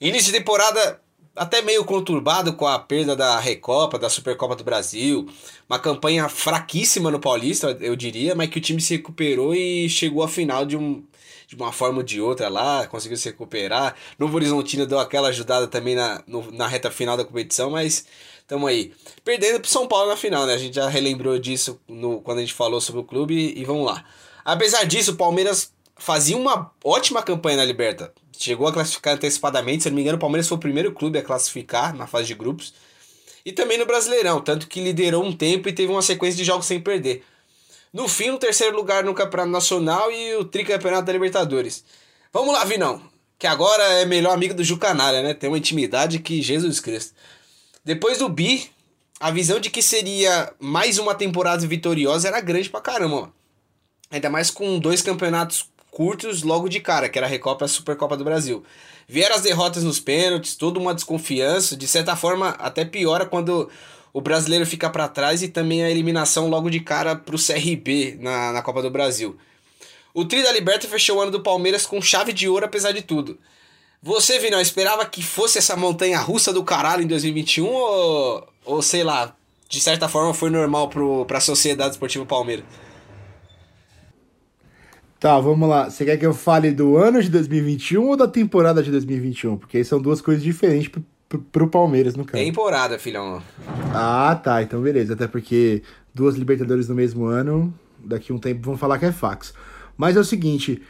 [0.00, 1.00] Início de temporada
[1.38, 5.28] até meio conturbado com a perda da Recopa, da Supercopa do Brasil.
[5.68, 10.22] Uma campanha fraquíssima no Paulista, eu diria, mas que o time se recuperou e chegou
[10.22, 11.02] à final de, um,
[11.48, 13.96] de uma forma ou de outra lá, conseguiu se recuperar.
[14.18, 18.04] Novo Horizontino deu aquela ajudada também na, no- na reta final da competição, mas
[18.46, 18.92] tamo aí.
[19.24, 20.52] Perdendo pro São Paulo na final, né?
[20.54, 23.86] A gente já relembrou disso no, quando a gente falou sobre o clube e vamos
[23.86, 24.04] lá.
[24.44, 28.12] Apesar disso, o Palmeiras fazia uma ótima campanha na Liberta.
[28.38, 31.22] Chegou a classificar antecipadamente, se não me engano, o Palmeiras foi o primeiro clube a
[31.22, 32.74] classificar na fase de grupos.
[33.44, 36.66] E também no Brasileirão, tanto que liderou um tempo e teve uma sequência de jogos
[36.66, 37.24] sem perder.
[37.92, 41.84] No fim, o terceiro lugar no Campeonato Nacional e o tricampeonato da Libertadores.
[42.32, 43.02] Vamos lá, Vinão,
[43.38, 45.34] que agora é melhor amigo do Jucanalha, né?
[45.34, 47.14] Tem uma intimidade que Jesus Cristo.
[47.84, 48.70] Depois do Bi,
[49.18, 53.34] a visão de que seria mais uma temporada vitoriosa era grande pra caramba, mano.
[54.10, 57.68] Ainda mais com dois campeonatos curtos logo de cara, que era a Recopa e a
[57.68, 58.62] Supercopa do Brasil.
[59.08, 63.70] Vieram as derrotas nos pênaltis, toda uma desconfiança, de certa forma até piora quando
[64.18, 68.52] o brasileiro fica pra trás e também a eliminação logo de cara pro CRB na,
[68.52, 69.36] na Copa do Brasil.
[70.12, 73.00] O Tri da Liberta fechou o ano do Palmeiras com chave de ouro apesar de
[73.00, 73.38] tudo.
[74.02, 79.04] Você, Vinão, esperava que fosse essa montanha russa do caralho em 2021 ou, ou sei
[79.04, 79.36] lá,
[79.68, 82.64] de certa forma foi normal pro, pra Sociedade Esportiva Palmeiras?
[85.20, 85.88] Tá, vamos lá.
[85.88, 89.56] Você quer que eu fale do ano de 2021 ou da temporada de 2021?
[89.56, 90.90] Porque aí são duas coisas diferentes
[91.28, 92.42] pro, Palmeiras, no caso.
[92.42, 93.42] Temporada, filhão.
[93.92, 94.62] Ah, tá.
[94.62, 95.12] Então beleza.
[95.12, 95.82] Até porque
[96.14, 97.72] duas Libertadores no mesmo ano,
[98.02, 99.52] daqui um tempo vão falar que é fax.
[99.96, 100.80] Mas é o seguinte,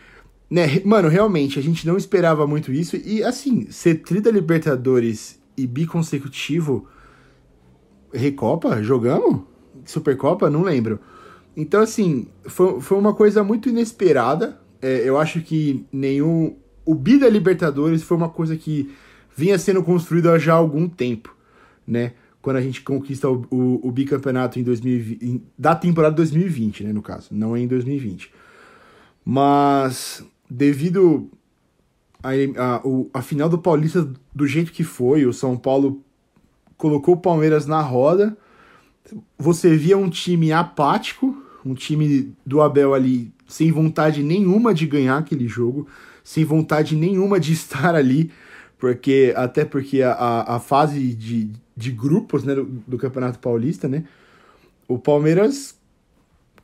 [0.50, 0.80] né?
[0.84, 2.96] Mano, realmente, a gente não esperava muito isso.
[2.96, 6.86] E assim, ser tri da Libertadores e biconsecutivo.
[8.12, 8.82] Recopa?
[8.82, 9.42] Jogamos?
[9.84, 10.48] Supercopa?
[10.48, 11.00] Não lembro.
[11.56, 14.60] Então, assim, foi, foi uma coisa muito inesperada.
[14.80, 16.56] É, eu acho que nenhum.
[16.84, 18.90] O bi da Libertadores foi uma coisa que
[19.38, 21.32] vinha sendo construída já há algum tempo,
[21.86, 22.12] né?
[22.42, 26.92] Quando a gente conquista o, o, o bicampeonato em 2020, em- da temporada 2020, né,
[26.92, 28.32] no caso, não em 2020.
[29.24, 31.30] Mas, devido
[32.20, 32.82] a, a,
[33.14, 36.02] a final do Paulista do jeito que foi, o São Paulo
[36.76, 38.36] colocou o Palmeiras na roda,
[39.38, 45.18] você via um time apático, um time do Abel ali sem vontade nenhuma de ganhar
[45.18, 45.86] aquele jogo,
[46.24, 48.30] sem vontade nenhuma de estar ali,
[48.78, 53.88] porque até porque a, a, a fase de, de grupos né, do, do Campeonato Paulista,
[53.88, 54.04] né?
[54.86, 55.76] O Palmeiras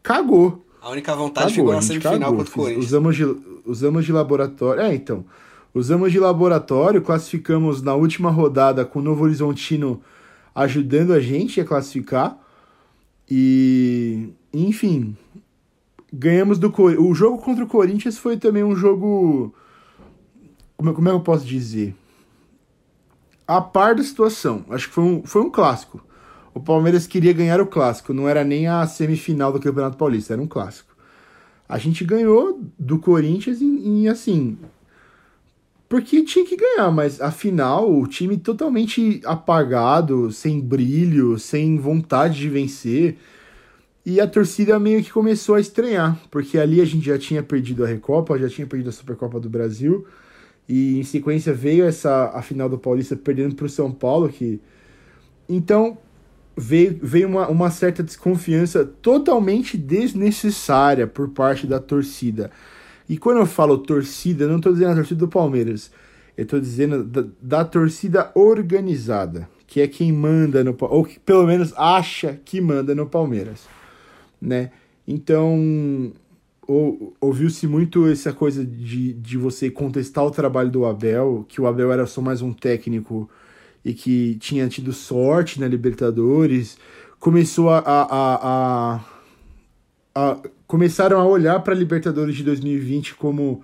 [0.02, 0.64] cagou.
[0.80, 2.36] A única vontade Cagou, ficou a na semifinal cagou.
[2.36, 2.84] contra o Corinthians.
[2.86, 4.82] Usamos de, usamos de laboratório.
[4.82, 5.24] É, então.
[5.74, 10.00] Usamos de laboratório, classificamos na última rodada com o Novo Horizontino
[10.54, 12.38] ajudando a gente a classificar.
[13.28, 15.16] E, enfim,
[16.12, 17.08] ganhamos do Corinthians.
[17.10, 19.52] O jogo contra o Corinthians foi também um jogo.
[20.76, 21.94] Como, como é que eu posso dizer?
[23.46, 24.64] A par da situação.
[24.70, 26.02] Acho que foi um, foi um clássico.
[26.54, 30.42] O Palmeiras queria ganhar o clássico, não era nem a semifinal do Campeonato Paulista, era
[30.42, 30.94] um clássico.
[31.68, 34.56] A gente ganhou do Corinthians em, em, assim.
[35.88, 42.48] Porque tinha que ganhar, mas afinal o time totalmente apagado, sem brilho, sem vontade de
[42.48, 43.18] vencer.
[44.06, 47.84] E a torcida meio que começou a estranhar, porque ali a gente já tinha perdido
[47.84, 50.06] a Recopa, já tinha perdido a Supercopa do Brasil.
[50.68, 54.60] E em sequência veio essa a final do Paulista perdendo para o São Paulo, que
[55.48, 55.98] então
[56.56, 62.50] veio, veio uma, uma certa desconfiança totalmente desnecessária por parte da torcida.
[63.08, 65.90] E quando eu falo torcida, não estou dizendo a torcida do Palmeiras,
[66.36, 71.46] eu estou dizendo da, da, torcida organizada, que é quem manda no ou que pelo
[71.46, 73.68] menos acha que manda no Palmeiras,
[74.40, 74.70] né?
[75.06, 76.12] Então,
[76.66, 81.66] ou, ouviu-se muito essa coisa de, de você contestar o trabalho do Abel, que o
[81.66, 83.28] Abel era só mais um técnico
[83.84, 86.78] e que tinha tido sorte na Libertadores.
[87.20, 89.00] Começou a, a, a,
[90.14, 93.62] a, começaram a olhar para a Libertadores de 2020 como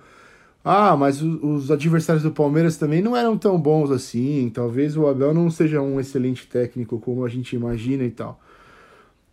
[0.63, 4.49] ah, mas os adversários do Palmeiras também não eram tão bons assim.
[4.53, 8.39] Talvez o Abel não seja um excelente técnico como a gente imagina e tal.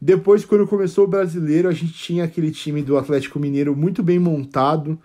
[0.00, 4.18] Depois, quando começou o brasileiro, a gente tinha aquele time do Atlético Mineiro muito bem
[4.18, 4.98] montado,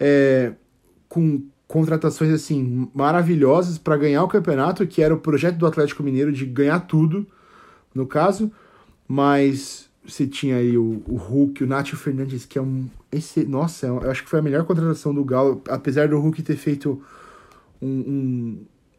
[0.00, 0.52] é,
[1.08, 6.32] com contratações assim maravilhosas para ganhar o campeonato, que era o projeto do Atlético Mineiro
[6.32, 7.26] de ganhar tudo,
[7.94, 8.50] no caso.
[9.06, 12.88] Mas você tinha aí o, o Hulk, o Nátio Fernandes, que é um.
[13.10, 16.56] Esse, nossa, eu acho que foi a melhor contratação do Galo, apesar do Hulk ter
[16.56, 17.02] feito
[17.80, 17.86] um,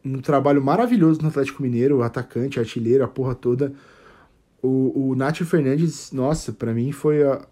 [0.04, 3.74] um, um trabalho maravilhoso no Atlético Mineiro, atacante, artilheiro, a porra toda
[4.64, 7.46] o, o Nacho Fernandes, nossa, para mim foi a.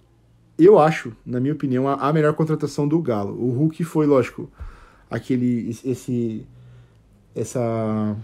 [0.59, 3.35] Eu acho, na minha opinião, a, a, melhor contratação do Galo.
[3.35, 4.51] O Hulk foi, lógico,
[5.11, 5.69] aquele.
[5.85, 6.47] Esse.
[7.35, 8.17] Essa.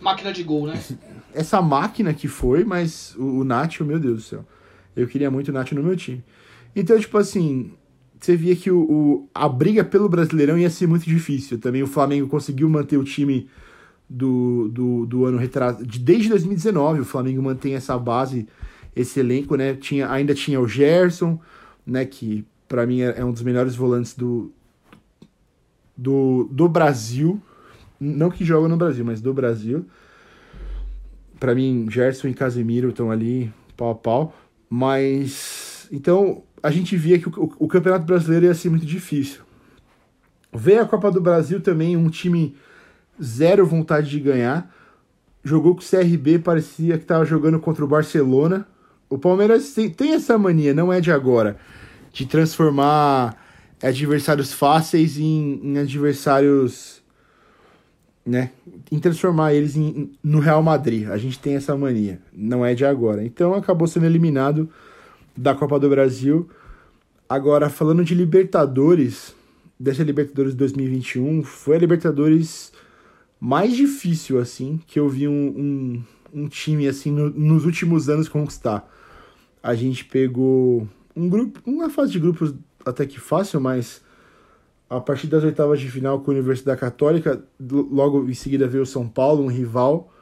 [0.00, 0.74] Máquina de gol, né?
[0.74, 0.96] Esse,
[1.34, 4.44] essa máquina que foi, mas o, o Nacho, meu Deus do céu.
[4.94, 6.22] Eu queria muito o Nacho no meu time.
[6.76, 7.72] Então, tipo assim,
[8.20, 11.58] você via que o, o, a briga pelo Brasileirão ia ser muito difícil.
[11.58, 13.48] Também o Flamengo conseguiu manter o time
[14.08, 15.84] do, do, do ano retrasado.
[15.84, 18.48] Desde 2019 o Flamengo mantém essa base,
[18.96, 19.74] esse elenco, né?
[19.74, 21.38] Tinha, ainda tinha o Gerson,
[21.86, 22.04] né?
[22.04, 24.50] Que para mim é, é um dos melhores volantes do,
[25.96, 27.40] do, do Brasil.
[28.00, 29.84] Não que joga no Brasil, mas do Brasil.
[31.38, 34.36] Para mim, Gerson e Casemiro estão ali pau a pau.
[34.70, 35.88] Mas.
[35.90, 39.42] Então, a gente via que o, o, o Campeonato Brasileiro ia ser muito difícil.
[40.52, 42.56] Veio a Copa do Brasil também, um time
[43.22, 44.74] zero vontade de ganhar.
[45.42, 48.66] Jogou com o CRB, parecia que estava jogando contra o Barcelona.
[49.08, 51.56] O Palmeiras tem, tem essa mania, não é de agora,
[52.12, 53.36] de transformar
[53.82, 57.02] adversários fáceis em, em adversários.
[58.26, 58.50] Né?
[58.92, 61.08] Em transformar eles em, no Real Madrid.
[61.08, 63.24] A gente tem essa mania, não é de agora.
[63.24, 64.68] Então acabou sendo eliminado
[65.34, 66.48] da Copa do Brasil.
[67.26, 69.34] Agora, falando de Libertadores,
[69.78, 72.72] dessa Libertadores 2021, foi a Libertadores
[73.40, 78.28] mais difícil, assim, que eu vi um, um, um time, assim, no, nos últimos anos
[78.28, 78.88] conquistar.
[79.62, 82.54] A gente pegou um grupo, uma fase de grupos
[82.84, 84.02] até que fácil, mas
[84.88, 88.86] a partir das oitavas de final com a Universidade Católica, logo em seguida veio o
[88.86, 90.12] São Paulo, um rival,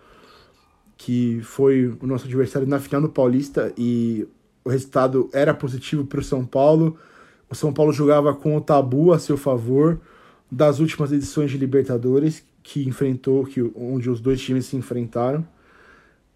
[0.97, 4.27] que foi o nosso adversário na final do Paulista e
[4.65, 6.99] o resultado era positivo para o São Paulo.
[7.49, 10.01] O São Paulo jogava com o tabu a seu favor
[10.51, 15.47] das últimas edições de Libertadores, que enfrentou, que, onde os dois times se enfrentaram.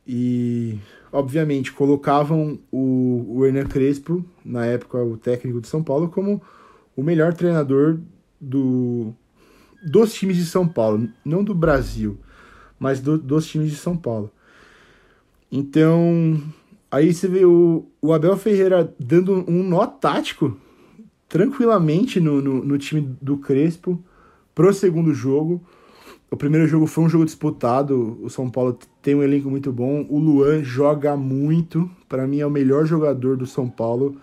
[0.07, 0.79] E,
[1.11, 6.41] obviamente, colocavam o, o Hernan Crespo, na época o técnico de São Paulo, como
[6.97, 7.99] o melhor treinador
[8.41, 9.13] do,
[9.83, 12.17] dos times de São Paulo, não do Brasil,
[12.79, 14.31] mas do, dos times de São Paulo.
[15.51, 16.41] Então,
[16.89, 20.57] aí você vê o, o Abel Ferreira dando um nó tático
[21.29, 24.01] tranquilamente no, no, no time do Crespo
[24.55, 25.61] pro segundo jogo.
[26.31, 28.19] O primeiro jogo foi um jogo disputado.
[28.23, 30.07] O São Paulo tem um elenco muito bom.
[30.09, 31.91] O Luan joga muito.
[32.09, 34.17] Para mim é o melhor jogador do São Paulo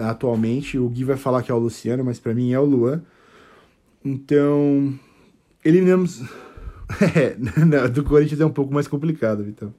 [0.00, 0.78] atualmente.
[0.78, 3.02] O Gui vai falar que é o Luciano, mas para mim é o Luan.
[4.04, 4.98] Então,
[5.64, 6.22] eliminamos.
[7.14, 7.34] é,
[7.88, 9.72] do Corinthians é um pouco mais complicado, então.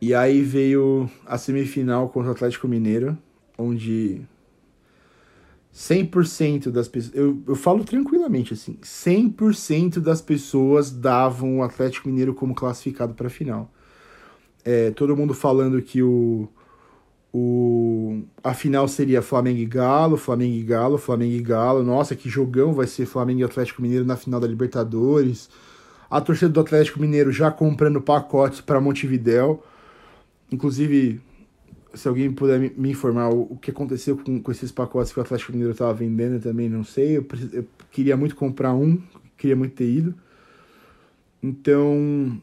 [0.00, 3.18] E aí veio a semifinal contra o Atlético Mineiro,
[3.56, 4.22] onde
[5.78, 7.14] 100% das pessoas.
[7.14, 13.28] Eu, eu falo tranquilamente assim: 100% das pessoas davam o Atlético Mineiro como classificado para
[13.28, 13.70] a final.
[14.64, 16.48] É, todo mundo falando que o,
[17.32, 21.84] o, a final seria Flamengo e Galo, Flamengo e Galo, Flamengo e Galo.
[21.84, 25.48] Nossa, que jogão vai ser Flamengo e Atlético Mineiro na final da Libertadores.
[26.10, 29.62] A torcida do Atlético Mineiro já comprando pacotes para Montevidéu.
[30.50, 31.20] Inclusive,
[31.94, 35.52] se alguém puder me, informar o, que aconteceu com, com esses pacotes que o Atlético
[35.52, 37.16] Mineiro estava vendendo, também não sei.
[37.16, 39.00] Eu, eu, queria muito comprar um,
[39.36, 40.14] queria muito ter ido.
[41.42, 42.40] Então,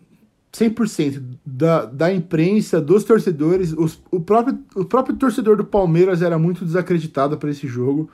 [0.54, 6.40] 100% da, da imprensa, dos torcedores, os, o, próprio, o próprio torcedor do Palmeiras era
[6.40, 8.10] muito desacreditado para esse jogo.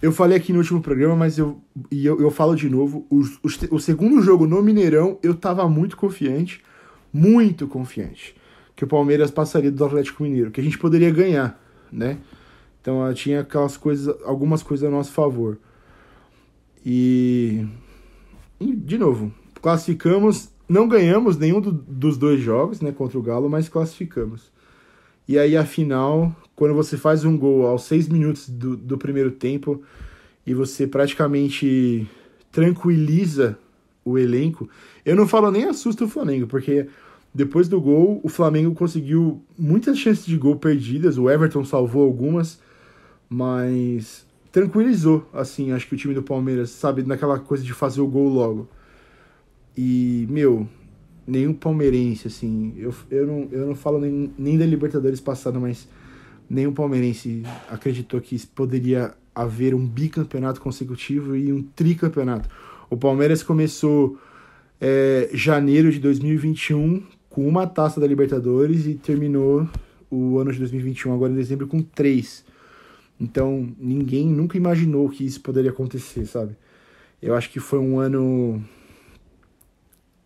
[0.00, 1.60] Eu falei aqui no último programa, mas eu,
[1.90, 5.66] e eu, eu falo de novo: o, o, o segundo jogo no Mineirão eu estava
[5.68, 6.62] muito confiante
[7.16, 8.34] muito confiante
[8.76, 11.58] que o Palmeiras passaria do Atlético Mineiro, que a gente poderia ganhar,
[11.90, 12.18] né?
[12.80, 15.58] Então tinha aquelas coisas, algumas coisas a nosso favor.
[16.84, 17.66] E,
[18.60, 23.50] e de novo, classificamos, não ganhamos nenhum do, dos dois jogos, né, contra o Galo,
[23.50, 24.52] mas classificamos.
[25.26, 29.32] E aí a final, quando você faz um gol aos seis minutos do, do primeiro
[29.32, 29.82] tempo
[30.46, 32.08] e você praticamente
[32.52, 33.58] tranquiliza
[34.04, 34.68] o elenco,
[35.04, 36.86] eu não falo nem assusta o Flamengo, porque
[37.36, 42.58] depois do gol, o Flamengo conseguiu muitas chances de gol perdidas, o Everton salvou algumas,
[43.28, 48.06] mas tranquilizou, assim, acho que o time do Palmeiras, sabe, naquela coisa de fazer o
[48.06, 48.66] gol logo.
[49.76, 50.66] E, meu,
[51.26, 55.86] nenhum palmeirense, assim, eu, eu, não, eu não falo nem, nem da Libertadores passada, mas
[56.48, 62.48] nenhum palmeirense acreditou que poderia haver um bicampeonato consecutivo e um tricampeonato.
[62.88, 64.18] O Palmeiras começou
[64.80, 67.02] é, janeiro de 2021
[67.36, 69.68] com uma taça da Libertadores e terminou
[70.10, 72.42] o ano de 2021 agora em dezembro com três.
[73.20, 76.56] Então ninguém nunca imaginou que isso poderia acontecer, sabe?
[77.20, 78.64] Eu acho que foi um ano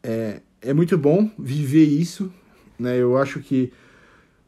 [0.01, 2.33] é, é muito bom viver isso,
[2.79, 2.97] né?
[2.97, 3.73] Eu acho que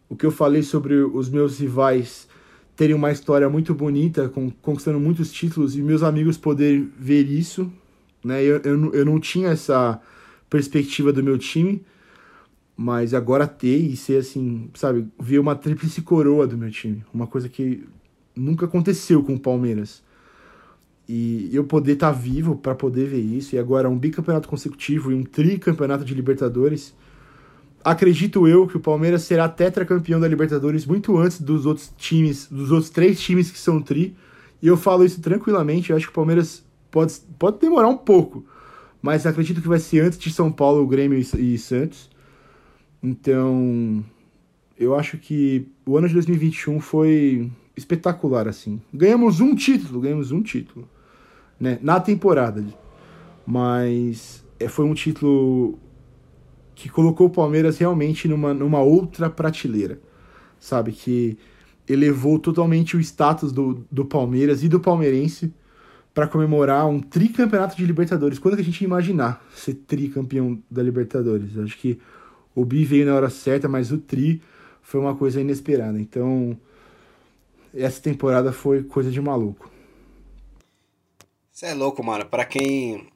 [0.08, 2.28] o que eu falei sobre os meus rivais
[2.76, 7.72] terem uma história muito bonita, com, conquistando muitos títulos e meus amigos poderem ver isso,
[8.24, 8.40] né?
[8.40, 10.00] Eu, eu, eu não tinha essa
[10.48, 11.84] perspectiva do meu time,
[12.76, 17.26] mas agora ter e ser assim, sabe, ver uma tríplice coroa do meu time, uma
[17.26, 17.86] coisa que
[18.34, 20.02] nunca aconteceu com o Palmeiras.
[21.08, 25.12] E eu poder estar tá vivo para poder ver isso, e agora um bicampeonato consecutivo
[25.12, 26.94] e um tricampeonato de Libertadores.
[27.84, 32.70] Acredito eu que o Palmeiras será tetracampeão da Libertadores muito antes dos outros times, dos
[32.70, 34.16] outros três times que são tri.
[34.62, 38.46] E eu falo isso tranquilamente, eu acho que o Palmeiras pode, pode demorar um pouco,
[39.02, 42.11] mas acredito que vai ser antes de São Paulo, Grêmio e, e Santos.
[43.02, 44.04] Então,
[44.78, 48.80] eu acho que o ano de 2021 foi espetacular, assim.
[48.92, 50.88] Ganhamos um título, ganhamos um título,
[51.58, 51.78] né?
[51.82, 52.64] Na temporada.
[53.46, 55.78] Mas é, foi um título
[56.74, 60.00] que colocou o Palmeiras realmente numa, numa outra prateleira,
[60.58, 60.92] sabe?
[60.92, 61.36] Que
[61.88, 65.52] elevou totalmente o status do, do Palmeiras e do palmeirense
[66.14, 68.38] para comemorar um tricampeonato de Libertadores.
[68.38, 71.58] Quando que a gente imaginar ser tricampeão da Libertadores?
[71.58, 71.98] Acho que
[72.54, 74.42] o bi veio na hora certa, mas o tri
[74.82, 75.98] foi uma coisa inesperada.
[76.00, 76.58] Então,
[77.74, 79.70] essa temporada foi coisa de maluco.
[81.50, 82.26] Você é louco, mano.
[82.26, 83.06] Para quem.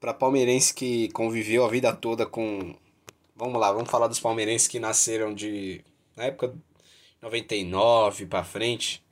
[0.00, 2.74] Para palmeirense que conviveu a vida toda com.
[3.34, 5.80] Vamos lá, vamos falar dos palmeirenses que nasceram de.
[6.16, 6.54] Na época
[7.22, 9.02] 99 para frente.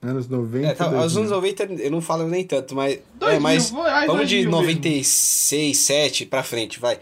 [0.00, 0.66] Anos 90.
[0.66, 3.00] É, tá, os anos 90 eu não falo nem tanto, mas.
[3.20, 6.98] é, mas vamos de 96, 7 pra frente, vai.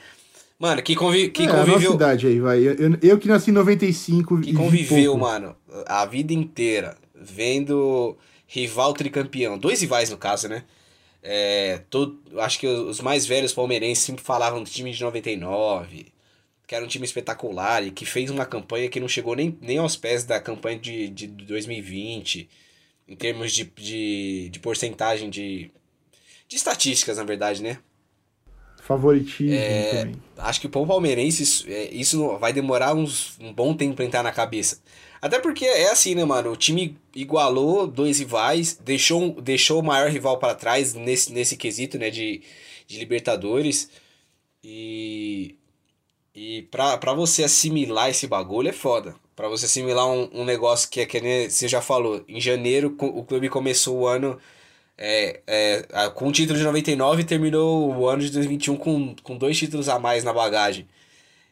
[0.60, 1.92] Mano, que, convi que é, conviveu.
[1.92, 2.58] A idade aí, vai.
[2.58, 4.42] Eu, eu, eu, que nasci em 95.
[4.42, 5.56] Que conviveu, mano,
[5.86, 8.14] a vida inteira vendo
[8.46, 9.56] rival tricampeão.
[9.56, 10.64] Dois rivais, no caso, né?
[11.22, 16.08] É, todo, acho que os mais velhos palmeirenses sempre falavam do time de 99,
[16.66, 19.78] que era um time espetacular e que fez uma campanha que não chegou nem, nem
[19.78, 22.50] aos pés da campanha de, de 2020,
[23.08, 25.70] em termos de, de, de porcentagem de,
[26.46, 27.78] de estatísticas, na verdade, né?
[28.90, 30.14] Favoritismo é, também.
[30.36, 34.22] Acho que o palmeirense, isso, é, isso vai demorar uns, um bom tempo pra entrar
[34.24, 34.82] na cabeça.
[35.22, 36.50] Até porque é assim, né, mano?
[36.50, 41.98] O time igualou dois rivais, deixou, deixou o maior rival para trás nesse, nesse quesito,
[41.98, 42.42] né, de,
[42.88, 43.88] de Libertadores.
[44.64, 45.54] E.
[46.34, 49.14] E pra, pra você assimilar esse bagulho é foda.
[49.36, 52.24] Pra você assimilar um, um negócio que é que você já falou.
[52.28, 54.38] Em janeiro o clube começou o ano
[55.01, 59.59] é, é, com o título de 99 terminou o ano de 2021 com, com dois
[59.59, 60.86] títulos a mais na bagagem.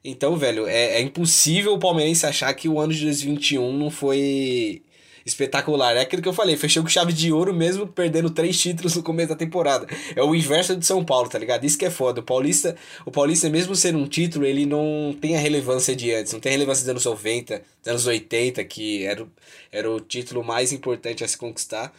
[0.04, 4.82] Então, velho, é, é impossível o Palmeirense achar que o ano de 2021 não foi
[5.24, 5.96] espetacular.
[5.96, 9.02] É aquilo que eu falei, fechou com chave de ouro mesmo perdendo três títulos no
[9.02, 9.86] começo da temporada.
[10.14, 11.64] É o inverso de São Paulo, tá ligado?
[11.64, 12.20] Isso que é foda.
[12.20, 12.76] O Paulista,
[13.06, 16.50] o Paulista mesmo sendo um título, ele não tem a relevância de antes, não tem
[16.50, 19.26] a relevância dos anos 90, dos anos 80, que era,
[19.72, 21.92] era o título mais importante a se conquistar.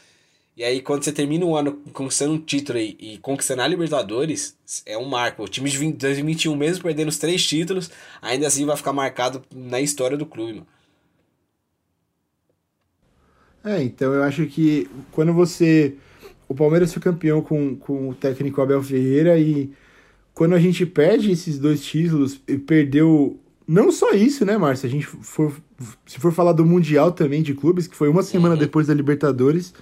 [0.59, 4.57] E aí, quando você termina um ano conquistando um título e, e conquistando a Libertadores,
[4.85, 5.41] é um marco.
[5.41, 7.89] O time de 20, 2021, mesmo perdendo os três títulos,
[8.21, 10.67] ainda assim vai ficar marcado na história do clube, mano.
[13.63, 15.95] É, então eu acho que quando você.
[16.45, 19.71] O Palmeiras foi campeão com, com o técnico Abel Ferreira e
[20.33, 23.39] quando a gente perde esses dois títulos e perdeu.
[23.65, 24.87] Não só isso, né, Márcio?
[24.87, 25.55] A gente for,
[26.05, 28.59] se for falar do Mundial também de clubes, que foi uma semana uhum.
[28.59, 29.73] depois da Libertadores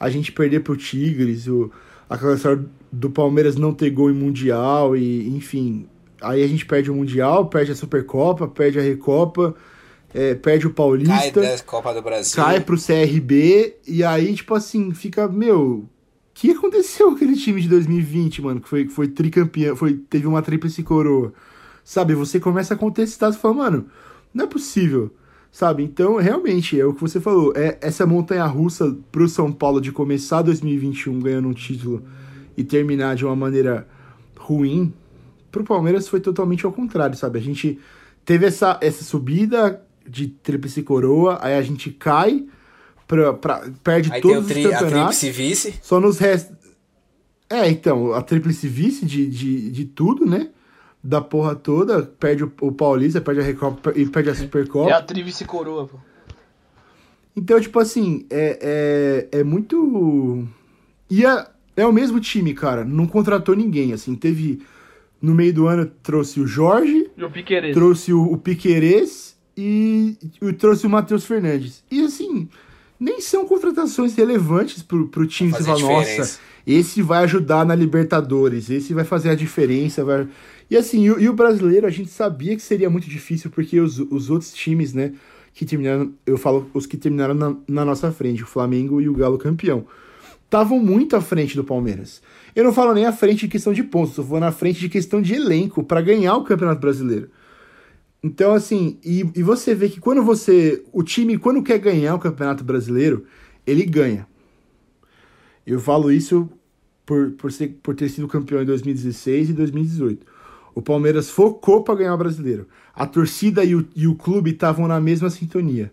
[0.00, 1.70] a gente perder pro Tigres, o,
[2.08, 5.86] aquela história do Palmeiras não ter gol em Mundial, e enfim,
[6.20, 9.54] Aí a gente perde o Mundial, perde a Supercopa, perde a Recopa,
[10.12, 12.36] é, perde o Cai Paulista, da Copa do Brasil.
[12.36, 15.86] cai pro CRB, e aí, tipo assim, fica, meu.
[15.86, 18.60] O que aconteceu com aquele time de 2020, mano?
[18.60, 21.34] Que foi, que foi tricampeão, foi, teve uma tríplice coroa.
[21.84, 22.14] Sabe?
[22.14, 23.86] Você começa a contestar, você fala, mano,
[24.32, 25.10] não é possível.
[25.52, 25.82] Sabe?
[25.82, 27.52] Então, realmente, é o que você falou.
[27.56, 32.04] É essa montanha russa pro São Paulo de começar 2021 ganhando um título
[32.56, 33.86] e terminar de uma maneira
[34.38, 34.92] ruim.
[35.50, 37.38] Pro Palmeiras foi totalmente ao contrário, sabe?
[37.38, 37.78] A gente
[38.24, 42.44] teve essa, essa subida de tríplice coroa, aí a gente cai,
[43.08, 45.18] pra, pra- perde Aí tem todos o tri, os a campeonatos.
[45.18, 45.74] tríplice vice.
[45.82, 46.56] Só nos resta.
[47.48, 50.50] É, então, a tríplice vice de, de, de tudo, né?
[51.02, 54.90] Da porra toda, perde o, o Paulista, perde a Recopa e perde a Supercopa.
[54.90, 55.96] É a Tríplice Coroa, pô.
[57.34, 60.46] Então, tipo assim, é, é, é muito.
[61.08, 61.46] E é,
[61.76, 62.84] é o mesmo time, cara.
[62.84, 64.14] Não contratou ninguém, assim.
[64.14, 64.60] Teve.
[65.22, 67.74] No meio do ano trouxe o Jorge, E o Piqueires.
[67.74, 71.84] trouxe o, o Piquerez e, e trouxe o Matheus Fernandes.
[71.90, 72.48] E assim,
[73.00, 75.50] nem são contratações relevantes pro, pro time.
[75.50, 80.04] Você fala, nossa, esse vai ajudar na Libertadores, esse vai fazer a diferença.
[80.04, 80.28] Vai...
[80.70, 83.80] E assim, e, o- e o brasileiro, a gente sabia que seria muito difícil, porque
[83.80, 85.12] os, os outros times, né,
[85.54, 89.14] que terminaram, eu falo os que terminaram na, na nossa frente, o Flamengo e o
[89.14, 89.86] Galo campeão,
[90.44, 92.20] estavam muito à frente do Palmeiras.
[92.54, 94.88] Eu não falo nem à frente de questão de pontos, eu vou na frente de
[94.88, 97.30] questão de elenco para ganhar o Campeonato Brasileiro.
[98.22, 100.84] Então, assim, e, e você vê que quando você.
[100.92, 103.24] O time, quando quer ganhar o Campeonato Brasileiro,
[103.66, 104.26] ele ganha.
[105.66, 106.48] Eu falo isso
[107.06, 110.26] por, por, ser, por ter sido campeão em 2016 e 2018.
[110.74, 112.68] O Palmeiras focou para ganhar o brasileiro.
[112.94, 115.92] A torcida e o, e o clube estavam na mesma sintonia.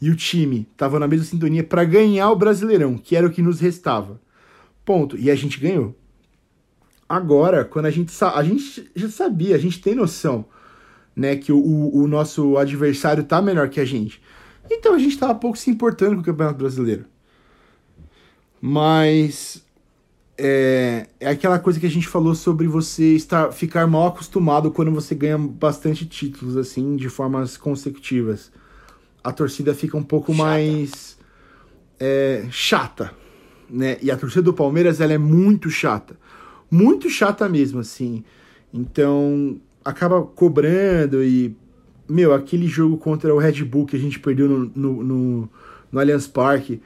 [0.00, 3.40] E o time estava na mesma sintonia para ganhar o Brasileirão, que era o que
[3.40, 4.20] nos restava.
[4.84, 5.16] Ponto.
[5.16, 5.96] E a gente ganhou.
[7.08, 10.44] Agora, quando a gente, a gente já sabia, a gente tem noção
[11.16, 14.20] né, que o, o, nosso adversário tá melhor que a gente.
[14.70, 17.06] Então a gente tava pouco se importando com o Campeonato Brasileiro.
[18.60, 19.64] Mas
[20.36, 24.90] é, é aquela coisa que a gente falou sobre você estar ficar mal acostumado quando
[24.90, 28.52] você ganha bastante títulos assim de formas consecutivas.
[29.24, 30.44] A torcida fica um pouco Chata.
[30.44, 31.18] mais
[31.98, 33.12] é, chata,
[33.70, 33.96] né?
[34.02, 36.16] E a torcida do Palmeiras ela é muito chata,
[36.70, 38.22] muito chata mesmo assim.
[38.72, 41.56] Então acaba cobrando e
[42.08, 45.50] meu aquele jogo contra o Red Bull que a gente perdeu no, no, no,
[45.92, 46.80] no Allianz Parque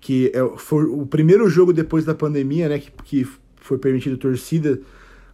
[0.00, 4.80] que é, foi o primeiro jogo depois da pandemia, né, que, que foi permitido torcida.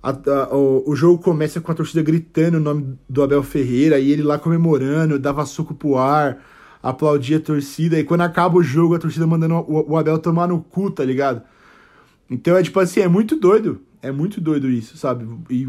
[0.02, 3.98] A- a- o, o jogo começa com a torcida gritando o nome do Abel Ferreira
[3.98, 6.38] e ele lá comemorando, dava suco pro ar,
[6.82, 7.98] aplaudia a torcida.
[7.98, 11.04] E quando acaba o jogo, a torcida mandando o, o Abel tomar no cu, tá
[11.04, 11.42] ligado?
[12.30, 13.80] Então é tipo assim, é muito doido.
[14.02, 15.26] É muito doido isso, sabe?
[15.50, 15.68] E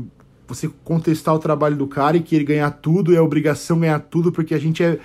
[0.53, 4.32] você contestar o trabalho do cara e que ele ganhar tudo é obrigação ganhar tudo
[4.32, 4.99] porque a gente é,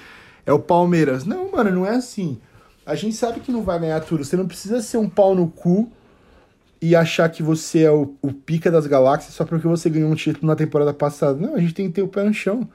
[0.44, 1.24] é o Palmeiras.
[1.24, 2.39] Não, mano, não é assim.
[2.85, 4.24] A gente sabe que não vai ganhar tudo.
[4.24, 5.90] Você não precisa ser um pau no cu
[6.81, 10.14] e achar que você é o, o pica das galáxias só porque você ganhou um
[10.14, 11.39] título na temporada passada.
[11.39, 12.68] Não, a gente tem que ter o pé no chão.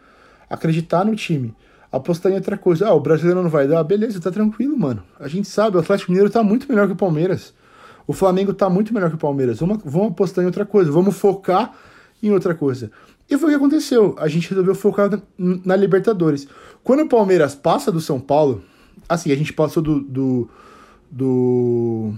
[0.49, 1.55] Acreditar no time.
[1.91, 2.87] Apostar em outra coisa.
[2.87, 3.83] Ah, o brasileiro não vai dar?
[3.83, 5.03] Beleza, tá tranquilo, mano.
[5.19, 7.53] A gente sabe, o Atlético Mineiro tá muito melhor que o Palmeiras.
[8.07, 9.59] O Flamengo tá muito melhor que o Palmeiras.
[9.59, 10.91] Vamos, vamos apostar em outra coisa.
[10.91, 11.73] Vamos focar
[12.21, 12.91] em outra coisa.
[13.29, 14.15] E foi o que aconteceu.
[14.19, 16.47] A gente resolveu focar na, na Libertadores.
[16.83, 18.63] Quando o Palmeiras passa do São Paulo,
[19.07, 20.01] assim, a gente passou do.
[20.01, 20.49] do,
[21.09, 22.13] do...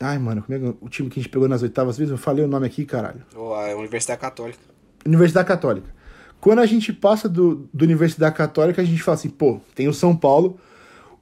[0.00, 2.10] Ai, mano, como é que, o time que a gente pegou nas oitavas vezes?
[2.10, 3.22] Eu falei o nome aqui, caralho.
[3.36, 4.58] Ou a Universidade Católica.
[5.04, 5.94] Universidade Católica.
[6.40, 9.92] Quando a gente passa do, do Universidade Católica, a gente fala assim, pô, tem o
[9.92, 10.58] São Paulo,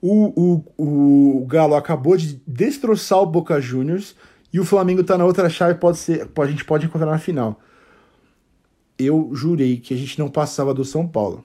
[0.00, 4.14] o, o, o Galo acabou de destroçar o Boca Juniors
[4.52, 7.60] e o Flamengo tá na outra chave, pode ser, a gente pode encontrar na final.
[8.98, 11.44] Eu jurei que a gente não passava do São Paulo.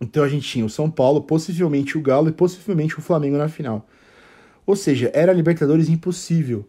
[0.00, 3.48] Então a gente tinha o São Paulo, possivelmente o Galo e possivelmente o Flamengo na
[3.48, 3.86] final.
[4.64, 6.64] Ou seja, era Libertadores impossível.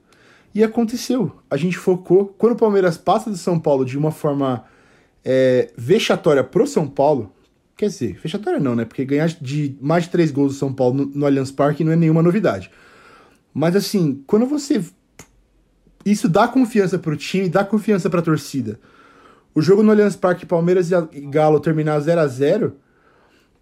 [0.54, 1.32] E aconteceu.
[1.50, 2.34] A gente focou.
[2.38, 4.66] Quando o Palmeiras passa do São Paulo de uma forma
[5.24, 7.32] é, vexatória pro São Paulo,
[7.78, 8.86] quer dizer, vexatória não, né?
[8.86, 11.92] Porque ganhar de mais de três gols do São Paulo no, no Allianz Parque não
[11.92, 12.72] é nenhuma novidade.
[13.54, 14.84] Mas assim, quando você.
[16.06, 18.80] Isso dá confiança pro time, dá confiança pra torcida.
[19.54, 22.76] O jogo no Allianz Parque, Palmeiras e Galo terminar 0 a 0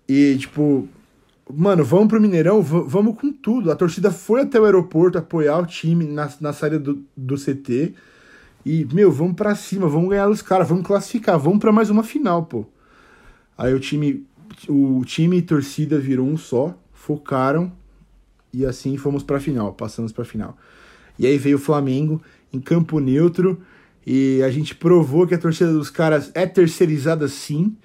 [0.07, 0.87] e, tipo,
[1.51, 3.71] mano, vamos pro Mineirão, vamos com tudo.
[3.71, 7.93] A torcida foi até o aeroporto apoiar o time na, na saída do, do CT.
[8.65, 12.03] E, meu, vamos pra cima, vamos ganhar os caras, vamos classificar, vamos pra mais uma
[12.03, 12.65] final, pô.
[13.57, 14.25] Aí o time,
[14.67, 17.71] o time e torcida virou um só, focaram
[18.53, 20.57] e assim fomos pra final, passamos pra final.
[21.17, 22.21] E aí veio o Flamengo
[22.53, 23.59] em campo neutro
[24.05, 27.75] E a gente provou que a torcida dos caras é terceirizada sim,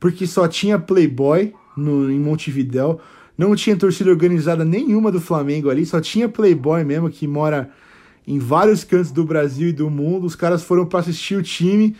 [0.00, 3.00] porque só tinha Playboy no, em Montevidéu.
[3.36, 7.70] Não tinha torcida organizada nenhuma do Flamengo ali, só tinha Playboy mesmo, que mora
[8.26, 10.26] em vários cantos do Brasil e do mundo.
[10.26, 11.94] Os caras foram para assistir o time.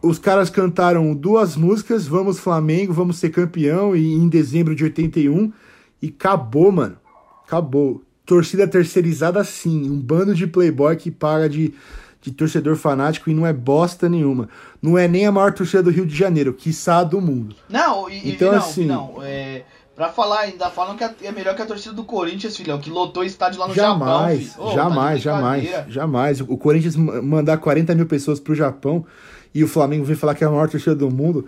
[0.00, 5.52] Os caras cantaram duas músicas, Vamos Flamengo, Vamos Ser Campeão, e em dezembro de 81.
[6.00, 6.96] E acabou, mano.
[7.44, 8.00] Acabou.
[8.28, 9.90] Torcida terceirizada sim.
[9.90, 11.72] Um bando de playboy que paga de,
[12.20, 14.50] de torcedor fanático e não é bosta nenhuma.
[14.82, 17.56] Não é nem a maior torcida do Rio de Janeiro, quiçá do mundo.
[17.70, 19.62] Não, e, Então, e não, assim- não, é,
[19.96, 23.24] pra falar, ainda falam que é melhor que a torcida do Corinthians, filhão, que lotou
[23.24, 23.98] estádio lá no Japão.
[24.06, 24.62] Jamais, filho.
[24.66, 26.40] Ô, jamais, tá jamais, jamais.
[26.42, 29.06] O Corinthians ma- mandar 40 mil pessoas pro Japão
[29.54, 31.46] e o Flamengo vir falar que é a maior torcida do mundo.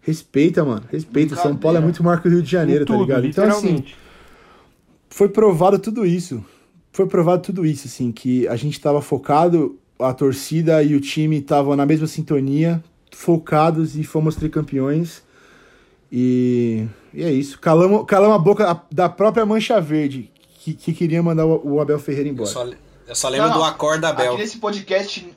[0.00, 0.82] Respeita, mano.
[0.92, 1.34] Respeita.
[1.34, 3.26] São Paulo é muito maior que o Rio de Janeiro, tá tudo, ligado?
[3.26, 3.84] Então, assim.
[5.10, 6.42] Foi provado tudo isso.
[6.92, 11.38] Foi provado tudo isso, assim, que a gente tava focado, a torcida e o time
[11.38, 12.82] estavam na mesma sintonia,
[13.12, 15.22] focados e fomos tricampeões.
[16.10, 17.58] E, e é isso.
[17.58, 20.30] Calamos, calamos a boca da própria Mancha Verde,
[20.60, 22.50] que, que queria mandar o, o Abel Ferreira Eu embora.
[22.50, 22.66] só,
[23.06, 24.32] eu só lembro Não, do Acorda Abel.
[24.32, 25.36] Aqui nesse podcast.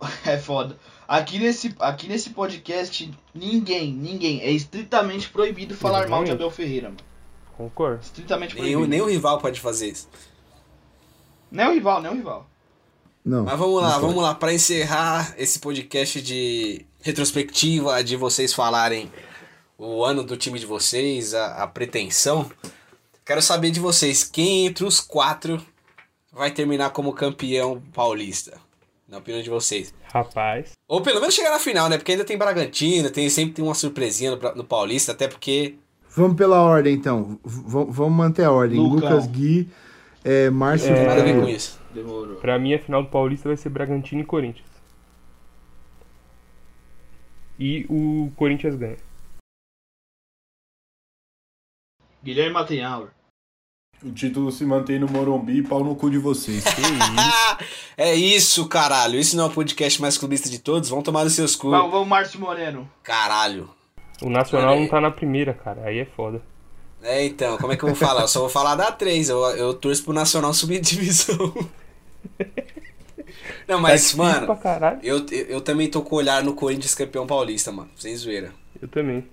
[0.24, 0.76] É foda.
[1.08, 4.40] Aqui nesse, aqui nesse podcast, ninguém, ninguém.
[4.42, 6.30] É estritamente proibido falar mal de.
[6.30, 7.07] Abel Ferreira, mano.
[7.58, 8.00] Concordo.
[8.02, 8.82] Estritamente Nem, proibido.
[8.84, 10.08] o- nem o rival pode fazer isso.
[11.50, 12.46] Nem o rival, nem o rival.
[13.24, 13.44] Não.
[13.44, 14.34] Mas vamos lá, vamos lá.
[14.34, 19.10] Pra encerrar esse podcast de retrospectiva, de vocês falarem
[19.76, 22.50] o ano do time de vocês, a, a pretensão.
[23.26, 25.60] Quero saber de vocês, quem entre os quatro
[26.32, 28.58] vai terminar como campeão paulista?
[29.06, 29.92] Na opinião de vocês.
[30.12, 30.72] Rapaz.
[30.86, 31.96] Ou pelo menos chegar na final, né?
[31.98, 35.76] Porque ainda tem Bragantino, tem, sempre tem uma surpresinha no, no Paulista, até porque
[36.18, 37.38] Vamos pela ordem, então.
[37.44, 38.78] V- vamos manter a ordem.
[38.78, 39.08] Lucão.
[39.10, 39.68] Lucas Gui,
[40.24, 41.78] é, Márcio não tem nada a ver com isso.
[41.94, 42.36] Demorou.
[42.36, 44.66] Pra mim, a final do Paulista vai ser Bragantino e Corinthians.
[47.58, 48.96] E o Corinthians ganha.
[52.22, 53.10] Guilherme Mattenhauer.
[54.04, 56.64] O título se mantém no Morumbi e pau no cu de vocês.
[57.96, 59.18] é isso, caralho.
[59.18, 60.88] Isso não é o podcast mais clubista de todos?
[60.88, 61.70] Vão tomar nos seus cu.
[61.70, 62.88] Vamos, vamos, Márcio Moreno.
[63.02, 63.68] Caralho.
[64.22, 65.82] O Nacional Olha não tá na primeira, cara.
[65.84, 66.42] Aí é foda.
[67.02, 68.22] É, então, como é que eu vou falar?
[68.22, 69.28] Eu só vou falar da 3.
[69.28, 71.36] Eu, eu torço pro Nacional subir divisão.
[73.66, 74.58] Não, Tá mas, difícil mano,
[75.02, 77.90] eu, eu também tô com o olhar no Corinthians campeão paulista, mano.
[77.96, 78.52] Sem zoeira.
[78.80, 79.24] Eu também.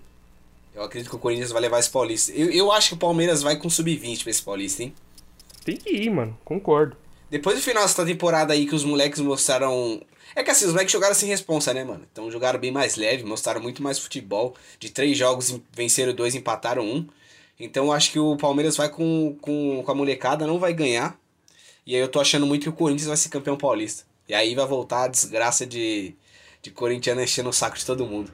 [0.76, 2.34] Eu acredito que o Corinthians vai levar esse paulista.
[2.34, 4.94] Eu, eu acho que o Palmeiras vai com sub-20 pra esse paulista, hein?
[5.64, 6.38] Tem que ir, mano.
[6.44, 6.98] Concordo.
[7.30, 10.02] Depois do final dessa temporada aí que os moleques mostraram.
[10.36, 12.06] É que assim, os moleques jogaram sem responsa, né, mano?
[12.12, 14.54] Então jogaram bem mais leve, mostraram muito mais futebol.
[14.78, 17.08] De três jogos, venceram dois, empataram um.
[17.58, 21.18] Então acho que o Palmeiras vai com, com, com a molecada, não vai ganhar.
[21.86, 24.04] E aí eu tô achando muito que o Corinthians vai ser campeão paulista.
[24.28, 26.14] E aí vai voltar a desgraça de,
[26.62, 28.32] de corintiano enchendo o saco de todo mundo.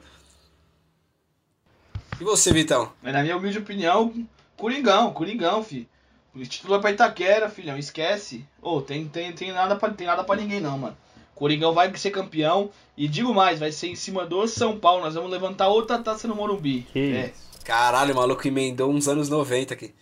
[2.20, 2.92] E você, Vitão?
[3.02, 4.12] Na minha humilde opinião,
[4.56, 5.88] Coringão, Coringão, fi.
[6.34, 8.44] O título é pra Itaquera, filhão, esquece.
[8.60, 10.96] Ô, tem, tem, tem, nada pra, tem nada pra ninguém não, mano.
[11.34, 12.70] Coringão vai ser campeão.
[12.96, 15.02] E digo mais, vai ser em cima do São Paulo.
[15.02, 16.86] Nós vamos levantar outra taça no Morumbi.
[16.92, 17.26] Que é.
[17.26, 17.52] isso.
[17.64, 19.92] Caralho, o maluco emendou uns anos 90 aqui.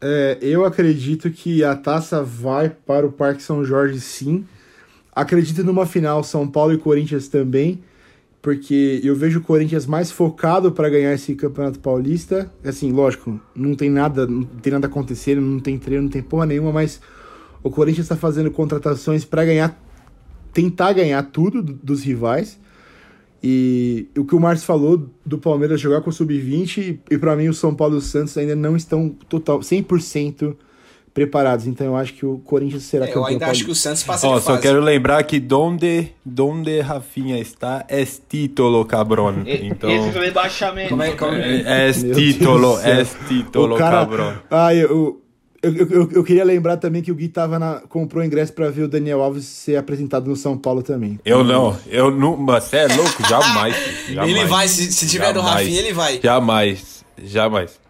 [0.00, 4.44] É, eu acredito que a taça vai para o Parque São Jorge, sim.
[5.14, 7.82] Acredito numa final São Paulo e Corinthians também,
[8.40, 12.50] porque eu vejo o Corinthians mais focado para ganhar esse Campeonato Paulista.
[12.64, 16.46] Assim, lógico, não tem nada, não tem nada acontecendo, não tem treino, não tem porra
[16.46, 17.00] nenhuma, mas
[17.62, 19.80] o Corinthians está fazendo contratações para ganhar,
[20.52, 22.58] tentar ganhar tudo do- dos rivais.
[23.44, 27.48] E o que o Márcio falou do Palmeiras jogar com o Sub-20, e pra mim
[27.48, 30.54] o São Paulo e o Santos ainda não estão total 100%
[31.12, 31.66] preparados.
[31.66, 34.04] Então eu acho que o Corinthians será É, eu campeão ainda acho que o Santos
[34.04, 34.62] passa Ó, de só fase.
[34.62, 39.42] quero lembrar que donde, donde Rafinha está é título, cabrón.
[39.44, 40.88] E- Então, Esse foi o rebaixamento.
[40.90, 44.34] Como é- como- é, é Meu título, é título, o cabrón.
[44.50, 45.20] Ah, eu,
[45.62, 48.82] eu, eu, eu, queria lembrar também que o Gui tava na, comprou ingresso pra ver
[48.82, 51.20] o Daniel Alves ser apresentado no São Paulo também.
[51.24, 53.22] Eu não, eu não, você é louco?
[53.28, 53.76] Jamais.
[54.10, 54.30] jamais.
[54.30, 55.60] Ele vai, se, se tiver do Jamais.
[55.60, 56.20] Rafinha, ele vai.
[56.20, 57.80] Jamais, jamais.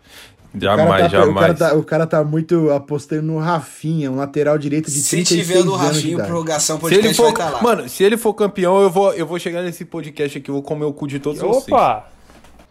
[0.55, 1.59] O cara, Jamais, tá, o, cara jamais.
[1.59, 5.62] tá, o cara tá muito apostando no Rafinha, um lateral direito de Se 36 tiver
[5.62, 7.62] de Rafinha, prorrogação Se ele podcast for, vai estar lá.
[7.62, 10.62] mano, se ele for campeão, eu vou, eu vou chegar nesse podcast aqui, eu vou
[10.62, 11.69] comer o cu de todos vocês.
[11.69, 12.07] Opa!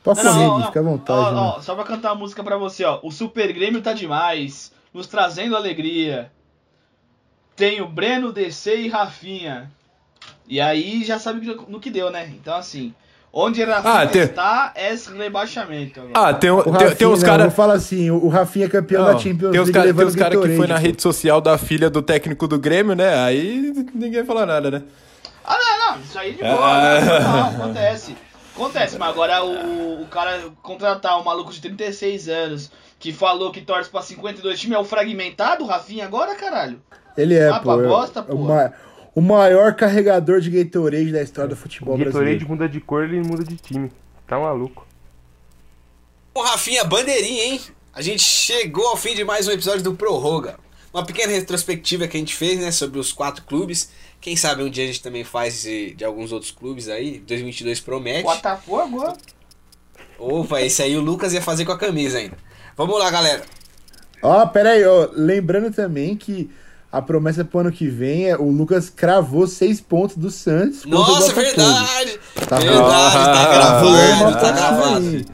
[0.04, 1.36] Pode Não, fica à vontade.
[1.36, 3.00] Ó, ó, só pra cantar a música pra você, ó.
[3.04, 6.32] O Super Grêmio tá demais, nos trazendo alegria.
[7.56, 9.72] Tem o Breno, DC e Rafinha.
[10.48, 12.28] E aí já sabe no que deu, né?
[12.34, 12.94] Então assim,
[13.34, 16.02] Onde Rafinha Ah, tem- está, é rebaixamento.
[16.02, 16.14] agora.
[16.30, 17.46] Ah, tem, O tem, Rafinha, tem uns caras.
[17.46, 19.94] vou falar assim, o Rafinha é campeão Não, da Champions tem uns League cara- tem
[19.94, 23.24] levando uns caras que foi na rede social da filha do técnico do Grêmio, né?
[23.24, 24.84] Aí ninguém fala nada, né?
[25.46, 27.00] Ah, não, não, isso aí de boa, Ah.
[27.00, 27.20] né?
[27.22, 28.18] Não, acontece.
[28.54, 32.70] Acontece, mas agora o, o cara contratar um maluco de 36 anos
[33.02, 36.80] que falou que torce pra 52 times é o fragmentado, Rafinha, agora, caralho?
[37.18, 37.76] Ele é, Ah, pô.
[37.76, 42.20] pra é bosta, o, o maior carregador de Gatorade da história do futebol O Gatorade
[42.20, 42.48] brasileiro.
[42.48, 43.92] muda de cor, ele muda de time.
[44.28, 44.88] Tá maluco.
[46.34, 47.62] Bom, Rafinha, bandeirinha, hein?
[47.94, 50.58] A gente chegou ao fim de mais um episódio do Prorroga.
[50.94, 53.92] Uma pequena retrospectiva que a gente fez, né, sobre os quatro clubes.
[54.22, 57.20] Quem sabe um dia a gente também faz de, de alguns outros clubes aí.
[57.20, 58.24] 2022 promete.
[58.24, 59.12] Botafogo?
[60.20, 62.38] Opa, esse aí o Lucas ia fazer com a camisa ainda.
[62.78, 63.42] Vamos lá, galera.
[64.22, 65.10] Ó, pera aí, ó.
[65.14, 66.50] Lembrando também que
[66.92, 70.86] a promessa pro ano que vem é o Lucas cravou seis pontos do Santos.
[70.86, 72.20] Nossa, verdade!
[72.48, 72.80] Tá verdade,
[73.16, 74.98] tá Ah, gravado, Vamos tá gravado.
[75.08, 75.26] aí.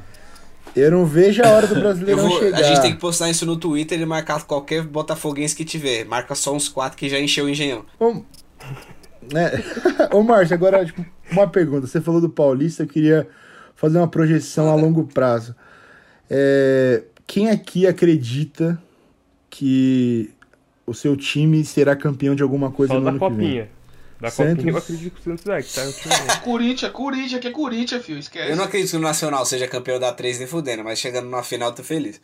[0.75, 1.73] Eu não vejo a hora do
[2.15, 2.59] vou- chegar.
[2.59, 6.05] a gente tem que postar isso no Twitter e marcar qualquer botafoguense que tiver.
[6.05, 7.83] Marca só uns quatro que já encheu o engenhão.
[7.99, 8.21] Ô,
[9.33, 9.51] né?
[10.13, 11.87] Ô Márcio, agora tipo, uma pergunta.
[11.87, 13.27] Você falou do Paulista, eu queria
[13.75, 15.55] fazer uma projeção a longo prazo.
[16.29, 18.81] É, quem aqui acredita
[19.49, 20.31] que
[20.85, 23.35] o seu time será campeão de alguma coisa Só no da ano que vem?
[23.37, 23.69] copinha.
[24.19, 24.55] Da Santos.
[24.55, 25.81] copinha eu acredito que o Santos vai, que tá.
[26.43, 28.49] Corinthians, Corinthians, que é Corinthians, filho, esquece.
[28.49, 31.43] Eu não acredito que o Nacional seja campeão da 3 nem fudendo, mas chegando na
[31.43, 32.19] final eu tô feliz.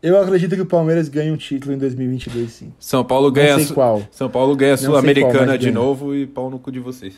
[0.00, 2.72] Eu acredito que o Palmeiras ganhe um título em 2022, sim.
[2.78, 3.58] São Paulo ganha.
[3.58, 4.06] Não sei qual.
[4.12, 5.74] São Paulo ganha a Sul-Americana de ganha.
[5.74, 7.14] novo e pau no cu de vocês.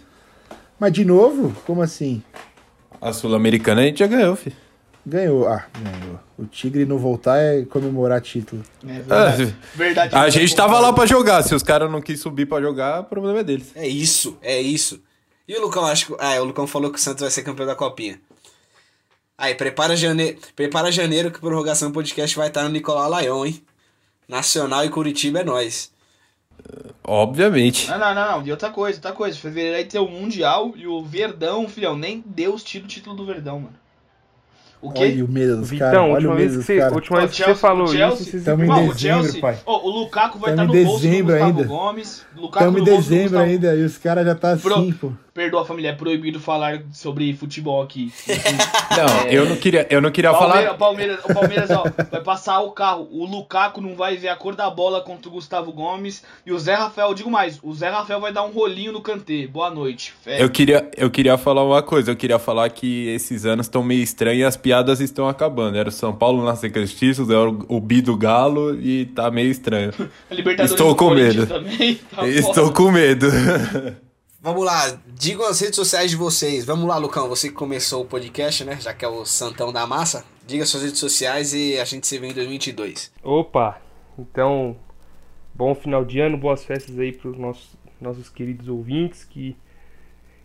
[0.79, 1.55] Mas de novo?
[1.67, 2.23] Como assim?
[2.99, 4.57] A Sul-Americana a gente já ganhou, filho.
[5.11, 5.49] Ganhou.
[5.49, 6.21] Ah, ganhou.
[6.39, 8.63] O Tigre não voltar é comemorar título.
[8.87, 9.57] É verdade.
[9.61, 11.43] Ah, verdade a gente tava lá pra jogar.
[11.43, 13.73] Se os caras não quis subir pra jogar, o problema é deles.
[13.75, 15.03] É isso, é isso.
[15.49, 16.17] E o Lucão, acho que.
[16.21, 18.21] Ah, o Lucão falou que o Santos vai ser campeão da Copinha.
[19.37, 23.47] Aí, prepara janeiro, prepara janeiro que a prorrogação do podcast vai estar no Nicolau Laion,
[23.47, 23.61] hein?
[24.29, 25.91] Nacional e Curitiba é nós.
[27.03, 27.91] Obviamente.
[27.91, 28.47] Não, não, não, não.
[28.47, 29.37] E outra coisa, outra coisa.
[29.37, 33.27] Fevereiro aí tem o Mundial e o Verdão, filhão, nem Deus tira o título do
[33.27, 33.80] Verdão, mano.
[34.83, 35.03] O quê?
[35.05, 36.01] Olha o medo dos caras.
[36.01, 38.45] Olha última o vez que você, última vez que você falou o Chelsea- isso, vocês
[38.45, 39.59] Tamo em o dezembro, Chelsea, pai.
[39.67, 41.65] ó, o Lukaku vai estar Tamo no bolso do Gustavo ainda.
[41.65, 42.27] Gomes.
[42.43, 45.13] Estamos em dezembro ainda e os caras já tá Pro- assim, pô.
[45.33, 48.13] Perdoa, família, é proibido falar sobre futebol aqui.
[48.97, 50.79] Não, eu não queria, eu não queria Palmeiras, falar.
[50.79, 53.09] Palmeiras, o Palmeiras, ó, vai passar o carro.
[53.13, 56.25] O Lukaku não vai ver a cor da bola contra o Gustavo Gomes.
[56.45, 59.47] E o Zé Rafael, digo mais, o Zé Rafael vai dar um rolinho no Kantê.
[59.47, 60.13] Boa noite.
[60.23, 60.43] Fé.
[60.43, 62.11] Eu queria, eu queria falar uma coisa.
[62.11, 65.79] Eu queria falar que esses anos estão meio estranhos e as piadas estão acabando.
[65.79, 69.93] Era o São Paulo na títulos, era o Bi do Galo e tá meio estranho.
[70.31, 71.47] Libertadores Estou com medo.
[71.47, 73.27] Também, tá Estou com medo.
[74.43, 76.65] Vamos lá, digam as redes sociais de vocês.
[76.65, 78.81] Vamos lá, Lucão, você que começou o podcast, né?
[78.81, 80.25] Já que é o Santão da Massa.
[80.47, 83.13] Diga suas redes sociais e a gente se vê em 2022.
[83.23, 83.79] Opa,
[84.19, 84.79] então,
[85.53, 89.55] bom final de ano, boas festas aí para os nossos, nossos queridos ouvintes, que,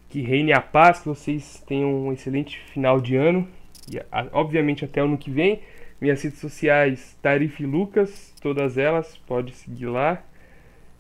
[0.10, 3.48] que reine a paz, que vocês tenham um excelente final de ano,
[3.90, 3.98] e
[4.34, 5.62] obviamente até o ano que vem.
[6.02, 10.22] Minhas redes sociais, Tarife Lucas, todas elas, pode seguir lá.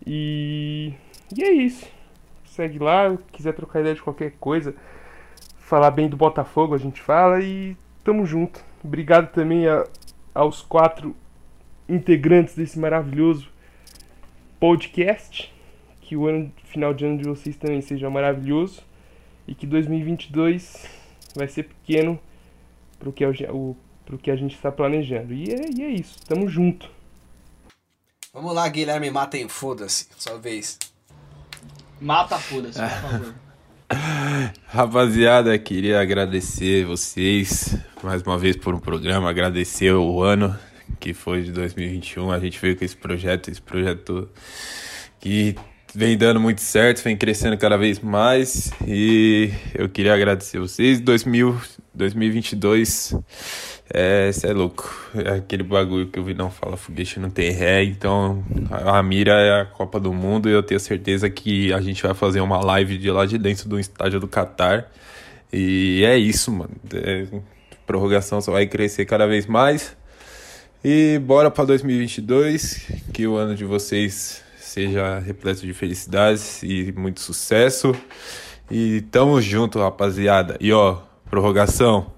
[0.07, 0.93] E,
[1.35, 1.85] e é isso,
[2.56, 4.73] segue lá, quiser trocar ideia de qualquer coisa,
[5.60, 8.64] falar bem do Botafogo, a gente fala e tamo junto.
[8.84, 9.86] Obrigado também a-
[10.34, 11.15] aos quatro
[11.88, 13.49] integrantes desse maravilhoso
[14.60, 15.53] podcast.
[16.02, 18.84] Que o ano, final de ano de vocês também seja maravilhoso.
[19.48, 20.86] E que 2022
[21.36, 22.19] vai ser pequeno
[22.99, 23.76] pro que, o,
[24.06, 25.34] pro que a gente está planejando.
[25.34, 26.90] E é, e é isso, tamo junto.
[28.34, 30.07] Vamos lá, Guilherme Matem, foda-se.
[30.18, 30.77] Sua vez.
[31.99, 33.34] Mata, foda-se, por favor.
[34.67, 40.57] Rapaziada, queria agradecer vocês mais uma vez por um programa, agradecer o ano
[40.99, 42.31] que foi de 2021.
[42.31, 44.30] A gente veio com esse projeto, esse projeto
[45.19, 45.55] que
[45.93, 50.99] vem dando muito certo, vem crescendo cada vez mais e eu queria agradecer vocês.
[50.99, 51.59] 2000,
[51.95, 53.15] 2022,
[53.93, 54.93] é, é louco.
[55.15, 59.34] É aquele bagulho que o Vinão fala, foguete não tem ré, então a, a mira
[59.34, 62.59] é a Copa do Mundo e eu tenho certeza que a gente vai fazer uma
[62.59, 64.91] live de lá de dentro do estádio do Catar.
[65.51, 66.72] E é isso, mano.
[66.93, 67.26] É,
[67.85, 69.95] prorrogação só vai crescer cada vez mais.
[70.84, 77.22] E bora para 2022, que o ano de vocês seja repleto de felicidades e muito
[77.22, 77.95] sucesso.
[78.69, 80.57] E tamo junto, rapaziada.
[80.59, 80.99] E ó,
[81.36, 82.14] prorrogação,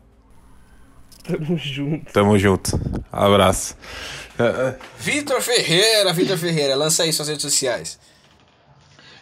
[1.23, 2.13] Tamo junto.
[2.13, 2.71] tamo junto.
[3.11, 3.75] Abraço.
[4.99, 7.99] Vitor Ferreira, Vitor Ferreira, lança aí suas redes sociais.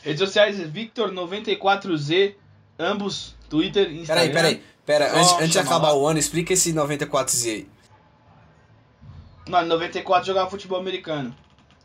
[0.03, 2.35] Redes sociais, Victor94Z,
[2.77, 4.27] ambos Twitter, Instagram.
[4.27, 4.63] Peraí, peraí.
[4.85, 5.95] Pera, antes, antes de acabar lá.
[5.95, 7.67] o ano, explica esse 94Z aí.
[9.49, 11.33] Mano, 94 jogava futebol americano.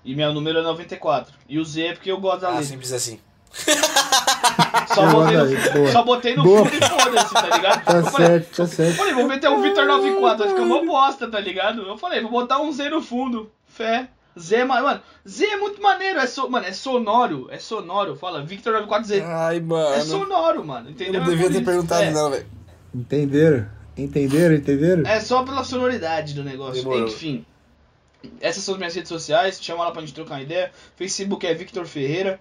[0.04, 1.32] E meu número é 94.
[1.48, 2.66] E o Z é porque eu gosto da Ah, letra.
[2.66, 3.18] simples assim.
[4.94, 5.36] Só Eu botei,
[5.82, 6.64] no, só botei no Boa.
[6.66, 7.84] fundo e foda-se, tá ligado?
[7.84, 8.96] Tá eu falei, certo, tá certo.
[8.96, 11.82] falei, vou meter um Victor 94, vai ficar uma bosta, tá ligado?
[11.82, 13.50] Eu falei, vou botar um Z no fundo.
[13.68, 14.08] Fé.
[14.38, 18.16] Z, é ma- mano, Z é muito maneiro, é, so, mano, é sonoro, é sonoro.
[18.16, 19.22] Fala, Victor 94Z.
[19.24, 20.02] Ai, É mano.
[20.02, 21.20] sonoro, mano, Eu entendeu?
[21.20, 21.64] não É devia por ter isso.
[21.70, 22.10] perguntado, É.
[22.10, 22.46] não, velho.
[22.94, 23.66] Entenderam?
[23.96, 24.54] Entenderam?
[24.54, 25.02] Entenderam?
[25.06, 26.82] É só pela sonoridade do negócio.
[26.82, 27.06] Demorou.
[27.06, 27.44] Enfim.
[28.40, 29.58] Essas são as minhas redes sociais.
[29.62, 30.70] Chama lá pra gente trocar uma ideia.
[30.96, 32.40] Facebook é Victor Ferreira.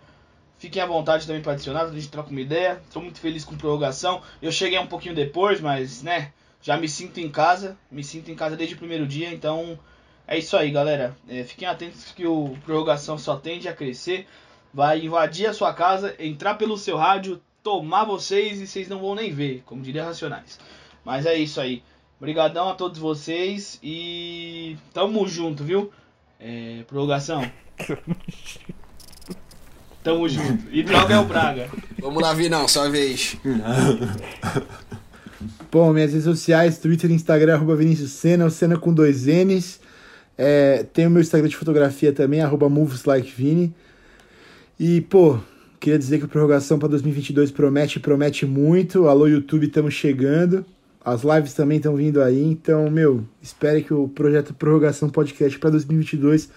[0.60, 2.82] Fiquem à vontade também pra adicionar, a gente troca uma ideia.
[2.92, 4.22] Tô muito feliz com prorrogação.
[4.42, 7.78] Eu cheguei um pouquinho depois, mas, né, já me sinto em casa.
[7.90, 9.80] Me sinto em casa desde o primeiro dia, então
[10.28, 11.16] é isso aí, galera.
[11.30, 14.28] É, fiquem atentos que o prorrogação só tende a crescer.
[14.74, 19.16] Vai invadir a sua casa, entrar pelo seu rádio, tomar vocês e vocês não vão
[19.16, 20.60] nem ver, como diria Racionais.
[21.06, 21.82] Mas é isso aí.
[22.20, 25.90] Obrigadão a todos vocês e tamo junto, viu?
[26.38, 27.50] É, prorrogação.
[30.04, 30.64] Tamo junto.
[30.72, 31.68] E droga é o Braga.
[32.00, 33.36] Vamos lá, Vinão, sua vez.
[35.72, 39.80] Bom, minhas redes sociais, Twitter e Instagram, arroba Vinícius Senna, o Senna com dois N's.
[40.38, 43.74] É, tem o meu Instagram de fotografia também, arroba moveslikeVini.
[44.80, 45.38] E, pô,
[45.80, 49.08] queria dizer que a prorrogação para 2022 promete, promete muito.
[49.08, 50.66] Alô, YouTube, estamos chegando.
[51.04, 52.42] As lives também estão vindo aí.
[52.42, 56.50] Então, meu, espere que o projeto Prorrogação Podcast para 2022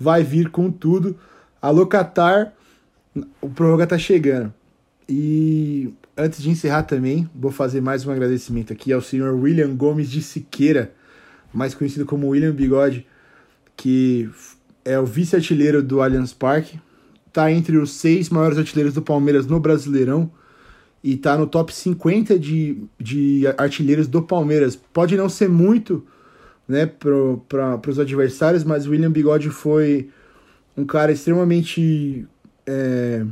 [0.00, 1.16] vai vir com tudo.
[1.60, 2.52] Alô, Qatar,
[3.40, 4.52] o Prorroga tá chegando.
[5.08, 10.10] E antes de encerrar também, vou fazer mais um agradecimento aqui ao senhor William Gomes
[10.10, 10.92] de Siqueira,
[11.52, 13.06] mais conhecido como William Bigode,
[13.76, 14.28] que
[14.84, 16.78] é o vice-artilheiro do Allianz Parque,
[17.32, 20.30] tá entre os seis maiores artilheiros do Palmeiras no Brasileirão
[21.02, 24.76] e tá no top 50 de, de artilheiros do Palmeiras.
[24.76, 26.04] Pode não ser muito
[26.66, 30.10] né, para os adversários, mas William Bigode foi
[30.76, 32.26] um cara extremamente
[32.68, 33.24] é,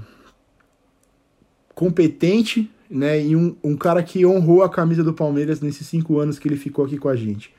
[1.75, 3.23] competente, né?
[3.23, 6.57] E um, um cara que honrou a camisa do Palmeiras nesses cinco anos que ele
[6.57, 7.55] ficou aqui com a gente.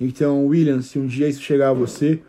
[0.00, 2.20] Então, William, se um dia isso chegar a você,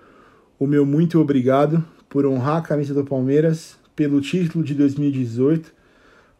[0.60, 5.74] o meu muito obrigado por honrar a camisa do Palmeiras, pelo título de 2018,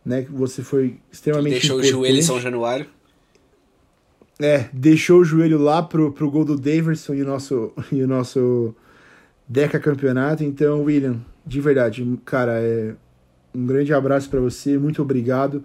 [0.06, 0.22] né?
[0.22, 1.92] Que você foi extremamente Deixou o importante.
[1.92, 2.86] joelho em São Januário.
[4.40, 8.08] É, deixou o joelho lá pro, pro gol do Daverson e o nosso, e o
[8.08, 8.76] nosso
[9.48, 10.44] Deca campeonato.
[10.44, 12.94] Então, William, de verdade, cara, é
[13.56, 15.64] um grande abraço para você, muito obrigado.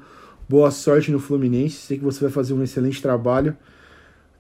[0.48, 3.56] Boa sorte no Fluminense, sei que você vai fazer um excelente trabalho.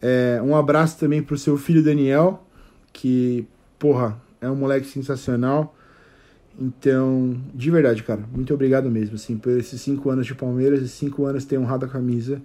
[0.00, 2.46] É, um abraço também pro seu filho Daniel,
[2.92, 3.46] que,
[3.78, 5.76] porra, é um moleque sensacional.
[6.58, 10.88] Então, de verdade, cara, muito obrigado mesmo, assim, por esses cinco anos de Palmeiras e
[10.88, 12.40] cinco anos ter honrado a camisa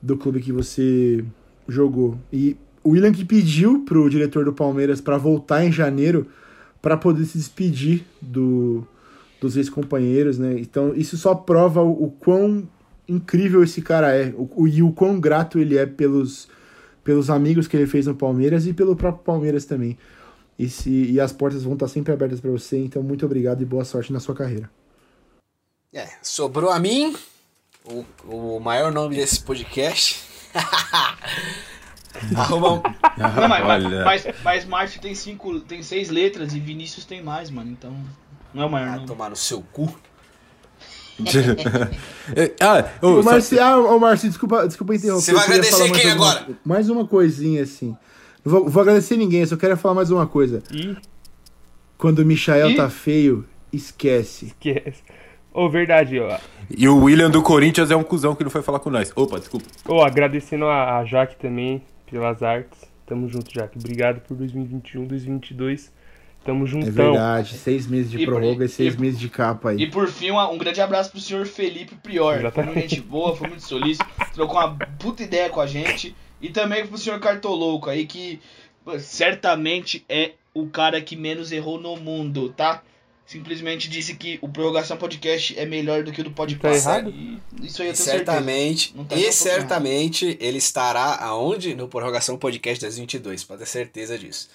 [0.00, 1.24] do clube que você
[1.68, 2.18] jogou.
[2.32, 6.26] E o William que pediu pro diretor do Palmeiras para voltar em janeiro
[6.80, 8.86] para poder se despedir do,
[9.40, 10.58] dos ex-companheiros, né?
[10.58, 12.68] Então isso só prova o, o quão
[13.08, 16.48] incrível esse cara é o, o, e o quão grato ele é pelos,
[17.02, 19.98] pelos amigos que ele fez no Palmeiras e pelo próprio Palmeiras também.
[20.58, 23.64] E, se, e as portas vão estar sempre abertas para você, então muito obrigado e
[23.64, 24.68] boa sorte na sua carreira.
[25.92, 27.16] É, sobrou a mim,
[27.84, 30.22] o, o maior nome desse podcast.
[32.36, 32.82] Arroba,
[33.16, 34.04] Não, mas, Olha.
[34.04, 37.70] mas, mas Márcio tem, cinco, tem seis letras e Vinícius tem mais, mano.
[37.70, 37.94] Então,
[38.54, 39.92] não é o maior ah, tomar no seu cu.
[42.60, 45.24] ah, ô, só- Marci, ah, ô, Marci, desculpa, desculpa interromper.
[45.24, 46.46] Você vai agradecer quem agora?
[46.64, 47.96] Mais uma coisinha, assim.
[48.44, 50.62] Não vou, vou agradecer ninguém, eu só quero falar mais uma coisa.
[50.70, 50.96] Ih,
[51.96, 52.76] Quando o Michael Ih.
[52.76, 54.54] tá feio, esquece.
[54.60, 54.92] que é.
[55.52, 56.38] Ô, verdade, ó.
[56.70, 59.10] E o William do Corinthians é um cuzão que não foi falar com nós.
[59.16, 59.66] Opa, desculpa.
[59.88, 62.80] Ô, agradecendo a, a Jaque também pelas artes.
[63.06, 63.78] Tamo junto, Jaque.
[63.78, 65.92] Obrigado por 2021, 2022.
[66.44, 66.92] Tamo É juntão.
[66.92, 69.90] verdade, seis meses de E- prorroga e seis e- meses de capa E aí.
[69.90, 72.32] por fim, uma- um grande abraço pro senhor Felipe Prior.
[72.34, 72.74] Foi Exatamente.
[72.76, 76.14] muito gente boa, foi muito solícito, trocou uma puta ideia com a gente.
[76.40, 78.40] E também pro senhor Cartolouco aí, que
[78.98, 82.82] certamente é o cara que menos errou no mundo, tá?
[83.28, 87.10] Simplesmente disse que o Prorrogação Podcast é melhor do que o do Pode Tá errado?
[87.10, 88.10] E isso aí eu tenho certeza.
[88.10, 91.74] certamente, Não tá e certamente ele estará aonde?
[91.74, 94.48] No Prorrogação Podcast 2022, pode ter certeza disso.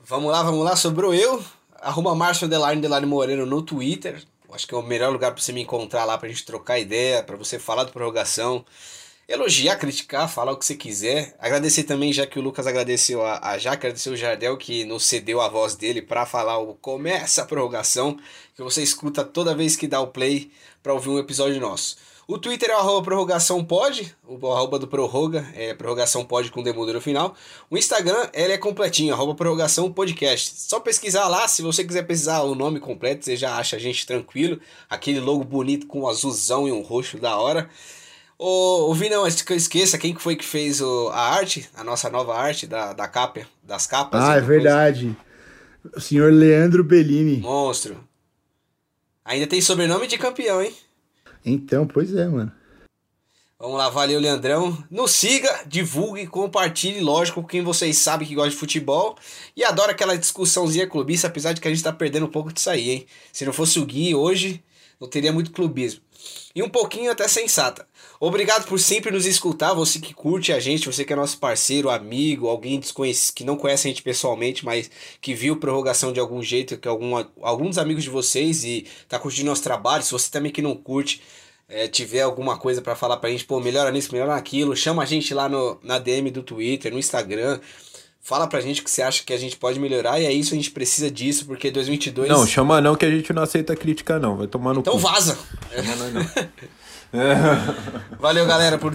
[0.00, 1.44] Vamos lá, vamos lá, sobrou eu.
[1.82, 4.22] Arruma Márcio Underline, Underline Moreno no Twitter.
[4.50, 7.22] Acho que é o melhor lugar pra você me encontrar lá pra gente trocar ideia,
[7.22, 8.64] pra você falar do Prorrogação.
[9.32, 11.34] Elogiar, criticar, falar o que você quiser.
[11.38, 15.06] Agradecer também, já que o Lucas agradeceu a, a Jaque, agradeceu o Jardel que nos
[15.06, 18.18] cedeu a voz dele pra falar o Começa a Prorrogação,
[18.54, 20.50] que você escuta toda vez que dá o play
[20.82, 21.96] pra ouvir um episódio nosso.
[22.28, 26.62] O Twitter é o arroba prorrogação pode, o arroba do prorroga é prorrogação pode com
[26.62, 27.34] demudo no final.
[27.70, 30.56] O Instagram, ele é completinho, arroba prorrogação podcast.
[30.58, 34.06] Só pesquisar lá, se você quiser pesquisar o nome completo, você já acha a gente
[34.06, 34.60] tranquilo.
[34.90, 37.70] Aquele logo bonito com um azulzão e um roxo da hora.
[38.44, 41.70] Ô, ô Vinão, antes que eu esqueça, quem que foi que fez o, a arte,
[41.76, 44.20] a nossa nova arte da, da capa, das capas?
[44.20, 45.16] Ah, é verdade.
[45.94, 47.36] O senhor Leandro Bellini.
[47.36, 48.02] Monstro.
[49.24, 50.74] Ainda tem sobrenome de campeão, hein?
[51.44, 52.50] Então, pois é, mano.
[53.60, 54.76] Vamos lá, valeu, Leandrão.
[54.90, 59.16] Nos siga, divulgue, compartilhe, lógico, com quem vocês sabem que gosta de futebol
[59.56, 62.70] e adora aquela discussãozinha clubista, apesar de que a gente tá perdendo um pouco disso
[62.70, 63.06] aí, hein?
[63.32, 64.60] Se não fosse o Gui hoje,
[65.00, 66.00] não teria muito clubismo.
[66.54, 67.86] E um pouquinho até sensata.
[68.24, 71.90] Obrigado por sempre nos escutar, você que curte a gente, você que é nosso parceiro,
[71.90, 72.80] amigo, alguém
[73.34, 74.88] que não conhece a gente pessoalmente, mas
[75.20, 79.48] que viu prorrogação de algum jeito, que algum, alguns amigos de vocês e tá curtindo
[79.50, 80.04] nosso trabalho.
[80.04, 81.20] Se você também que não curte,
[81.68, 85.06] é, tiver alguma coisa para falar pra gente, pô, melhora nisso, melhora naquilo, chama a
[85.06, 87.58] gente lá no, na DM do Twitter, no Instagram.
[88.20, 90.54] Fala pra gente o que você acha que a gente pode melhorar e é isso,
[90.54, 92.28] a gente precisa disso, porque 2022...
[92.28, 95.00] Não, chama não que a gente não aceita crítica não, vai tomar no Então cu.
[95.00, 95.36] vaza!
[95.74, 96.22] Chama nós não.
[98.18, 98.94] Valeu, galera, por